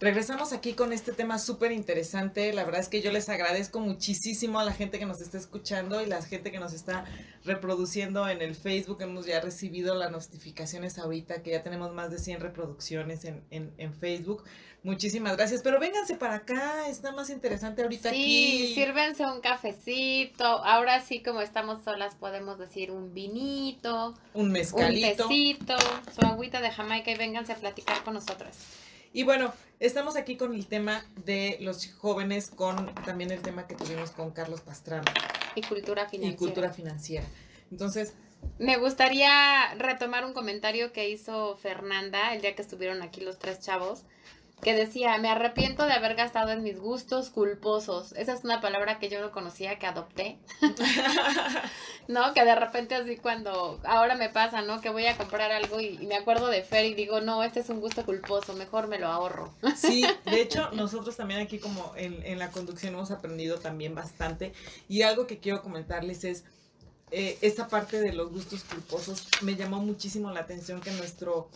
Regresamos 0.00 0.52
aquí 0.52 0.74
con 0.74 0.92
este 0.92 1.12
tema 1.12 1.38
súper 1.38 1.72
interesante. 1.72 2.52
La 2.52 2.64
verdad 2.64 2.80
es 2.80 2.88
que 2.88 3.02
yo 3.02 3.10
les 3.12 3.28
agradezco 3.28 3.80
muchísimo 3.80 4.60
a 4.60 4.64
la 4.64 4.72
gente 4.72 4.98
que 4.98 5.06
nos 5.06 5.20
está 5.20 5.38
escuchando 5.38 6.00
y 6.02 6.06
la 6.06 6.22
gente 6.22 6.50
que 6.52 6.58
nos 6.60 6.72
está 6.72 7.04
reproduciendo 7.44 8.28
en 8.28 8.42
el 8.42 8.54
Facebook. 8.54 9.02
Hemos 9.02 9.26
ya 9.26 9.40
recibido 9.40 9.94
las 9.94 10.10
notificaciones 10.10 10.98
ahorita 10.98 11.42
que 11.42 11.50
ya 11.50 11.62
tenemos 11.62 11.92
más 11.94 12.10
de 12.10 12.18
100 12.18 12.40
reproducciones 12.40 13.24
en, 13.24 13.42
en, 13.50 13.72
en 13.78 13.92
Facebook. 13.94 14.44
Muchísimas 14.84 15.36
gracias. 15.36 15.62
Pero 15.62 15.80
vénganse 15.80 16.14
para 16.14 16.34
acá, 16.36 16.88
está 16.88 17.10
más 17.10 17.30
interesante 17.30 17.82
ahorita 17.82 18.10
Sí, 18.10 18.16
aquí. 18.16 18.74
sírvense 18.74 19.26
un 19.26 19.40
cafecito. 19.40 20.44
Ahora 20.44 21.00
sí, 21.04 21.20
como 21.22 21.40
estamos 21.40 21.82
solas, 21.82 22.14
podemos 22.14 22.58
decir 22.58 22.92
un 22.92 23.12
vinito, 23.12 24.14
Un 24.34 24.46
un 24.46 24.52
mezcalito. 24.52 25.26
tecito, 25.26 25.74
su 26.14 26.24
agüita 26.24 26.60
de 26.60 26.70
Jamaica 26.70 27.10
y 27.10 27.16
vénganse 27.16 27.52
a 27.52 27.56
platicar 27.56 28.04
con 28.04 28.14
nosotras. 28.14 28.56
Y 29.12 29.22
bueno, 29.22 29.52
estamos 29.80 30.16
aquí 30.16 30.36
con 30.36 30.54
el 30.54 30.66
tema 30.66 31.04
de 31.24 31.56
los 31.60 31.92
jóvenes, 31.94 32.50
con 32.50 32.94
también 33.04 33.30
el 33.30 33.40
tema 33.42 33.66
que 33.66 33.74
tuvimos 33.74 34.10
con 34.10 34.30
Carlos 34.32 34.60
Pastrana 34.60 35.12
Y 35.54 35.62
cultura 35.62 36.08
financiera. 36.08 36.34
y 36.34 36.36
cultura 36.36 36.70
financiera. 36.70 37.26
Entonces, 37.70 38.14
Me 38.58 38.76
gustaría 38.76 39.74
retomar 39.78 40.24
un 40.24 40.32
comentario 40.32 40.92
que 40.92 41.08
hizo 41.08 41.56
Fernanda 41.56 42.32
el 42.34 42.40
día 42.40 42.54
que 42.54 42.62
estuvieron 42.62 43.02
aquí 43.02 43.20
los 43.20 43.38
tres 43.38 43.58
chavos, 43.60 44.04
que 44.62 44.74
decía, 44.74 45.16
me 45.18 45.28
arrepiento 45.28 45.86
de 45.86 45.92
haber 45.92 46.16
gastado 46.16 46.50
en 46.50 46.62
mis 46.62 46.80
gustos 46.80 47.30
culposos. 47.30 48.12
Esa 48.12 48.32
es 48.32 48.44
una 48.44 48.60
palabra 48.60 48.98
que 48.98 49.08
yo 49.08 49.20
no 49.20 49.30
conocía, 49.30 49.78
que 49.78 49.86
adopté. 49.86 50.38
¿No? 52.08 52.34
Que 52.34 52.44
de 52.44 52.54
repente 52.54 52.94
así 52.94 53.16
cuando 53.16 53.80
ahora 53.84 54.16
me 54.16 54.28
pasa, 54.28 54.62
¿no? 54.62 54.80
Que 54.80 54.90
voy 54.90 55.06
a 55.06 55.16
comprar 55.16 55.52
algo 55.52 55.80
y, 55.80 55.98
y 56.00 56.06
me 56.06 56.16
acuerdo 56.16 56.48
de 56.48 56.62
Fer 56.62 56.86
y 56.86 56.94
digo, 56.94 57.20
no, 57.20 57.44
este 57.44 57.60
es 57.60 57.68
un 57.68 57.80
gusto 57.80 58.04
culposo, 58.04 58.54
mejor 58.54 58.88
me 58.88 58.98
lo 58.98 59.08
ahorro. 59.08 59.52
Sí, 59.76 60.04
de 60.24 60.42
hecho, 60.42 60.70
nosotros 60.72 61.16
también 61.16 61.40
aquí 61.40 61.58
como 61.58 61.92
en, 61.96 62.20
en 62.24 62.38
la 62.38 62.50
conducción 62.50 62.94
hemos 62.94 63.10
aprendido 63.10 63.58
también 63.58 63.94
bastante. 63.94 64.52
Y 64.88 65.02
algo 65.02 65.26
que 65.26 65.38
quiero 65.38 65.62
comentarles 65.62 66.24
es, 66.24 66.44
eh, 67.10 67.38
esta 67.40 67.68
parte 67.68 68.00
de 68.00 68.12
los 68.12 68.30
gustos 68.30 68.64
culposos 68.64 69.28
me 69.42 69.56
llamó 69.56 69.80
muchísimo 69.80 70.30
la 70.30 70.40
atención 70.40 70.80
que 70.80 70.90
nuestro 70.90 71.48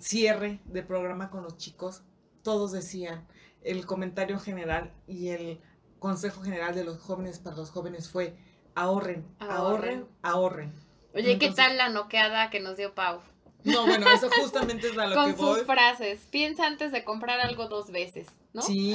cierre 0.00 0.60
de 0.64 0.82
programa 0.82 1.30
con 1.30 1.42
los 1.42 1.56
chicos, 1.56 2.02
todos 2.42 2.72
decían, 2.72 3.26
el 3.62 3.86
comentario 3.86 4.38
general 4.38 4.92
y 5.06 5.28
el 5.28 5.60
consejo 5.98 6.42
general 6.42 6.74
de 6.74 6.84
los 6.84 6.98
jóvenes 6.98 7.38
para 7.38 7.56
los 7.56 7.70
jóvenes 7.70 8.08
fue, 8.08 8.36
ahorren, 8.74 9.24
ahorren, 9.38 9.50
Ahorren. 9.52 10.06
ahorren. 10.22 10.72
Oye, 11.14 11.38
¿qué 11.38 11.50
tal 11.50 11.76
la 11.76 11.88
noqueada 11.90 12.50
que 12.50 12.58
nos 12.60 12.76
dio 12.76 12.94
Pau? 12.94 13.20
No, 13.64 13.86
bueno, 13.86 14.10
eso 14.10 14.28
justamente 14.40 14.88
es 14.88 14.98
a 14.98 15.06
lo 15.06 15.10
que 15.10 15.14
Con 15.14 15.36
voy. 15.36 15.58
sus 15.58 15.66
frases. 15.66 16.20
Piensa 16.30 16.66
antes 16.66 16.90
de 16.90 17.04
comprar 17.04 17.38
algo 17.40 17.68
dos 17.68 17.92
veces, 17.92 18.26
¿no? 18.52 18.62
Sí, 18.62 18.92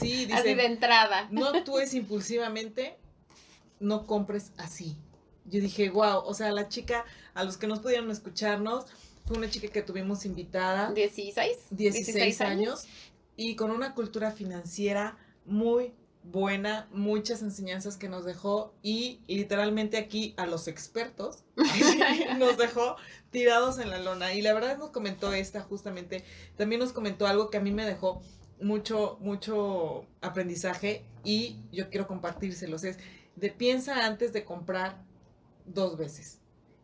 sí, 0.00 0.24
dice. 0.26 0.32
Así 0.32 0.54
de 0.54 0.64
entrada. 0.66 1.28
no 1.30 1.46
actúes 1.48 1.94
impulsivamente, 1.94 2.98
no 3.78 4.06
compres 4.06 4.52
así. 4.56 4.96
Yo 5.44 5.60
dije, 5.60 5.90
wow, 5.90 6.22
o 6.24 6.34
sea, 6.34 6.50
la 6.50 6.68
chica, 6.68 7.04
a 7.34 7.44
los 7.44 7.56
que 7.56 7.66
nos 7.68 7.78
pudieron 7.78 8.10
escucharnos, 8.10 8.86
fue 9.26 9.36
una 9.36 9.48
chica 9.48 9.68
que 9.68 9.82
tuvimos 9.82 10.24
invitada, 10.24 10.92
16. 10.92 11.56
16 11.70 12.40
años, 12.40 12.86
y 13.36 13.56
con 13.56 13.70
una 13.70 13.94
cultura 13.94 14.32
financiera 14.32 15.18
muy 15.46 15.92
buena, 16.22 16.88
muchas 16.92 17.42
enseñanzas 17.42 17.96
que 17.96 18.08
nos 18.08 18.24
dejó 18.24 18.74
y 18.82 19.20
literalmente 19.26 19.96
aquí 19.96 20.34
a 20.36 20.46
los 20.46 20.68
expertos 20.68 21.44
nos 22.38 22.58
dejó 22.58 22.96
tirados 23.30 23.78
en 23.78 23.90
la 23.90 23.98
lona. 23.98 24.34
Y 24.34 24.42
la 24.42 24.52
verdad 24.52 24.78
nos 24.78 24.90
comentó 24.90 25.32
esta 25.32 25.62
justamente, 25.62 26.24
también 26.56 26.80
nos 26.80 26.92
comentó 26.92 27.26
algo 27.26 27.50
que 27.50 27.56
a 27.56 27.60
mí 27.60 27.70
me 27.70 27.86
dejó 27.86 28.20
mucho, 28.60 29.16
mucho 29.20 30.04
aprendizaje 30.20 31.04
y 31.24 31.56
yo 31.72 31.88
quiero 31.88 32.06
compartírselos. 32.06 32.84
Es 32.84 32.98
de 33.36 33.50
piensa 33.50 34.04
antes 34.04 34.32
de 34.32 34.44
comprar 34.44 35.02
dos 35.64 35.96
veces. 35.96 36.39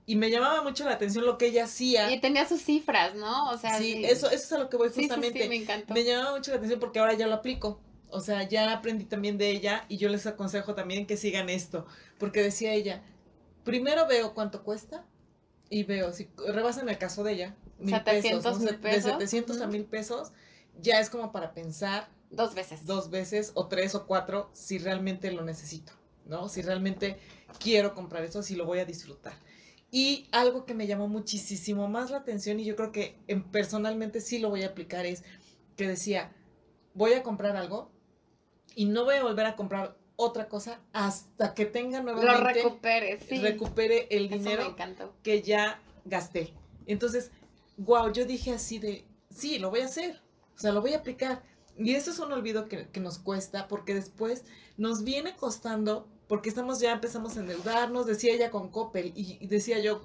Y 0.06 0.14
me 0.16 0.30
llamaba 0.30 0.62
mucho 0.62 0.84
la 0.84 0.92
atención 0.92 1.26
lo 1.26 1.36
que 1.36 1.46
ella 1.46 1.64
hacía. 1.64 2.10
Y 2.12 2.20
tenía 2.20 2.48
sus 2.48 2.62
cifras, 2.62 3.16
¿no? 3.16 3.50
O 3.50 3.58
sea, 3.58 3.76
sí, 3.76 4.04
eso, 4.04 4.26
eso 4.28 4.34
es 4.36 4.52
a 4.52 4.58
lo 4.58 4.70
que 4.70 4.76
voy 4.76 4.88
sí, 4.88 4.94
sí, 4.94 5.00
justamente. 5.02 5.42
sí, 5.42 5.48
me 5.48 5.56
encantó. 5.56 5.92
Me 5.92 6.04
llamaba 6.04 6.36
mucho 6.36 6.52
la 6.52 6.58
atención 6.58 6.78
porque 6.78 7.00
ahora 7.00 7.14
ya 7.14 7.26
lo 7.26 7.34
aplico. 7.34 7.80
O 8.10 8.20
sea, 8.20 8.44
ya 8.44 8.72
aprendí 8.72 9.04
también 9.04 9.36
de 9.36 9.50
ella 9.50 9.84
y 9.88 9.96
yo 9.96 10.08
les 10.08 10.26
aconsejo 10.26 10.74
también 10.74 11.06
que 11.06 11.16
sigan 11.16 11.48
esto. 11.50 11.86
Porque 12.18 12.40
decía 12.40 12.72
ella, 12.72 13.02
primero 13.64 14.06
veo 14.06 14.32
cuánto 14.32 14.62
cuesta 14.62 15.04
y 15.68 15.82
veo, 15.82 16.12
si 16.12 16.28
rebasan 16.46 16.88
el 16.88 16.98
caso 16.98 17.24
de 17.24 17.32
ella, 17.32 17.56
mil 17.80 17.94
700 17.94 18.44
pesos, 18.44 18.60
mil 18.60 18.78
pesos. 18.78 19.04
de 19.04 19.26
700 19.26 19.60
a 19.60 19.66
mil 19.66 19.84
pesos, 19.84 20.32
ya 20.80 21.00
es 21.00 21.10
como 21.10 21.32
para 21.32 21.52
pensar 21.52 22.08
Dos 22.30 22.54
veces. 22.54 22.86
dos 22.86 23.10
veces 23.10 23.52
o 23.54 23.66
tres 23.66 23.94
o 23.94 24.06
cuatro 24.06 24.50
si 24.52 24.78
realmente 24.78 25.30
lo 25.32 25.42
necesito, 25.42 25.92
¿no? 26.26 26.48
Si 26.48 26.62
realmente 26.62 27.18
quiero 27.58 27.94
comprar 27.94 28.24
eso, 28.24 28.42
si 28.42 28.54
lo 28.54 28.66
voy 28.66 28.78
a 28.78 28.84
disfrutar. 28.84 29.34
Y 29.90 30.28
algo 30.32 30.66
que 30.66 30.74
me 30.74 30.86
llamó 30.86 31.08
muchísimo 31.08 31.88
más 31.88 32.10
la 32.10 32.18
atención 32.18 32.60
y 32.60 32.64
yo 32.64 32.76
creo 32.76 32.92
que 32.92 33.18
en- 33.28 33.44
personalmente 33.44 34.20
sí 34.20 34.38
lo 34.38 34.50
voy 34.50 34.62
a 34.62 34.68
aplicar 34.68 35.06
es 35.06 35.22
que 35.76 35.86
decía, 35.88 36.32
voy 36.94 37.12
a 37.12 37.22
comprar 37.22 37.56
algo 37.56 37.90
y 38.74 38.86
no 38.86 39.04
voy 39.04 39.14
a 39.16 39.22
volver 39.22 39.46
a 39.46 39.56
comprar 39.56 39.96
otra 40.16 40.48
cosa 40.48 40.80
hasta 40.92 41.54
que 41.54 41.66
tenga 41.66 42.02
Lo 42.02 42.14
nuevamente, 42.14 42.62
recuperes, 42.62 43.20
sí. 43.28 43.38
recupere 43.40 44.08
el 44.10 44.28
dinero 44.28 44.74
que 45.22 45.42
ya 45.42 45.80
gasté. 46.04 46.52
Entonces, 46.86 47.30
wow, 47.76 48.10
yo 48.12 48.24
dije 48.24 48.52
así 48.52 48.78
de, 48.78 49.04
sí, 49.30 49.58
lo 49.58 49.70
voy 49.70 49.80
a 49.80 49.86
hacer, 49.86 50.20
o 50.56 50.58
sea, 50.58 50.72
lo 50.72 50.80
voy 50.80 50.94
a 50.94 50.98
aplicar. 50.98 51.42
Y 51.78 51.94
eso 51.94 52.10
es 52.10 52.18
un 52.18 52.32
olvido 52.32 52.68
que, 52.68 52.88
que 52.88 53.00
nos 53.00 53.18
cuesta 53.18 53.68
porque 53.68 53.94
después 53.94 54.44
nos 54.78 55.04
viene 55.04 55.36
costando, 55.36 56.08
porque 56.28 56.48
estamos 56.48 56.80
ya 56.80 56.92
empezamos 56.92 57.36
a 57.36 57.40
endeudarnos, 57.40 58.06
decía 58.06 58.32
ella 58.34 58.50
con 58.50 58.68
Coppel, 58.70 59.12
y, 59.14 59.38
y 59.40 59.46
decía 59.46 59.78
yo, 59.80 60.02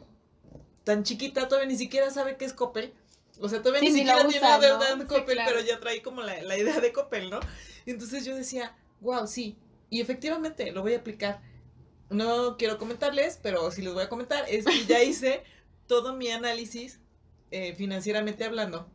tan 0.84 1.04
chiquita, 1.04 1.48
todavía 1.48 1.70
ni 1.70 1.78
siquiera 1.78 2.10
sabe 2.12 2.38
qué 2.38 2.46
es 2.46 2.54
Coppel. 2.54 2.94
O 3.40 3.50
sea, 3.50 3.62
todavía 3.62 3.80
Sí, 3.82 3.88
ni 3.88 3.94
ni 3.94 4.00
siquiera 4.00 4.28
tiene 4.28 4.46
usa, 4.46 4.60
deuda 4.60 4.96
¿no? 4.96 5.02
en 5.02 5.02
Sí, 5.02 5.08
Coppel, 5.08 5.36
claro. 5.36 5.52
pero 5.54 5.66
ya 5.66 5.80
trae 5.80 6.02
como 6.02 6.22
la, 6.22 6.42
la 6.44 6.58
idea 6.58 6.80
de 6.80 6.92
Coppel, 6.94 7.30
¿no? 7.30 7.40
Entonces 7.86 8.26
yo 8.26 8.36
decía, 8.36 8.76
wow, 9.00 9.26
sí, 9.28 9.58
y 9.90 10.02
efectivamente 10.02 10.72
lo 10.72 10.82
voy 10.82 10.94
a 10.94 10.98
aplicar. 11.00 11.42
No 12.10 12.58
quiero 12.58 12.78
comentarles, 12.78 13.40
pero 13.42 13.72
sí 13.72 13.82
les 13.82 13.94
voy 13.94 14.04
a 14.04 14.10
comentar, 14.10 14.46
es 14.50 14.66
que 14.66 14.86
ya 14.86 15.02
hice 15.04 15.44
todo 15.88 16.14
mi 16.16 16.30
análisis 16.30 17.00
eh, 17.52 17.74
financieramente 17.76 18.44
hablando. 18.44 18.88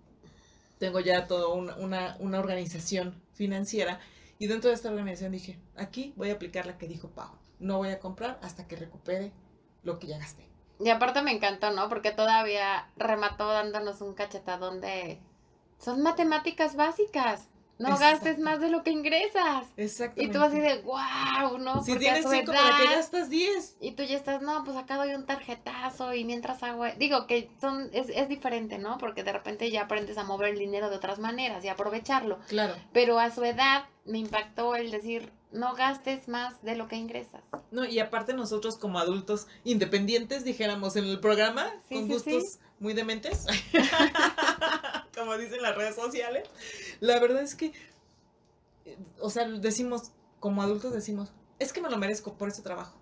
Tengo 0.78 1.00
ya 1.00 1.26
toda 1.26 1.48
una, 1.48 1.74
una, 1.76 2.16
una 2.20 2.38
organización 2.38 3.20
financiera 3.34 3.98
y 4.38 4.46
dentro 4.46 4.68
de 4.70 4.76
esta 4.76 4.90
organización 4.90 5.32
dije, 5.32 5.58
aquí 5.76 6.12
voy 6.16 6.30
a 6.30 6.34
aplicar 6.34 6.66
la 6.66 6.78
que 6.78 6.88
dijo 6.88 7.08
Pau. 7.08 7.30
No 7.58 7.78
voy 7.78 7.88
a 7.88 8.00
comprar 8.00 8.38
hasta 8.42 8.66
que 8.66 8.76
recupere 8.76 9.32
lo 9.82 9.98
que 9.98 10.06
ya 10.06 10.18
gasté. 10.18 10.46
Y 10.78 10.90
aparte 10.90 11.22
me 11.22 11.32
encantó, 11.32 11.70
¿no? 11.70 11.88
Porque 11.88 12.10
todavía 12.10 12.90
remató 12.96 13.48
dándonos 13.48 14.02
un 14.02 14.14
cachetadón 14.14 14.80
de... 14.80 15.20
Son 15.78 16.02
matemáticas 16.02 16.76
básicas. 16.76 17.48
No 17.78 17.90
Exacto. 17.90 18.24
gastes 18.24 18.38
más 18.38 18.60
de 18.60 18.70
lo 18.70 18.82
que 18.82 18.90
ingresas. 18.90 19.66
Y 19.76 19.82
Exactamente. 19.82 20.38
tú 20.38 20.42
así 20.42 20.58
de, 20.60 20.80
wow, 20.80 21.58
¿no? 21.58 21.84
si 21.84 21.96
tienes 21.98 22.24
5, 22.28 22.50
¿para 22.50 22.76
qué 22.78 22.94
gastas 22.94 23.28
10? 23.28 23.76
Y 23.80 23.92
tú 23.92 24.02
ya 24.02 24.16
estás, 24.16 24.40
no, 24.40 24.64
pues 24.64 24.76
acá 24.78 24.96
doy 24.96 25.14
un 25.14 25.26
tarjetazo 25.26 26.14
y 26.14 26.24
mientras 26.24 26.62
hago, 26.62 26.84
digo 26.98 27.26
que 27.26 27.50
son, 27.60 27.90
es, 27.92 28.08
es 28.08 28.28
diferente, 28.28 28.78
¿no? 28.78 28.96
Porque 28.96 29.24
de 29.24 29.32
repente 29.32 29.70
ya 29.70 29.82
aprendes 29.82 30.16
a 30.16 30.24
mover 30.24 30.50
el 30.54 30.58
dinero 30.58 30.88
de 30.88 30.96
otras 30.96 31.18
maneras 31.18 31.64
y 31.64 31.68
aprovecharlo. 31.68 32.38
Claro. 32.48 32.74
Pero 32.92 33.18
a 33.18 33.30
su 33.30 33.44
edad 33.44 33.84
me 34.06 34.18
impactó 34.18 34.74
el 34.74 34.90
decir, 34.90 35.30
no 35.52 35.74
gastes 35.74 36.28
más 36.28 36.62
de 36.62 36.76
lo 36.76 36.88
que 36.88 36.96
ingresas. 36.96 37.42
No, 37.70 37.84
y 37.84 37.98
aparte 37.98 38.32
nosotros 38.34 38.76
como 38.76 38.98
adultos 38.98 39.48
independientes, 39.64 40.44
dijéramos 40.44 40.96
en 40.96 41.04
el 41.04 41.20
programa, 41.20 41.72
Sí, 41.88 41.94
con 41.96 42.04
sí, 42.04 42.12
gustos 42.12 42.52
sí. 42.52 42.58
Muy 42.78 42.92
dementes, 42.94 43.46
como 45.16 45.36
dicen 45.38 45.62
las 45.62 45.74
redes 45.76 45.94
sociales, 45.94 46.48
la 47.00 47.18
verdad 47.18 47.42
es 47.42 47.54
que, 47.54 47.72
eh, 48.84 48.98
o 49.20 49.30
sea, 49.30 49.48
decimos, 49.48 50.12
como 50.40 50.62
adultos 50.62 50.92
decimos, 50.92 51.32
es 51.58 51.72
que 51.72 51.80
me 51.80 51.90
lo 51.90 51.96
merezco, 51.98 52.34
por 52.36 52.48
eso 52.48 52.62
trabajo. 52.62 52.98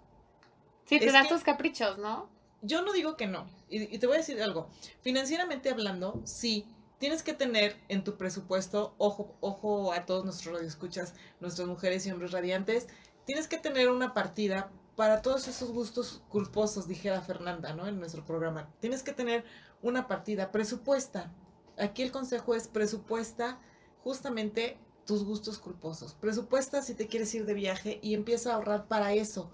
Sí, 0.86 0.98
te 0.98 1.06
Es 1.06 1.12
das 1.12 1.26
que- 1.28 1.34
tus 1.34 1.42
caprichos, 1.42 1.98
¿no? 1.98 2.28
Yo 2.62 2.80
no 2.82 2.92
digo 2.92 3.16
que 3.16 3.26
no, 3.26 3.46
y, 3.68 3.94
y 3.94 3.98
te 3.98 4.06
voy 4.06 4.16
a 4.16 4.18
decir 4.20 4.40
algo, 4.42 4.70
financieramente 5.02 5.68
hablando, 5.70 6.22
sí, 6.24 6.66
tienes 6.98 7.22
que 7.22 7.34
tener 7.34 7.76
en 7.88 8.04
tu 8.04 8.16
presupuesto, 8.16 8.94
ojo, 8.96 9.36
ojo 9.40 9.92
a 9.92 10.06
todos 10.06 10.24
nuestros 10.24 10.54
radioescuchas, 10.54 11.14
nuestras 11.40 11.68
mujeres 11.68 12.06
y 12.06 12.10
hombres 12.12 12.30
radiantes, 12.32 12.86
tienes 13.26 13.48
que 13.48 13.58
tener 13.58 13.90
una 13.90 14.14
partida 14.14 14.70
para 14.96 15.22
todos 15.22 15.48
esos 15.48 15.70
gustos 15.72 16.22
culposos, 16.28 16.86
dijera 16.86 17.20
Fernanda, 17.20 17.74
¿no? 17.74 17.86
En 17.86 17.98
nuestro 17.98 18.24
programa. 18.24 18.68
Tienes 18.80 19.02
que 19.02 19.12
tener 19.12 19.44
una 19.82 20.06
partida 20.06 20.52
presupuesta. 20.52 21.32
Aquí 21.78 22.02
el 22.02 22.12
consejo 22.12 22.54
es 22.54 22.68
presupuesta 22.68 23.58
justamente 24.02 24.78
tus 25.04 25.24
gustos 25.24 25.58
culposos. 25.58 26.14
Presupuesta 26.14 26.82
si 26.82 26.94
te 26.94 27.08
quieres 27.08 27.34
ir 27.34 27.44
de 27.44 27.54
viaje 27.54 27.98
y 28.02 28.14
empieza 28.14 28.52
a 28.52 28.54
ahorrar 28.54 28.86
para 28.86 29.12
eso. 29.12 29.50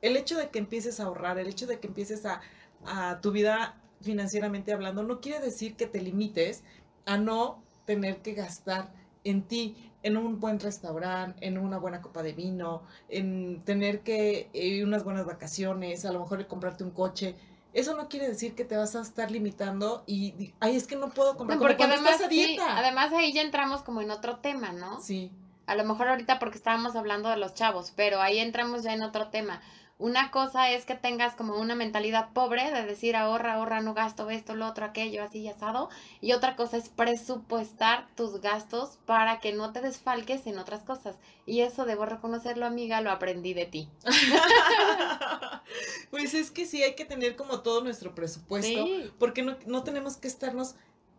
El 0.00 0.16
hecho 0.16 0.38
de 0.38 0.48
que 0.48 0.58
empieces 0.58 1.00
a 1.00 1.04
ahorrar, 1.04 1.38
el 1.38 1.48
hecho 1.48 1.66
de 1.66 1.78
que 1.78 1.88
empieces 1.88 2.24
a, 2.24 2.40
a 2.86 3.20
tu 3.20 3.30
vida 3.30 3.80
financieramente 4.00 4.72
hablando, 4.72 5.02
no 5.02 5.20
quiere 5.20 5.40
decir 5.40 5.76
que 5.76 5.86
te 5.86 6.00
limites 6.00 6.62
a 7.04 7.18
no 7.18 7.62
tener 7.84 8.22
que 8.22 8.34
gastar 8.34 8.92
en 9.24 9.42
ti, 9.42 9.92
en 10.02 10.16
un 10.16 10.38
buen 10.40 10.60
restaurante, 10.60 11.44
en 11.46 11.58
una 11.58 11.78
buena 11.78 12.00
copa 12.00 12.22
de 12.22 12.32
vino, 12.32 12.82
en 13.08 13.62
tener 13.64 14.00
que 14.00 14.48
ir 14.52 14.84
unas 14.84 15.04
buenas 15.04 15.26
vacaciones, 15.26 16.04
a 16.04 16.12
lo 16.12 16.20
mejor 16.20 16.46
comprarte 16.46 16.84
un 16.84 16.90
coche. 16.90 17.34
Eso 17.72 17.94
no 17.96 18.08
quiere 18.08 18.28
decir 18.28 18.54
que 18.54 18.64
te 18.64 18.76
vas 18.76 18.96
a 18.96 19.02
estar 19.02 19.30
limitando 19.30 20.02
y, 20.06 20.54
ay, 20.60 20.76
es 20.76 20.86
que 20.86 20.96
no 20.96 21.10
puedo 21.10 21.36
comprar. 21.36 21.58
No, 21.58 21.62
porque 21.62 21.84
además, 21.84 22.12
estás 22.12 22.26
a 22.26 22.28
sí, 22.30 22.34
dieta. 22.46 22.78
además 22.78 23.12
ahí 23.12 23.32
ya 23.32 23.42
entramos 23.42 23.82
como 23.82 24.00
en 24.00 24.10
otro 24.10 24.38
tema, 24.38 24.72
¿no? 24.72 25.00
Sí, 25.00 25.30
A 25.66 25.74
lo 25.74 25.84
mejor 25.84 26.08
ahorita 26.08 26.38
porque 26.38 26.56
estábamos 26.56 26.96
hablando 26.96 27.28
de 27.28 27.36
los 27.36 27.52
chavos, 27.54 27.92
pero 27.94 28.22
ahí 28.22 28.38
entramos 28.38 28.82
ya 28.84 28.94
en 28.94 29.02
otro 29.02 29.28
tema. 29.28 29.60
Una 29.98 30.30
cosa 30.30 30.70
es 30.70 30.84
que 30.84 30.94
tengas 30.94 31.34
como 31.34 31.58
una 31.58 31.74
mentalidad 31.74 32.32
pobre 32.32 32.70
de 32.70 32.86
decir 32.86 33.16
ahorra, 33.16 33.54
ahorra, 33.54 33.80
no 33.80 33.94
gasto 33.94 34.30
esto, 34.30 34.54
lo 34.54 34.68
otro, 34.68 34.84
aquello, 34.84 35.24
así 35.24 35.40
y 35.40 35.48
asado. 35.48 35.88
Y 36.20 36.34
otra 36.34 36.54
cosa 36.54 36.76
es 36.76 36.88
presupuestar 36.88 38.06
tus 38.14 38.40
gastos 38.40 39.00
para 39.06 39.40
que 39.40 39.52
no 39.52 39.72
te 39.72 39.80
desfalques 39.80 40.46
en 40.46 40.58
otras 40.58 40.84
cosas. 40.84 41.16
Y 41.46 41.62
eso 41.62 41.84
debo 41.84 42.06
reconocerlo, 42.06 42.64
amiga, 42.64 43.00
lo 43.00 43.10
aprendí 43.10 43.54
de 43.54 43.66
ti. 43.66 43.88
pues 46.10 46.34
es 46.34 46.50
que 46.50 46.66
sí 46.66 46.82
hay 46.82 46.94
que 46.94 47.04
tener 47.04 47.36
como 47.36 47.60
todo 47.60 47.82
nuestro 47.82 48.14
presupuesto, 48.14 48.86
Sí. 48.86 49.10
porque 49.18 49.42
no, 49.42 49.56
no 49.66 49.82
tenemos 49.82 50.16
que 50.16 50.28
estarnos 50.28 50.76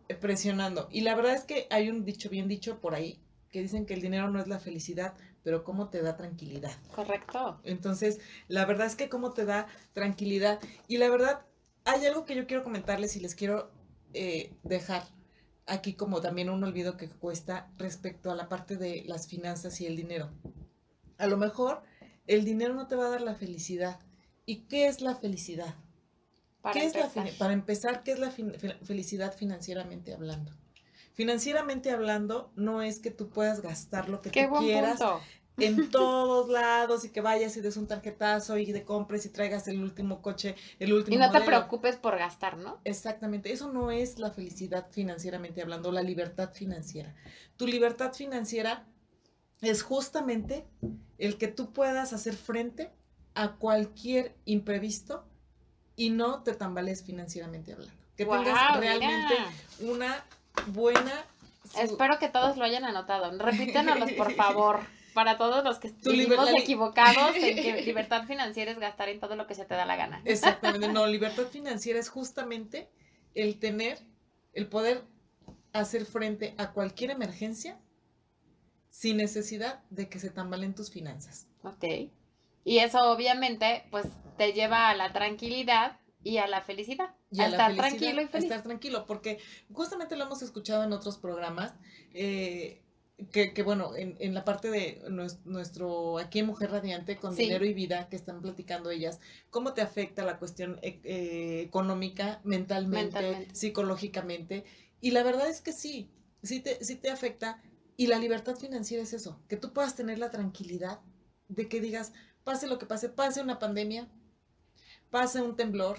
eh, 0.08 0.14
presionando. 0.14 0.88
Y 0.90 1.02
la 1.02 1.14
verdad 1.14 1.34
es 1.34 1.44
que 1.44 1.66
hay 1.70 1.90
un 1.90 2.04
dicho 2.04 2.28
bien 2.30 2.48
dicho 2.48 2.80
por 2.80 2.94
ahí 2.94 3.20
que 3.50 3.60
dicen 3.60 3.84
que 3.84 3.94
el 3.94 4.00
dinero 4.00 4.30
no 4.30 4.40
es 4.40 4.46
la 4.46 4.60
felicidad, 4.60 5.14
pero 5.42 5.64
cómo 5.64 5.88
te 5.88 6.02
da 6.02 6.16
tranquilidad. 6.16 6.72
Correcto. 6.94 7.60
Entonces, 7.64 8.20
la 8.48 8.64
verdad 8.66 8.86
es 8.86 8.96
que 8.96 9.08
cómo 9.08 9.32
te 9.32 9.44
da 9.44 9.66
tranquilidad. 9.92 10.60
Y 10.88 10.98
la 10.98 11.08
verdad, 11.08 11.46
hay 11.84 12.04
algo 12.06 12.24
que 12.24 12.34
yo 12.34 12.46
quiero 12.46 12.62
comentarles 12.62 13.16
y 13.16 13.20
les 13.20 13.34
quiero 13.34 13.70
eh, 14.12 14.52
dejar 14.62 15.02
aquí 15.66 15.94
como 15.94 16.20
también 16.20 16.50
un 16.50 16.62
olvido 16.64 16.96
que 16.96 17.08
cuesta 17.08 17.70
respecto 17.78 18.30
a 18.30 18.34
la 18.34 18.48
parte 18.48 18.76
de 18.76 19.04
las 19.06 19.26
finanzas 19.28 19.80
y 19.80 19.86
el 19.86 19.96
dinero. 19.96 20.30
A 21.18 21.26
lo 21.26 21.36
mejor 21.36 21.82
el 22.26 22.44
dinero 22.44 22.74
no 22.74 22.86
te 22.86 22.96
va 22.96 23.06
a 23.06 23.10
dar 23.10 23.20
la 23.20 23.34
felicidad. 23.34 24.00
¿Y 24.46 24.62
qué 24.66 24.86
es 24.88 25.00
la 25.00 25.14
felicidad? 25.14 25.74
Para 26.60 26.72
¿Qué 26.78 26.86
es 26.86 26.94
la 26.94 27.02
empezar. 27.06 27.38
para 27.38 27.52
empezar, 27.52 28.02
¿qué 28.02 28.12
es 28.12 28.18
la 28.18 28.30
fin- 28.30 28.54
fe- 28.58 28.76
felicidad 28.84 29.34
financieramente 29.34 30.12
hablando? 30.12 30.52
Financieramente 31.20 31.90
hablando, 31.90 32.50
no 32.56 32.80
es 32.80 32.98
que 32.98 33.10
tú 33.10 33.28
puedas 33.28 33.60
gastar 33.60 34.08
lo 34.08 34.22
que 34.22 34.30
Qué 34.30 34.46
tú 34.46 34.54
quieras 34.54 34.98
punto. 34.98 35.20
en 35.58 35.90
todos 35.90 36.48
lados 36.48 37.04
y 37.04 37.10
que 37.10 37.20
vayas 37.20 37.54
y 37.58 37.60
des 37.60 37.76
un 37.76 37.86
tarjetazo 37.86 38.56
y 38.56 38.72
de 38.72 38.84
compres 38.84 39.26
y 39.26 39.28
traigas 39.28 39.68
el 39.68 39.82
último 39.82 40.22
coche, 40.22 40.54
el 40.78 40.94
último 40.94 41.14
Y 41.14 41.18
no 41.20 41.30
te 41.30 41.42
preocupes 41.42 41.96
por 41.96 42.16
gastar, 42.16 42.56
¿no? 42.56 42.80
Exactamente, 42.84 43.52
eso 43.52 43.70
no 43.70 43.90
es 43.90 44.18
la 44.18 44.30
felicidad 44.30 44.86
financieramente 44.92 45.60
hablando, 45.60 45.92
la 45.92 46.00
libertad 46.00 46.54
financiera. 46.54 47.14
Tu 47.58 47.66
libertad 47.66 48.14
financiera 48.14 48.86
es 49.60 49.82
justamente 49.82 50.66
el 51.18 51.36
que 51.36 51.48
tú 51.48 51.74
puedas 51.74 52.14
hacer 52.14 52.34
frente 52.34 52.90
a 53.34 53.56
cualquier 53.56 54.34
imprevisto 54.46 55.26
y 55.96 56.08
no 56.08 56.42
te 56.44 56.54
tambalees 56.54 57.02
financieramente 57.02 57.74
hablando. 57.74 57.92
Que 58.16 58.24
tengas 58.24 58.44
Guau, 58.46 58.80
realmente 58.80 59.34
mira. 59.78 59.92
una 59.92 60.24
buena... 60.68 61.24
su- 61.72 61.80
Espero 61.80 62.18
que 62.18 62.28
todos 62.28 62.56
lo 62.56 62.64
hayan 62.64 62.84
anotado. 62.84 63.30
Repítenoslos, 63.38 64.12
por 64.12 64.32
favor. 64.36 64.80
Para 65.14 65.36
todos 65.38 65.64
los 65.64 65.78
que 65.80 65.88
estuvimos 65.88 66.48
equivocados 66.50 67.34
en 67.34 67.56
que 67.56 67.82
libertad 67.86 68.24
financiera 68.26 68.70
es 68.70 68.78
gastar 68.78 69.08
en 69.08 69.18
todo 69.18 69.34
lo 69.34 69.46
que 69.48 69.56
se 69.56 69.64
te 69.64 69.74
da 69.74 69.84
la 69.84 69.96
gana. 69.96 70.22
Exactamente, 70.24 70.86
no, 70.88 71.06
libertad 71.08 71.46
financiera 71.46 71.98
es 71.98 72.08
justamente 72.08 72.88
el 73.34 73.58
tener, 73.58 73.98
el 74.52 74.68
poder 74.68 75.02
hacer 75.72 76.04
frente 76.06 76.54
a 76.58 76.70
cualquier 76.72 77.10
emergencia 77.10 77.76
sin 78.88 79.16
necesidad 79.16 79.82
de 79.90 80.08
que 80.08 80.18
se 80.20 80.30
tambalen 80.30 80.74
tus 80.74 80.90
finanzas. 80.90 81.48
Ok. 81.64 81.84
Y 82.64 82.78
eso 82.78 82.98
obviamente, 83.10 83.84
pues, 83.90 84.06
te 84.36 84.52
lleva 84.52 84.90
a 84.90 84.94
la 84.94 85.12
tranquilidad 85.12 85.98
y 86.22 86.38
a 86.38 86.46
la 86.46 86.60
felicidad. 86.62 87.14
Y 87.30 87.40
a, 87.40 87.44
a 87.44 87.48
la 87.48 87.56
estar 87.56 87.66
felicidad, 87.70 87.88
tranquilo 87.98 88.22
y 88.22 88.26
feliz. 88.28 88.44
estar 88.44 88.62
tranquilo, 88.62 89.06
porque 89.06 89.38
justamente 89.72 90.16
lo 90.16 90.24
hemos 90.24 90.42
escuchado 90.42 90.84
en 90.84 90.92
otros 90.92 91.18
programas, 91.18 91.74
eh, 92.14 92.82
que, 93.32 93.52
que, 93.52 93.62
bueno, 93.62 93.94
en, 93.96 94.16
en 94.18 94.32
la 94.32 94.44
parte 94.46 94.70
de 94.70 95.02
nues- 95.08 95.38
nuestro, 95.44 96.18
aquí 96.18 96.38
en 96.38 96.46
Mujer 96.46 96.70
Radiante, 96.70 97.16
con 97.18 97.36
Sí. 97.36 97.42
dinero 97.42 97.66
y 97.66 97.74
vida, 97.74 98.08
que 98.08 98.16
están 98.16 98.40
platicando 98.40 98.90
ellas, 98.90 99.20
cómo 99.50 99.74
te 99.74 99.82
afecta 99.82 100.24
la 100.24 100.38
cuestión 100.38 100.78
e- 100.82 101.00
eh, 101.04 101.60
económica, 101.60 102.40
mentalmente, 102.44 103.20
Mentalmente. 103.20 103.54
psicológicamente. 103.54 104.64
Y 105.02 105.10
la 105.10 105.22
verdad 105.22 105.48
es 105.50 105.60
que 105.60 105.72
sí, 105.72 106.10
sí 106.42 106.60
te, 106.60 106.82
sí 106.84 106.96
te 106.96 107.10
afecta. 107.10 107.62
Y 107.98 108.06
la 108.06 108.18
libertad 108.18 108.56
financiera 108.56 109.02
es 109.02 109.12
eso, 109.12 109.38
que 109.48 109.58
tú 109.58 109.74
puedas 109.74 109.94
tener 109.94 110.18
la 110.18 110.30
tranquilidad 110.30 111.00
de 111.48 111.68
que 111.68 111.82
digas, 111.82 112.14
pase 112.44 112.66
lo 112.66 112.78
que 112.78 112.86
pase, 112.86 113.10
pase 113.10 113.42
una 113.42 113.58
pandemia, 113.58 114.08
pase 115.10 115.40
un 115.42 115.56
temblor, 115.56 115.98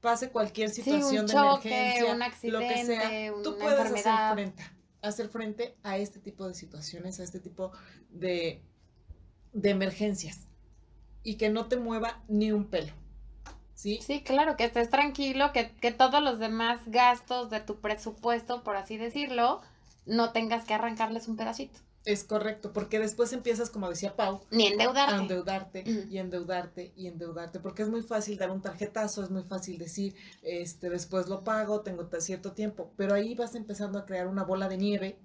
pase 0.00 0.30
cualquier 0.30 0.70
Sí, 0.70 0.82
situación 0.82 1.22
un 1.22 1.26
de 1.26 1.32
choque, 1.32 1.68
emergencia, 1.68 2.14
un 2.14 2.18
lo 2.52 2.58
que 2.60 2.74
accidente, 2.74 2.86
sea, 2.86 3.42
tú 3.42 3.50
una 3.50 3.58
puedes 3.58 3.78
hacer 3.92 4.34
frente, 4.34 4.62
hacer 5.02 5.28
frente 5.28 5.76
a 5.82 5.98
este 5.98 6.18
tipo 6.20 6.46
de 6.48 6.54
situaciones, 6.54 7.20
a 7.20 7.24
este 7.24 7.40
tipo 7.40 7.72
de, 8.10 8.62
de 9.52 9.70
emergencias 9.70 10.46
y 11.22 11.36
que 11.36 11.48
no 11.50 11.66
te 11.66 11.76
mueva 11.76 12.22
ni 12.28 12.52
un 12.52 12.66
pelo. 12.66 12.92
¿Sí? 13.74 14.00
Sí, 14.00 14.22
claro, 14.22 14.56
que 14.56 14.64
estés 14.64 14.88
tranquilo, 14.88 15.52
que, 15.52 15.70
que 15.76 15.92
todos 15.92 16.22
los 16.22 16.38
demás 16.38 16.80
gastos 16.86 17.50
de 17.50 17.60
tu 17.60 17.80
presupuesto, 17.80 18.62
por 18.64 18.76
así 18.76 18.96
decirlo, 18.96 19.60
no 20.06 20.32
tengas 20.32 20.64
que 20.64 20.74
arrancarles 20.74 21.28
un 21.28 21.36
pedacito. 21.36 21.78
Es 22.06 22.24
correcto, 22.24 22.72
porque 22.72 22.98
después 22.98 23.32
empiezas, 23.34 23.68
como 23.68 23.90
decía 23.90 24.14
Pau, 24.16 24.40
Ni 24.50 24.68
a 24.68 24.70
endeudarte. 24.70 25.16
endeudarte 25.16 25.80
Ujú. 25.82 26.08
y 26.08 26.18
endeudarte 26.18 26.92
y 26.96 27.08
endeudarte, 27.08 27.60
porque 27.60 27.82
es 27.82 27.88
muy 27.88 28.02
fácil 28.02 28.38
dar 28.38 28.50
un 28.50 28.62
tarjetazo, 28.62 29.22
es 29.22 29.30
muy 29.30 29.42
fácil 29.42 29.76
decir, 29.76 30.14
este, 30.42 30.88
después 30.88 31.26
lo 31.28 31.42
pago, 31.44 31.80
tengo 31.80 32.08
cierto 32.20 32.52
tiempo, 32.52 32.90
pero 32.96 33.14
ahí 33.14 33.34
vas 33.34 33.54
empezando 33.56 33.98
a 33.98 34.06
crear 34.06 34.28
una 34.28 34.44
bola 34.44 34.68
de 34.68 34.78
nieve 34.78 35.18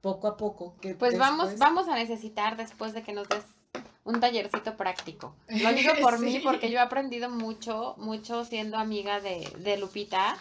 poco 0.00 0.26
a 0.28 0.36
poco. 0.36 0.76
Que 0.80 0.94
Pues 0.94 1.18
vamos, 1.18 1.48
después- 1.50 1.58
vamos 1.60 1.88
a 1.88 1.96
necesitar 1.96 2.56
después 2.56 2.92
de 2.94 3.02
que 3.02 3.12
nos 3.12 3.28
des 3.28 3.42
un 4.04 4.20
tallercito 4.20 4.76
práctico. 4.76 5.34
Lo 5.48 5.72
digo 5.72 5.94
por 6.00 6.18
mí 6.20 6.38
porque 6.44 6.70
yo 6.70 6.76
he 6.76 6.80
aprendido 6.80 7.28
mucho, 7.28 7.94
mucho 7.98 8.44
siendo 8.44 8.76
amiga 8.76 9.20
de, 9.20 9.50
de 9.58 9.78
Lupita, 9.78 10.36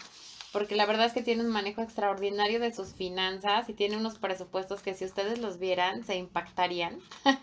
porque 0.54 0.76
la 0.78 0.86
verdad 0.86 1.06
es 1.08 1.12
que 1.14 1.22
tiene 1.22 1.42
un 1.44 1.50
manejo 1.50 1.82
extraordinario 1.82 2.62
de 2.62 2.74
sus 2.74 2.94
finanzas 2.94 3.68
y 3.68 3.74
tiene 3.74 3.98
unos 3.98 4.18
presupuestos 4.20 4.82
que 4.82 4.94
si 4.94 5.04
ustedes 5.04 5.40
los 5.40 5.60
vieran 5.60 6.06
se 6.06 6.16
impactarían. 6.16 7.00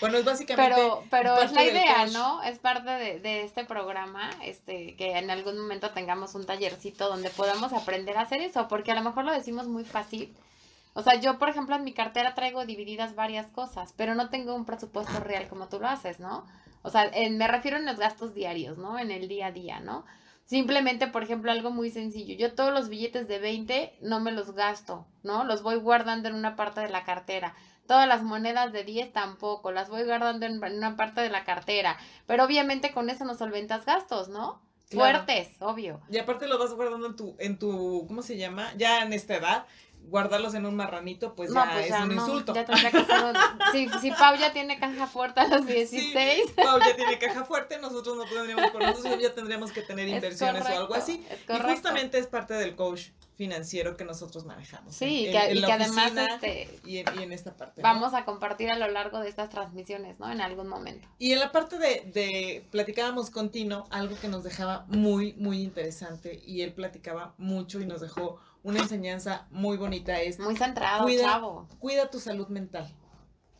Bueno, 0.00 0.18
es 0.18 0.24
básicamente. 0.24 0.74
Pero, 0.74 1.04
pero 1.08 1.40
es 1.40 1.52
la 1.52 1.62
idea. 1.64 2.06
¿no? 2.06 2.42
Es 2.42 2.58
parte 2.58 2.90
de, 2.90 3.20
de 3.20 3.44
este 3.44 3.64
programa, 3.64 4.28
este, 4.42 4.96
que 4.96 5.16
en 5.18 5.30
algún 5.30 5.56
momento 5.56 5.90
tengamos 5.92 6.34
un 6.34 6.44
tallercito 6.44 7.08
donde 7.08 7.30
podamos 7.30 7.72
aprender 7.72 8.16
a 8.16 8.22
hacer 8.22 8.40
eso, 8.40 8.66
porque 8.66 8.90
a 8.90 8.96
lo 8.96 9.02
mejor 9.02 9.24
lo 9.24 9.32
decimos 9.32 9.68
muy 9.68 9.84
fácil. 9.84 10.34
O 10.94 11.02
sea, 11.04 11.14
yo, 11.20 11.38
por 11.38 11.48
ejemplo, 11.48 11.76
en 11.76 11.84
mi 11.84 11.92
cartera 11.92 12.34
traigo 12.34 12.66
divididas 12.66 13.14
varias 13.14 13.46
cosas, 13.52 13.94
pero 13.96 14.16
no 14.16 14.30
tengo 14.30 14.56
un 14.56 14.64
presupuesto 14.64 15.20
real 15.20 15.46
como 15.46 15.68
tú 15.68 15.78
lo 15.78 15.86
haces, 15.86 16.18
¿no? 16.18 16.44
O 16.82 16.90
sea, 16.90 17.04
en- 17.14 17.38
me 17.38 17.46
refiero 17.46 17.76
en 17.76 17.86
los 17.86 17.96
gastos 18.00 18.34
diarios, 18.34 18.78
¿no? 18.78 18.98
En 18.98 19.12
el 19.12 19.28
día 19.28 19.46
a 19.46 19.52
día, 19.52 19.78
¿no? 19.78 20.04
Simplemente, 20.44 21.06
por 21.06 21.22
ejemplo, 21.22 21.50
algo 21.50 21.70
muy 21.70 21.90
sencillo. 21.90 22.34
Yo 22.36 22.54
todos 22.54 22.72
los 22.72 22.88
billetes 22.88 23.28
de 23.28 23.38
20 23.38 23.98
no 24.02 24.20
me 24.20 24.30
los 24.30 24.52
gasto, 24.52 25.06
¿no? 25.22 25.44
Los 25.44 25.62
voy 25.62 25.76
guardando 25.76 26.28
en 26.28 26.34
una 26.34 26.54
parte 26.54 26.80
de 26.80 26.90
la 26.90 27.04
cartera. 27.04 27.54
Todas 27.86 28.06
las 28.06 28.22
monedas 28.22 28.72
de 28.72 28.84
10 28.84 29.12
tampoco, 29.12 29.72
las 29.72 29.88
voy 29.88 30.04
guardando 30.04 30.46
en 30.46 30.62
una 30.62 30.96
parte 30.96 31.22
de 31.22 31.30
la 31.30 31.44
cartera. 31.44 31.96
Pero 32.26 32.44
obviamente 32.44 32.92
con 32.92 33.10
eso 33.10 33.24
no 33.24 33.34
solventas 33.34 33.84
gastos, 33.86 34.28
¿no? 34.28 34.62
Claro. 34.90 35.24
Fuertes, 35.24 35.48
obvio. 35.60 36.00
Y 36.10 36.18
aparte 36.18 36.46
lo 36.46 36.58
vas 36.58 36.74
guardando 36.74 37.06
en 37.06 37.16
tu, 37.16 37.36
en 37.38 37.58
tu, 37.58 38.04
¿cómo 38.06 38.22
se 38.22 38.36
llama? 38.36 38.72
Ya 38.76 39.02
en 39.02 39.12
esta 39.12 39.36
edad, 39.36 39.66
guardarlos 40.08 40.54
en 40.54 40.66
un 40.66 40.76
marranito, 40.76 41.34
pues 41.34 41.52
ya 41.52 41.80
es 41.80 41.90
un 42.00 42.08
no, 42.14 42.14
insulto. 42.14 42.54
Ya 42.54 42.64
tendría 42.64 42.90
que 42.90 43.04
ser 43.04 43.24
un- 43.24 43.34
Si, 43.72 43.88
si 44.00 44.10
Pau 44.12 44.36
ya 44.36 44.52
tiene 44.52 44.78
caja 44.78 45.06
fuerte 45.06 45.40
a 45.40 45.48
los 45.48 45.66
16. 45.66 46.52
Pau 46.52 46.78
ya 46.80 46.94
tiene 46.96 47.18
caja 47.18 47.44
fuerte, 47.44 47.78
nosotros 47.78 48.16
no 48.16 48.24
tendríamos, 48.24 48.70
por 48.70 48.82
nosotros 48.82 49.18
ya 49.20 49.34
tendríamos 49.34 49.72
que 49.72 49.82
tener 49.82 50.06
es 50.08 50.14
inversiones 50.14 50.62
o 50.64 50.68
algo 50.68 50.94
así. 50.94 51.24
Y 51.48 51.58
justamente 51.62 52.18
es 52.18 52.26
parte 52.26 52.54
del 52.54 52.76
coach 52.76 53.08
financiero 53.36 53.96
que 53.96 54.04
nosotros 54.04 54.44
manejamos. 54.44 54.94
Sí, 54.94 55.26
en- 55.26 55.32
que- 55.32 55.50
en 55.50 55.56
y 55.58 55.62
que 55.64 55.72
además 55.72 56.12
este, 56.16 56.80
y, 56.84 56.98
en, 56.98 57.06
y 57.18 57.22
en 57.24 57.32
esta 57.32 57.56
parte. 57.56 57.82
¿no? 57.82 57.88
vamos 57.88 58.14
a 58.14 58.24
compartir 58.24 58.70
a 58.70 58.78
lo 58.78 58.86
largo 58.88 59.18
de 59.18 59.28
estas 59.28 59.50
transmisiones, 59.50 60.20
¿no? 60.20 60.30
En 60.30 60.40
algún 60.40 60.68
momento. 60.68 61.08
Y 61.18 61.32
en 61.32 61.40
la 61.40 61.50
parte 61.50 61.78
de, 61.78 62.08
de 62.14 62.64
platicábamos 62.70 63.30
con 63.30 63.50
Tino, 63.50 63.86
algo 63.90 64.16
que 64.20 64.28
nos 64.28 64.44
dejaba 64.44 64.84
muy, 64.88 65.32
muy 65.34 65.62
interesante 65.62 66.40
y 66.46 66.60
él 66.62 66.72
platicaba 66.74 67.34
mucho 67.38 67.80
y 67.80 67.86
nos 67.86 68.00
dejó 68.00 68.38
una 68.64 68.80
enseñanza 68.80 69.46
muy 69.50 69.76
bonita 69.76 70.20
es 70.20 70.40
Muy 70.40 70.56
centrado, 70.56 71.04
Cuida- 71.04 71.22
chavo. 71.24 71.68
cuida 71.78 72.10
tu 72.10 72.18
salud 72.18 72.48
mental. 72.48 72.92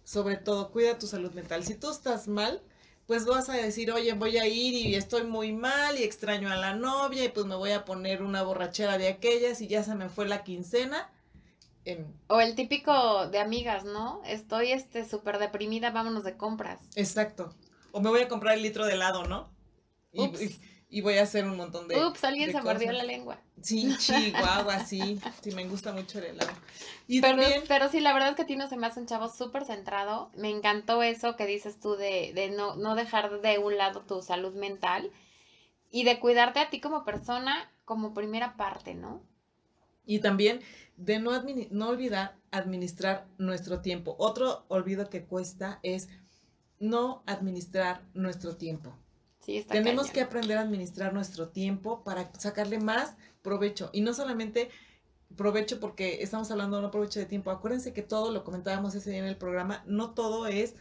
Sobre 0.02 0.36
todo, 0.36 0.70
cuida 0.72 0.98
tu 0.98 1.06
salud 1.06 1.32
mental. 1.32 1.64
Si 1.64 1.74
tú 1.76 1.90
estás 1.90 2.26
mal, 2.26 2.62
pues 3.06 3.24
vas 3.26 3.48
a 3.48 3.52
decir, 3.54 3.92
oye, 3.92 4.12
voy 4.14 4.38
a 4.38 4.46
ir 4.46 4.74
y 4.74 4.94
estoy 4.96 5.24
muy 5.24 5.52
mal 5.52 5.98
y 5.98 6.02
extraño 6.02 6.50
a 6.50 6.56
la 6.56 6.74
novia 6.74 7.24
y 7.24 7.28
pues 7.28 7.46
me 7.46 7.54
voy 7.54 7.70
a 7.72 7.84
poner 7.84 8.22
una 8.22 8.42
borrachera 8.42 8.98
de 8.98 9.08
aquellas 9.08 9.60
y 9.60 9.68
ya 9.68 9.82
se 9.84 9.94
me 9.94 10.08
fue 10.08 10.26
la 10.26 10.42
quincena. 10.42 11.10
en... 11.86 12.18
O 12.28 12.40
el 12.40 12.54
típico 12.54 13.28
de 13.28 13.38
amigas, 13.40 13.84
¿no? 13.84 14.22
Estoy 14.24 14.72
este 14.72 15.06
súper 15.06 15.38
deprimida, 15.38 15.90
vámonos 15.90 16.24
de 16.24 16.36
compras. 16.38 16.80
Exacto. 16.96 17.54
O 17.92 18.00
me 18.00 18.08
voy 18.08 18.22
a 18.22 18.28
comprar 18.28 18.54
el 18.56 18.62
litro 18.62 18.86
de 18.86 18.94
helado, 18.94 19.24
¿no? 19.24 19.52
Y, 20.12 20.22
Ups. 20.22 20.40
y- 20.42 20.60
y 20.94 21.00
voy 21.00 21.18
a 21.18 21.24
hacer 21.24 21.44
un 21.44 21.56
montón 21.56 21.88
de... 21.88 22.06
Ups, 22.06 22.22
alguien 22.22 22.46
de 22.46 22.52
se 22.52 22.62
mordió 22.62 22.92
la 22.92 23.02
lengua. 23.02 23.40
Sí, 23.60 23.96
chihuahua, 23.98 24.78
sí. 24.86 25.20
Sí, 25.42 25.50
me 25.50 25.66
gusta 25.66 25.92
mucho 25.92 26.20
el 26.20 26.26
helado. 26.26 26.52
Y 27.08 27.20
Pero, 27.20 27.36
también... 27.36 27.64
pero 27.66 27.88
sí, 27.88 27.98
la 27.98 28.12
verdad 28.12 28.28
es 28.28 28.36
que 28.36 28.44
Tino 28.44 28.68
se 28.68 28.76
me 28.76 28.86
hace 28.86 29.00
un 29.00 29.06
chavo 29.06 29.28
súper 29.28 29.64
centrado. 29.64 30.30
Me 30.36 30.50
encantó 30.50 31.02
eso 31.02 31.34
que 31.34 31.46
dices 31.46 31.80
tú 31.80 31.96
de, 31.96 32.30
de 32.32 32.50
no, 32.50 32.76
no 32.76 32.94
dejar 32.94 33.40
de 33.40 33.58
un 33.58 33.76
lado 33.76 34.02
tu 34.02 34.22
salud 34.22 34.54
mental 34.54 35.10
y 35.90 36.04
de 36.04 36.20
cuidarte 36.20 36.60
a 36.60 36.70
ti 36.70 36.80
como 36.80 37.04
persona 37.04 37.72
como 37.84 38.14
primera 38.14 38.56
parte, 38.56 38.94
¿no? 38.94 39.20
Y 40.06 40.20
también 40.20 40.60
de 40.96 41.18
no, 41.18 41.32
no 41.72 41.88
olvidar 41.88 42.36
administrar 42.52 43.26
nuestro 43.36 43.80
tiempo. 43.80 44.14
Otro 44.20 44.64
olvido 44.68 45.10
que 45.10 45.24
cuesta 45.24 45.80
es 45.82 46.08
no 46.78 47.24
administrar 47.26 48.02
nuestro 48.14 48.56
tiempo. 48.56 48.96
Sí, 49.44 49.58
está 49.58 49.74
Tenemos 49.74 50.10
que 50.10 50.20
aprender 50.20 50.56
a 50.58 50.62
administrar 50.62 51.12
nuestro 51.12 51.48
tiempo 51.48 52.02
para 52.02 52.32
sacarle 52.38 52.78
más 52.78 53.16
provecho. 53.42 53.90
Y 53.92 54.00
no 54.00 54.14
solamente 54.14 54.70
provecho 55.36 55.80
porque 55.80 56.22
estamos 56.22 56.50
hablando 56.50 56.76
de 56.76 56.82
no 56.82 56.90
provecho 56.90 57.20
de 57.20 57.26
tiempo. 57.26 57.50
Acuérdense 57.50 57.92
que 57.92 58.02
todo, 58.02 58.32
lo 58.32 58.44
comentábamos 58.44 58.94
ese 58.94 59.10
día 59.10 59.20
en 59.20 59.26
el 59.26 59.36
programa, 59.36 59.82
no 59.86 60.14
todo 60.14 60.46
es 60.46 60.74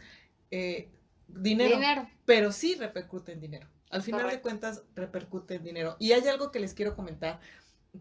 eh, 0.50 0.88
dinero, 1.28 1.76
Dinero. 1.76 2.08
pero 2.24 2.52
sí 2.52 2.74
repercute 2.76 3.32
en 3.32 3.40
dinero. 3.40 3.68
Al 3.90 4.02
final 4.02 4.28
de 4.28 4.40
cuentas, 4.40 4.82
repercute 4.94 5.56
en 5.56 5.64
dinero. 5.64 5.96
Y 6.00 6.12
hay 6.12 6.26
algo 6.26 6.50
que 6.50 6.58
les 6.58 6.74
quiero 6.74 6.96
comentar 6.96 7.40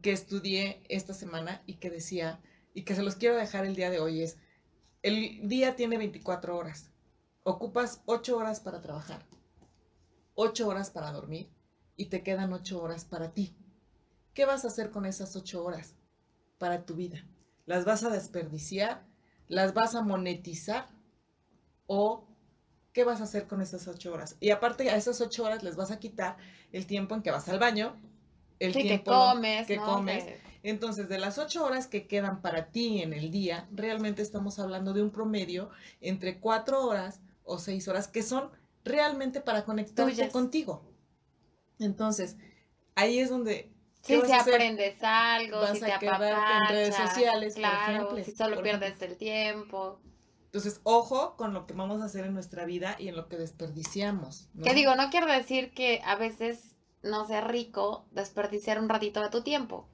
que 0.02 0.12
estudié 0.12 0.82
esta 0.90 1.14
semana 1.14 1.62
y 1.68 1.76
que 1.76 1.90
decía, 1.90 2.40
y 2.74 2.84
que 2.84 2.96
se 2.96 3.04
los 3.04 3.16
quiero 3.16 3.36
dejar 3.36 3.66
el 3.66 3.76
día 3.76 3.90
de 3.92 4.00
hoy, 4.00 4.24
es, 4.24 4.38
el 5.04 5.48
día 5.48 5.76
tiene 5.76 5.98
24 5.98 6.58
horas. 6.58 6.90
Ocupas 7.44 8.02
8 8.06 8.38
horas 8.38 8.60
para 8.60 8.82
trabajar, 8.82 9.24
8 10.36 10.68
horas 10.68 10.90
para 10.90 11.12
dormir 11.12 11.50
y 11.96 12.08
te 12.08 12.24
quedan 12.24 12.54
8 12.54 12.82
horas 12.82 13.06
para 13.06 13.34
ti. 13.34 13.56
¿Qué 14.34 14.46
vas 14.46 14.66
a 14.66 14.68
hacer 14.70 14.90
con 14.92 15.06
esas 15.06 15.36
8 15.36 15.64
horas 15.64 15.96
para 16.58 16.86
tu 16.86 16.96
vida? 16.96 17.26
¿Las 17.66 17.86
vas 17.86 18.04
a 18.04 18.10
desperdiciar? 18.10 19.06
¿Las 19.48 19.74
vas 19.74 19.96
a 19.96 20.02
monetizar? 20.02 20.88
¿O 21.88 22.26
qué 22.94 23.04
vas 23.04 23.22
a 23.22 23.26
hacer 23.26 23.48
con 23.48 23.62
esas 23.62 23.88
8 23.88 24.14
horas? 24.14 24.38
Y 24.40 24.52
aparte 24.52 24.90
a 24.90 24.96
esas 24.96 25.22
8 25.22 25.44
horas 25.44 25.64
les 25.64 25.76
vas 25.76 25.92
a 25.92 26.00
quitar 26.00 26.38
el 26.72 26.86
tiempo 26.88 27.16
en 27.16 27.22
que 27.22 27.32
vas 27.32 27.48
al 27.50 27.60
baño, 27.60 27.96
el 28.60 28.74
Sí, 28.74 28.82
que 28.82 28.88
tiempo 28.88 29.12
comes, 29.12 29.68
que 29.68 29.78
¿no? 29.78 29.86
comes. 29.86 30.24
Que- 30.24 30.42
Entonces, 30.64 31.10
de 31.10 31.18
las 31.18 31.38
ocho 31.40 31.66
horas 31.66 31.88
que 31.88 32.08
quedan 32.08 32.42
para 32.42 32.72
ti 32.72 33.02
en 33.02 33.12
el 33.12 33.32
día, 33.32 33.68
realmente 33.74 34.22
estamos 34.22 34.60
hablando 34.60 34.94
de 34.94 35.02
un 35.02 35.10
promedio 35.12 35.70
entre 36.00 36.40
cuatro 36.40 36.86
horas 36.86 37.20
o 37.44 37.60
seis 37.60 37.88
horas 37.90 38.08
que 38.08 38.24
son 38.24 38.50
realmente 38.84 39.42
para 39.42 39.64
conectarte 39.66 40.14
Tuyas. 40.14 40.32
contigo. 40.32 40.84
Entonces, 41.80 42.38
ahí 42.96 43.20
es 43.20 43.30
donde... 43.30 43.72
¿qué 44.06 44.20
Sí, 44.20 44.28
si 44.28 44.34
hacer? 44.34 44.54
aprendes 44.56 45.02
algo, 45.02 45.62
Vas 45.62 45.78
si 45.78 45.84
a 45.90 46.00
te 46.00 46.06
en 46.06 46.68
redes 46.68 46.96
sociales, 46.96 47.54
por 47.54 47.62
claro, 47.62 47.94
ejemplo, 47.94 48.24
si 48.24 48.32
solo 48.32 48.56
por 48.56 48.64
pierdes 48.64 49.02
el 49.02 49.18
tiempo. 49.18 50.00
Entonces, 50.46 50.82
ojo 50.84 51.36
con 51.38 51.54
lo 51.54 51.66
que 51.66 51.74
vamos 51.74 52.02
a 52.02 52.06
hacer 52.06 52.26
en 52.26 52.34
nuestra 52.34 52.66
vida 52.66 52.96
y 53.00 53.08
en 53.08 53.16
lo 53.16 53.28
que 53.28 53.38
desperdiciamos. 53.38 54.50
¿no? 54.54 54.64
Que 54.64 54.74
digo, 54.74 54.96
no 54.96 55.10
quiero 55.10 55.26
decir 55.28 55.74
que 55.74 56.02
a 56.06 56.16
veces 56.16 56.76
no 57.02 57.26
sea 57.26 57.42
rico 57.42 58.06
desperdiciar 58.12 58.80
un 58.80 58.90
ratito 58.90 59.22
de 59.22 59.30
tu 59.30 59.42
tiempo, 59.42 59.88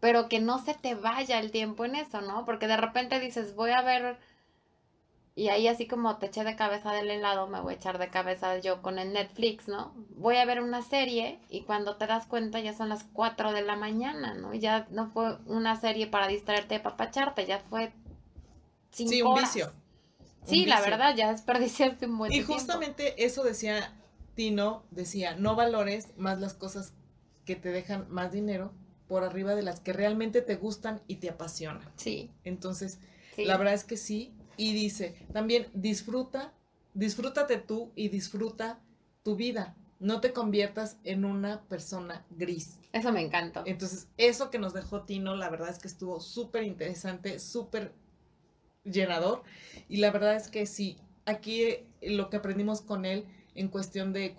pero 0.00 0.28
que 0.28 0.40
no 0.40 0.58
se 0.62 0.74
te 0.74 0.94
vaya 0.94 1.38
el 1.38 1.50
tiempo 1.50 1.84
en 1.84 1.94
eso, 1.94 2.20
¿no? 2.20 2.44
Porque 2.44 2.66
de 2.66 2.76
repente 2.76 3.18
dices, 3.20 3.54
voy 3.54 3.70
a 3.70 3.82
ver, 3.82 4.18
y 5.36 5.48
ahí 5.48 5.66
así 5.68 5.86
como 5.88 6.16
te 6.18 6.26
eché 6.26 6.44
de 6.44 6.56
cabeza 6.56 6.92
del 6.92 7.10
helado, 7.10 7.46
me 7.48 7.60
voy 7.60 7.74
a 7.74 7.76
echar 7.76 7.98
de 7.98 8.08
cabeza 8.08 8.58
yo 8.58 8.82
con 8.82 8.98
el 8.98 9.12
Netflix, 9.12 9.66
¿no? 9.68 9.92
Voy 10.16 10.36
a 10.36 10.44
ver 10.44 10.60
una 10.60 10.82
serie 10.82 11.40
y 11.50 11.62
cuando 11.62 11.96
te 11.96 12.06
das 12.06 12.26
cuenta 12.26 12.60
ya 12.60 12.72
son 12.74 12.88
las 12.88 13.04
4 13.04 13.52
de 13.52 13.62
la 13.62 13.76
mañana, 13.76 14.34
¿no? 14.34 14.54
Ya 14.54 14.86
no 14.90 15.10
fue 15.10 15.36
una 15.46 15.80
serie 15.80 16.06
para 16.06 16.28
distraerte, 16.28 16.78
papacharte, 16.80 17.46
ya 17.46 17.58
fue 17.58 17.92
cinco 18.90 19.10
Sí, 19.10 19.22
un 19.22 19.28
horas. 19.32 19.54
vicio. 19.54 19.72
un 20.46 20.48
Sí, 20.48 20.66
la 20.66 20.76
vicio. 20.76 20.90
verdad, 20.92 21.16
ya 21.16 21.32
desperdiciaste 21.32 22.06
un 22.06 22.18
buen 22.18 22.32
Y 22.32 22.36
tiempo. 22.36 22.52
justamente 22.54 23.24
eso 23.24 23.42
decía 23.44 23.92
Tino, 24.34 24.84
decía, 24.90 25.34
no 25.36 25.56
valores 25.56 26.16
más 26.16 26.40
las 26.40 26.54
cosas 26.54 26.92
que 27.44 27.56
te 27.56 27.70
dejan 27.70 28.06
más 28.10 28.32
dinero 28.32 28.72
por 29.08 29.22
arriba 29.24 29.54
de 29.54 29.62
las 29.62 29.80
que 29.80 29.92
realmente 29.92 30.42
te 30.42 30.56
gustan 30.56 31.02
y 31.06 31.16
te 31.16 31.30
apasionan. 31.30 31.88
Sí, 31.96 32.30
Entonces, 32.44 33.00
sí. 33.36 33.44
la 33.44 33.56
verdad 33.56 33.74
es 33.74 33.84
que 33.84 33.96
sí. 33.96 34.33
Y 34.56 34.72
dice, 34.72 35.26
también 35.32 35.68
disfruta, 35.74 36.52
disfrútate 36.94 37.58
tú 37.58 37.92
y 37.94 38.08
disfruta 38.08 38.80
tu 39.22 39.36
vida. 39.36 39.76
No 40.00 40.20
te 40.20 40.32
conviertas 40.32 40.98
en 41.04 41.24
una 41.24 41.62
persona 41.62 42.24
gris. 42.30 42.78
Eso 42.92 43.12
me 43.12 43.22
encantó. 43.22 43.62
Entonces, 43.66 44.08
eso 44.16 44.50
que 44.50 44.58
nos 44.58 44.74
dejó 44.74 45.02
Tino, 45.02 45.34
la 45.36 45.48
verdad 45.48 45.70
es 45.70 45.78
que 45.78 45.88
estuvo 45.88 46.20
súper 46.20 46.64
interesante, 46.64 47.38
súper 47.38 47.92
llenador. 48.84 49.42
Y 49.88 49.98
la 49.98 50.10
verdad 50.10 50.36
es 50.36 50.48
que 50.48 50.66
sí, 50.66 50.98
aquí 51.24 51.78
lo 52.02 52.28
que 52.30 52.36
aprendimos 52.36 52.82
con 52.82 53.04
él 53.04 53.24
en 53.54 53.68
cuestión 53.68 54.12
de 54.12 54.34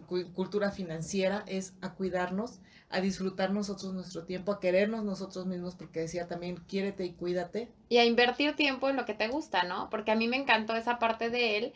cultura 0.00 0.70
financiera 0.70 1.44
es 1.46 1.74
a 1.80 1.94
cuidarnos, 1.94 2.60
a 2.88 3.00
disfrutar 3.00 3.52
nosotros 3.52 3.92
nuestro 3.94 4.24
tiempo, 4.24 4.52
a 4.52 4.60
querernos 4.60 5.04
nosotros 5.04 5.46
mismos, 5.46 5.74
porque 5.74 6.00
decía 6.00 6.28
también, 6.28 6.56
quiérete 6.66 7.04
y 7.04 7.12
cuídate. 7.12 7.70
Y 7.88 7.98
a 7.98 8.04
invertir 8.04 8.54
tiempo 8.56 8.88
en 8.88 8.96
lo 8.96 9.04
que 9.04 9.14
te 9.14 9.28
gusta, 9.28 9.62
¿no? 9.64 9.88
Porque 9.90 10.10
a 10.10 10.16
mí 10.16 10.28
me 10.28 10.36
encantó 10.36 10.76
esa 10.76 10.98
parte 10.98 11.30
de 11.30 11.58
él 11.58 11.72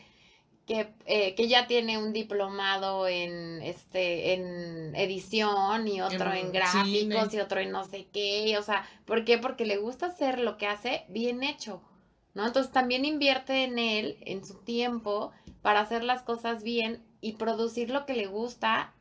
que, 0.66 0.92
eh, 1.06 1.34
que 1.36 1.48
ya 1.48 1.66
tiene 1.68 1.96
un 1.96 2.12
diplomado 2.12 3.06
en 3.06 3.62
este 3.62 4.34
en 4.34 4.96
edición 4.96 5.86
y 5.86 6.00
otro 6.00 6.32
En 6.32 6.46
en, 6.46 6.52
gráficos 6.52 6.88
cine. 6.88 7.28
y 7.32 7.38
otro 7.38 7.60
en 7.60 7.70
no 7.70 7.84
sé 7.84 8.08
qué, 8.12 8.56
o 8.58 8.62
sea, 8.62 8.84
¿por 9.04 9.24
qué? 9.24 9.38
Porque 9.38 9.64
le 9.64 9.76
gusta 9.76 10.06
hacer 10.06 10.40
lo 10.40 10.56
que 10.58 10.66
hace 10.66 11.04
bien 11.08 11.44
hecho, 11.44 11.82
¿no? 12.34 12.44
Entonces 12.44 12.72
también 12.72 13.04
invierte 13.04 13.62
en 13.62 13.78
él, 13.78 14.18
en 14.22 14.44
su 14.44 14.56
tiempo, 14.56 15.30
para 15.62 15.80
hacer 15.80 16.02
las 16.02 16.22
cosas 16.22 16.64
bien 16.64 17.05
y 17.26 17.32
producir 17.32 17.90
lo 17.90 18.06
que 18.06 18.14
le 18.14 18.26
gusta 18.26 18.94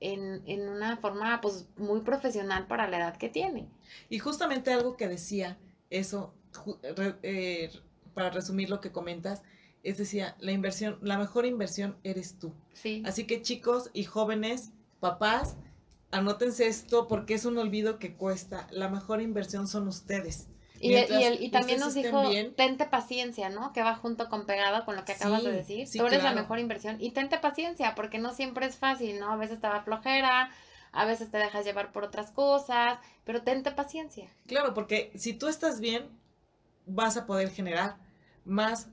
en, 0.00 0.42
en 0.46 0.68
una 0.68 0.96
forma 0.98 1.40
pues 1.40 1.66
muy 1.76 2.00
profesional 2.00 2.66
para 2.66 2.88
la 2.88 2.98
edad 2.98 3.16
que 3.16 3.28
tiene. 3.28 3.68
Y 4.08 4.18
justamente 4.18 4.72
algo 4.72 4.96
que 4.96 5.08
decía 5.08 5.58
eso, 5.90 6.32
re- 6.96 7.16
eh, 7.22 7.70
para 8.14 8.30
resumir 8.30 8.70
lo 8.70 8.80
que 8.80 8.92
comentas, 8.92 9.42
es 9.82 9.98
decía, 9.98 10.36
la 10.38 10.52
inversión, 10.52 10.98
la 11.02 11.18
mejor 11.18 11.46
inversión 11.46 11.96
eres 12.04 12.38
tú. 12.38 12.52
Sí. 12.74 13.02
Así 13.04 13.26
que 13.26 13.42
chicos 13.42 13.90
y 13.92 14.04
jóvenes, 14.04 14.70
papás, 15.00 15.56
anótense 16.10 16.66
esto 16.68 17.08
porque 17.08 17.34
es 17.34 17.44
un 17.44 17.58
olvido 17.58 17.98
que 17.98 18.14
cuesta. 18.14 18.68
La 18.70 18.88
mejor 18.88 19.20
inversión 19.20 19.66
son 19.66 19.88
ustedes. 19.88 20.48
Y, 20.84 20.88
Mientras 20.90 21.20
y, 21.20 21.24
él- 21.24 21.38
y 21.40 21.48
también 21.50 21.80
nos 21.80 21.94
dijo, 21.94 22.28
bien- 22.28 22.54
tente 22.54 22.84
paciencia, 22.84 23.48
¿no? 23.48 23.72
Que 23.72 23.82
va 23.82 23.94
junto 23.96 24.28
con 24.28 24.44
pegado 24.44 24.84
con 24.84 24.96
lo 24.96 25.04
que 25.04 25.12
acabas 25.12 25.40
Sí, 25.40 25.46
de 25.46 25.52
decir. 25.52 25.86
sí, 25.86 25.98
Tú 25.98 26.06
eres 26.06 26.18
claro. 26.20 26.34
la 26.34 26.42
mejor 26.42 26.58
inversión. 26.58 26.96
Y 27.00 27.12
tente 27.12 27.38
paciencia, 27.38 27.94
porque 27.94 28.18
no 28.18 28.34
siempre 28.34 28.66
es 28.66 28.76
fácil, 28.76 29.18
¿no? 29.18 29.32
A 29.32 29.36
veces 29.36 29.60
te 29.60 29.66
va 29.66 29.80
flojera, 29.82 30.50
a 30.92 31.04
veces 31.06 31.30
te 31.30 31.38
dejas 31.38 31.64
llevar 31.64 31.90
por 31.92 32.04
otras 32.04 32.30
cosas, 32.32 32.98
pero 33.24 33.42
tente 33.42 33.70
paciencia. 33.72 34.28
Claro, 34.46 34.74
porque 34.74 35.10
si 35.14 35.32
tú 35.32 35.48
estás 35.48 35.80
bien, 35.80 36.08
vas 36.86 37.16
a 37.16 37.24
poder 37.24 37.50
generar 37.50 37.96
más 38.44 38.88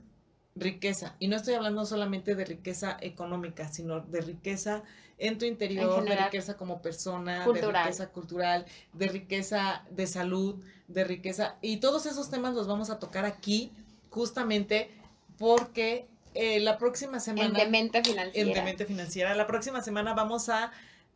riqueza. 0.54 1.16
Y 1.18 1.28
no 1.28 1.36
estoy 1.36 1.54
hablando 1.54 1.84
solamente 1.86 2.34
de 2.34 2.44
riqueza 2.44 2.96
económica, 3.00 3.68
sino 3.68 4.00
de 4.00 4.20
riqueza 4.20 4.82
en 5.18 5.38
tu 5.38 5.44
interior, 5.44 6.00
En 6.00 6.04
de 6.06 6.16
riqueza 6.16 6.56
como 6.56 6.82
persona, 6.82 7.46
de 7.46 7.72
riqueza 7.72 8.08
cultural, 8.10 8.66
de 8.92 9.08
riqueza 9.08 9.84
de 9.90 10.06
salud, 10.06 10.56
de 10.88 11.04
riqueza. 11.04 11.56
Y 11.62 11.78
todos 11.78 12.06
esos 12.06 12.28
temas 12.28 12.54
los 12.54 12.66
vamos 12.66 12.90
a 12.90 12.98
tocar 12.98 13.24
aquí, 13.24 13.70
justamente 14.10 14.90
porque 15.38 16.06
eh, 16.34 16.60
la 16.60 16.76
próxima 16.76 17.20
semana... 17.20 17.48
En 17.48 17.54
demente 17.54 17.98
en 17.98 18.04
financiera. 18.04 18.54
Demente 18.54 18.84
Financiera. 18.84 19.34
La 19.34 19.46
próxima 19.46 19.80
semana 19.80 20.12
vamos 20.12 20.48
a 20.48 20.72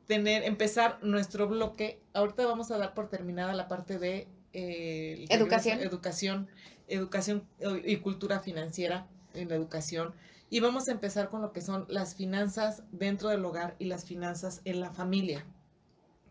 tener, 0.07 0.45
empezar 0.45 0.99
nuestro 1.03 1.49
bloque. 1.49 1.99
Ahorita 2.15 2.47
vamos 2.47 2.71
a 2.71 2.79
dar 2.79 2.95
por 2.95 3.09
terminada 3.09 3.55
la 3.55 3.67
parte 3.67 3.99
de 3.99 4.29
eh, 4.53 5.27
Educación. 5.29 5.81
educación, 5.81 6.49
educación 6.89 7.45
eh, 7.59 7.83
y 7.85 7.97
cultura 7.97 8.41
financiera 8.41 9.07
en 9.37 9.49
la 9.49 9.55
educación. 9.55 10.15
Y 10.51 10.61
vamos 10.61 10.89
a 10.89 10.93
empezar 10.93 11.29
con 11.29 11.43
lo 11.43 11.53
que 11.53 11.61
son 11.61 11.87
las 11.89 12.15
finanzas 12.15 12.83
dentro 12.93 13.29
del 13.31 13.45
hogar 13.45 13.75
y 13.79 13.87
las 13.87 14.05
finanzas 14.05 14.61
en 14.65 14.81
la 14.81 14.91
familia. 14.93 15.45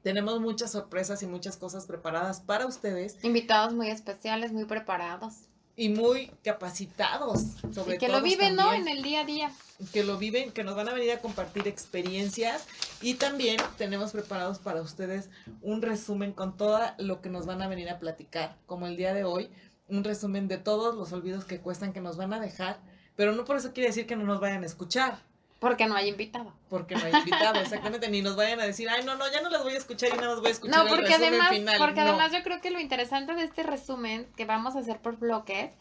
Tenemos 0.04 0.40
muchas 0.40 0.72
sorpresas 0.72 1.24
y 1.24 1.28
muchas 1.28 1.58
cosas 1.58 1.86
preparadas 1.88 2.40
para 2.40 2.66
ustedes 2.68 3.18
Invitados 3.24 3.74
muy 3.74 3.90
especiales, 3.90 4.52
muy 4.54 4.66
preparados. 4.66 5.34
y 5.78 5.90
muy 5.90 6.32
capacitados, 6.44 7.42
sobre 7.74 7.96
Y 7.96 7.98
que 7.98 8.08
todo 8.08 8.20
lo 8.20 8.24
viven, 8.24 8.56
¿no? 8.56 8.64
también 8.70 8.88
En 8.88 8.98
el 8.98 9.04
día 9.04 9.22
a 9.22 9.26
día. 9.26 9.52
que 9.92 10.04
lo 10.06 10.18
viven, 10.18 10.52
que 10.52 10.64
nos 10.64 10.76
van 10.76 10.88
a 10.88 10.94
venir 10.94 11.12
a 11.12 11.20
compartir 11.20 11.68
experiencias 11.68 12.66
y 13.02 13.16
también 13.16 13.58
tenemos 13.78 14.12
preparados 14.14 14.60
para 14.60 14.82
ustedes 14.82 15.30
un 15.62 15.82
resumen 15.82 16.32
con 16.32 16.56
todo 16.56 16.80
lo 17.00 17.20
que 17.22 17.30
nos 17.30 17.46
van 17.46 17.62
a 17.62 17.68
venir 17.68 17.90
a 17.90 18.00
platicar, 18.00 18.56
como 18.68 18.88
el 18.88 18.96
día 18.96 19.14
de 19.14 19.26
hoy, 19.26 19.50
un 19.90 20.04
resumen 20.06 20.48
de 20.48 20.58
todos 20.60 20.96
los 20.96 21.12
olvidos 21.12 21.44
que 21.44 21.60
cuestan 21.60 21.92
que 21.92 22.00
nos 22.00 22.16
van 22.16 22.32
a 22.34 22.40
dejar, 22.40 22.80
pero 23.16 23.32
no 23.34 23.46
por 23.46 23.58
eso 23.58 23.74
quiere 23.74 23.90
decir 23.90 24.06
que 24.08 24.16
no 24.16 24.24
nos 24.26 24.40
vayan 24.40 24.64
a 24.64 24.66
escuchar, 24.66 25.20
Porque 25.60 25.86
no 25.88 25.96
hay 25.96 26.10
invitado. 26.10 26.54
porque 26.70 26.96
no 26.96 27.04
hay 27.06 27.14
invitado, 27.26 27.60
exactamente, 27.60 28.10
ni 28.10 28.22
nos 28.22 28.36
vayan 28.36 28.60
a 28.60 28.66
decir, 28.66 28.90
ay, 28.90 29.04
no, 29.06 29.16
no, 29.16 29.32
ya 29.32 29.42
no 29.42 29.50
las 29.50 29.64
voy 29.64 29.74
a 29.74 29.78
escuchar 29.78 30.10
y 30.14 30.18
nada 30.18 30.30
más 30.30 30.40
voy 30.40 30.50
a 30.50 30.52
escuchar 30.52 30.84
No, 30.84 30.90
porque 30.90 31.14
además, 31.14 31.50
final. 31.50 31.78
porque 31.78 32.02
No. 32.02 32.10
además 32.10 32.32
yo 32.32 32.44
creo 32.44 32.62
que 32.62 32.72
lo 32.72 32.80
interesante 32.80 33.34
de 33.36 33.44
este 33.44 33.64
resumen 33.64 34.28
que 34.36 34.46
vamos 34.46 34.76
a 34.76 34.80
hacer 34.80 35.00
por 35.00 35.18
bloques 35.18 35.72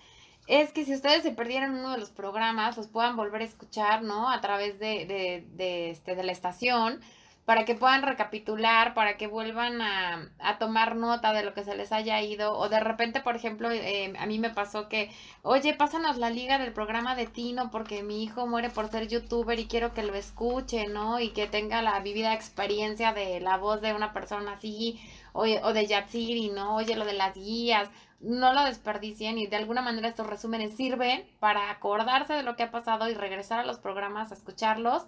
es 0.47 0.73
que 0.73 0.85
si 0.85 0.95
ustedes 0.95 1.23
se 1.23 1.31
perdieron 1.33 1.71
uno 1.75 1.91
de 1.93 1.99
los 1.99 2.11
programas, 2.11 2.77
los 2.77 2.87
puedan 2.89 3.17
volver 3.17 3.41
a 3.41 3.45
escuchar, 3.45 4.03
¿no? 4.03 4.29
A 4.31 4.41
través 4.43 4.79
de, 4.79 5.07
de, 5.07 5.45
de, 5.55 5.91
este, 5.91 6.15
de 6.15 6.23
la 6.23 6.33
estación, 6.33 7.01
para 7.45 7.65
que 7.65 7.75
puedan 7.75 8.03
recapitular, 8.03 8.95
para 8.95 9.17
que 9.17 9.27
vuelvan 9.27 9.81
a, 9.83 10.31
a 10.39 10.59
tomar 10.59 10.97
nota 10.97 11.33
de 11.33 11.43
lo 11.45 11.53
que 11.55 11.65
se 11.65 11.77
les 11.77 11.93
haya 11.93 12.21
ido, 12.23 12.57
o 12.59 12.69
de 12.69 12.81
repente, 12.81 13.21
por 13.21 13.37
ejemplo, 13.37 13.71
eh, 13.71 14.13
a 14.19 14.27
mí 14.27 14.39
me 14.39 14.51
pasó 14.51 14.89
que, 14.89 15.11
oye, 15.43 15.75
pásanos 15.75 16.17
la 16.17 16.31
liga 16.31 16.59
del 16.59 16.73
programa 16.73 17.15
de 17.15 17.27
Tino, 17.27 17.71
porque 17.71 18.03
mi 18.03 18.23
hijo 18.23 18.47
muere 18.47 18.71
por 18.71 18.89
ser 18.89 19.09
youtuber 19.09 19.59
y 19.59 19.67
quiero 19.67 19.93
que 19.93 20.03
lo 20.03 20.15
escuche, 20.15 20.89
¿no? 20.89 21.21
Y 21.21 21.31
que 21.31 21.47
tenga 21.47 21.83
la 21.83 22.01
vivida 22.01 22.33
experiencia 22.35 23.13
de 23.13 23.41
la 23.41 23.57
voz 23.59 23.81
de 23.83 23.93
una 23.93 24.13
persona 24.13 24.53
así, 24.53 25.01
o, 25.33 25.43
o 25.43 25.73
de 25.73 25.87
Yatsiri, 25.87 26.51
¿no? 26.51 26.77
Oye, 26.77 26.97
lo 26.97 27.05
de 27.05 27.15
las 27.15 27.35
guías, 27.35 27.91
no 28.21 28.55
lo 28.55 28.65
desperdicien 28.65 29.37
y 29.39 29.47
de 29.47 29.57
alguna 29.57 29.83
manera 29.83 30.09
estos 30.09 30.27
resúmenes 30.27 30.77
sirven 30.77 31.25
para 31.41 31.71
acordarse 31.71 32.33
de 32.33 32.43
lo 32.43 32.57
que 32.57 32.63
ha 32.63 32.71
pasado 32.71 33.09
y 33.11 33.15
regresar 33.15 33.61
a 33.61 33.65
los 33.67 33.79
programas 33.79 34.31
a 34.31 34.35
escucharlos. 34.35 35.05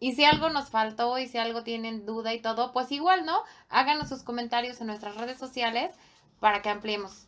Y 0.00 0.14
si 0.14 0.24
algo 0.24 0.48
nos 0.48 0.70
faltó 0.70 1.18
y 1.18 1.28
si 1.28 1.38
algo 1.38 1.62
tienen 1.62 2.06
duda 2.06 2.32
y 2.32 2.40
todo, 2.40 2.72
pues 2.72 2.90
igual, 2.90 3.26
¿no? 3.26 3.42
Háganos 3.68 4.08
sus 4.08 4.22
comentarios 4.22 4.80
en 4.80 4.86
nuestras 4.86 5.16
redes 5.16 5.38
sociales 5.38 5.92
para 6.40 6.62
que 6.62 6.70
ampliemos. 6.70 7.26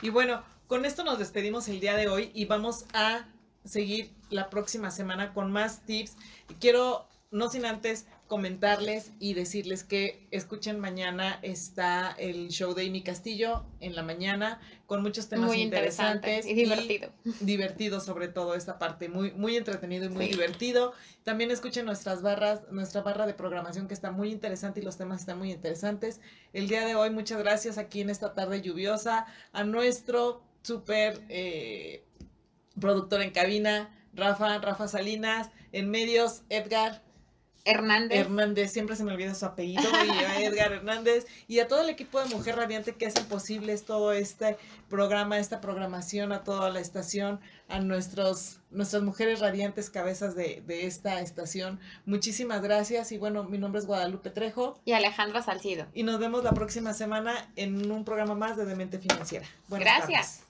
Y 0.00 0.08
bueno, 0.08 0.42
con 0.66 0.84
esto 0.86 1.04
nos 1.04 1.18
despedimos 1.18 1.68
el 1.68 1.78
día 1.78 1.94
de 1.94 2.08
hoy 2.08 2.30
y 2.34 2.46
vamos 2.46 2.86
a 2.94 3.26
seguir 3.64 4.12
la 4.30 4.48
próxima 4.48 4.90
semana 4.90 5.34
con 5.34 5.52
más 5.52 5.80
tips. 5.82 6.16
Y 6.48 6.54
quiero, 6.54 7.06
no 7.30 7.50
sin 7.50 7.66
antes, 7.66 8.06
comentarles 8.26 9.12
y 9.20 9.34
decirles 9.34 9.84
que 9.84 10.26
escuchen 10.30 10.80
mañana 10.80 11.38
está 11.42 12.10
el 12.18 12.48
show 12.48 12.74
de 12.74 12.86
Amy 12.86 13.02
Castillo 13.02 13.64
en 13.80 13.94
la 13.94 14.02
mañana 14.02 14.60
con 14.86 15.02
muchos 15.02 15.28
temas 15.28 15.46
Muy 15.48 15.60
interesante 15.62 16.36
interesantes 16.36 16.46
y 16.50 16.54
divertido. 16.54 17.12
divertido 17.40 18.00
sobre 18.00 18.28
todo 18.28 18.54
esta 18.54 18.78
parte, 18.78 19.08
muy, 19.08 19.30
muy 19.32 19.56
entretenido 19.56 20.06
y 20.06 20.08
muy 20.08 20.26
Sí. 20.26 20.32
divertido. 20.32 20.92
También 21.22 21.50
escuchen 21.50 21.86
nuestras 21.86 22.22
barras, 22.22 22.62
nuestra 22.70 23.02
barra 23.02 23.26
de 23.26 23.34
programación 23.34 23.86
que 23.88 23.94
está 23.94 24.10
muy 24.10 24.30
interesante 24.30 24.80
y 24.80 24.82
los 24.82 24.96
temas 24.96 25.20
están 25.20 25.38
muy 25.38 25.52
interesantes. 25.52 26.20
El 26.52 26.68
día 26.68 26.84
de 26.84 26.94
hoy, 26.96 27.10
muchas 27.10 27.38
gracias 27.38 27.78
aquí 27.78 28.00
en 28.00 28.10
esta 28.10 28.34
tarde 28.34 28.60
lluviosa 28.60 29.26
a 29.52 29.64
nuestro 29.64 30.42
súper 30.62 31.22
eh, 31.28 32.04
productor 32.80 33.22
en 33.22 33.30
cabina, 33.30 33.92
Rafa, 34.14 34.58
Rafa 34.58 34.88
Salinas, 34.88 35.50
en 35.72 35.90
medios, 35.90 36.42
Edgar. 36.48 37.05
Hernández. 37.66 38.18
Hernández, 38.18 38.72
siempre 38.72 38.96
se 38.96 39.04
me 39.04 39.12
olvida 39.12 39.34
su 39.34 39.44
apellido, 39.44 39.82
y 39.82 40.10
a 40.10 40.40
Edgar 40.44 40.72
Hernández, 40.72 41.26
y 41.48 41.58
a 41.58 41.68
todo 41.68 41.82
el 41.82 41.90
equipo 41.90 42.20
de 42.20 42.34
Mujer 42.34 42.56
Radiante 42.56 42.94
que 42.94 43.06
hacen 43.06 43.26
posible 43.26 43.76
todo 43.78 44.12
este 44.12 44.56
programa, 44.88 45.38
esta 45.38 45.60
programación, 45.60 46.32
a 46.32 46.44
toda 46.44 46.70
la 46.70 46.80
estación, 46.80 47.40
a 47.68 47.80
nuestros, 47.80 48.60
nuestras 48.70 49.02
mujeres 49.02 49.40
radiantes 49.40 49.90
cabezas 49.90 50.34
de, 50.36 50.62
de 50.66 50.86
esta 50.86 51.20
estación. 51.20 51.80
Muchísimas 52.04 52.62
gracias 52.62 53.10
y 53.12 53.18
bueno, 53.18 53.42
mi 53.44 53.58
nombre 53.58 53.80
es 53.80 53.86
Guadalupe 53.86 54.30
Trejo 54.30 54.80
y 54.84 54.92
Alejandro 54.92 55.42
Salcido. 55.42 55.86
y 55.92 56.04
nos 56.04 56.18
vemos 56.20 56.44
la 56.44 56.52
próxima 56.52 56.94
semana 56.94 57.50
en 57.56 57.90
un 57.90 58.04
programa 58.04 58.34
más 58.36 58.56
de 58.56 58.64
Demente 58.64 58.98
Financiera. 58.98 59.46
Buenas 59.68 59.86
Gracias. 59.98 60.26
tardes. 60.36 60.45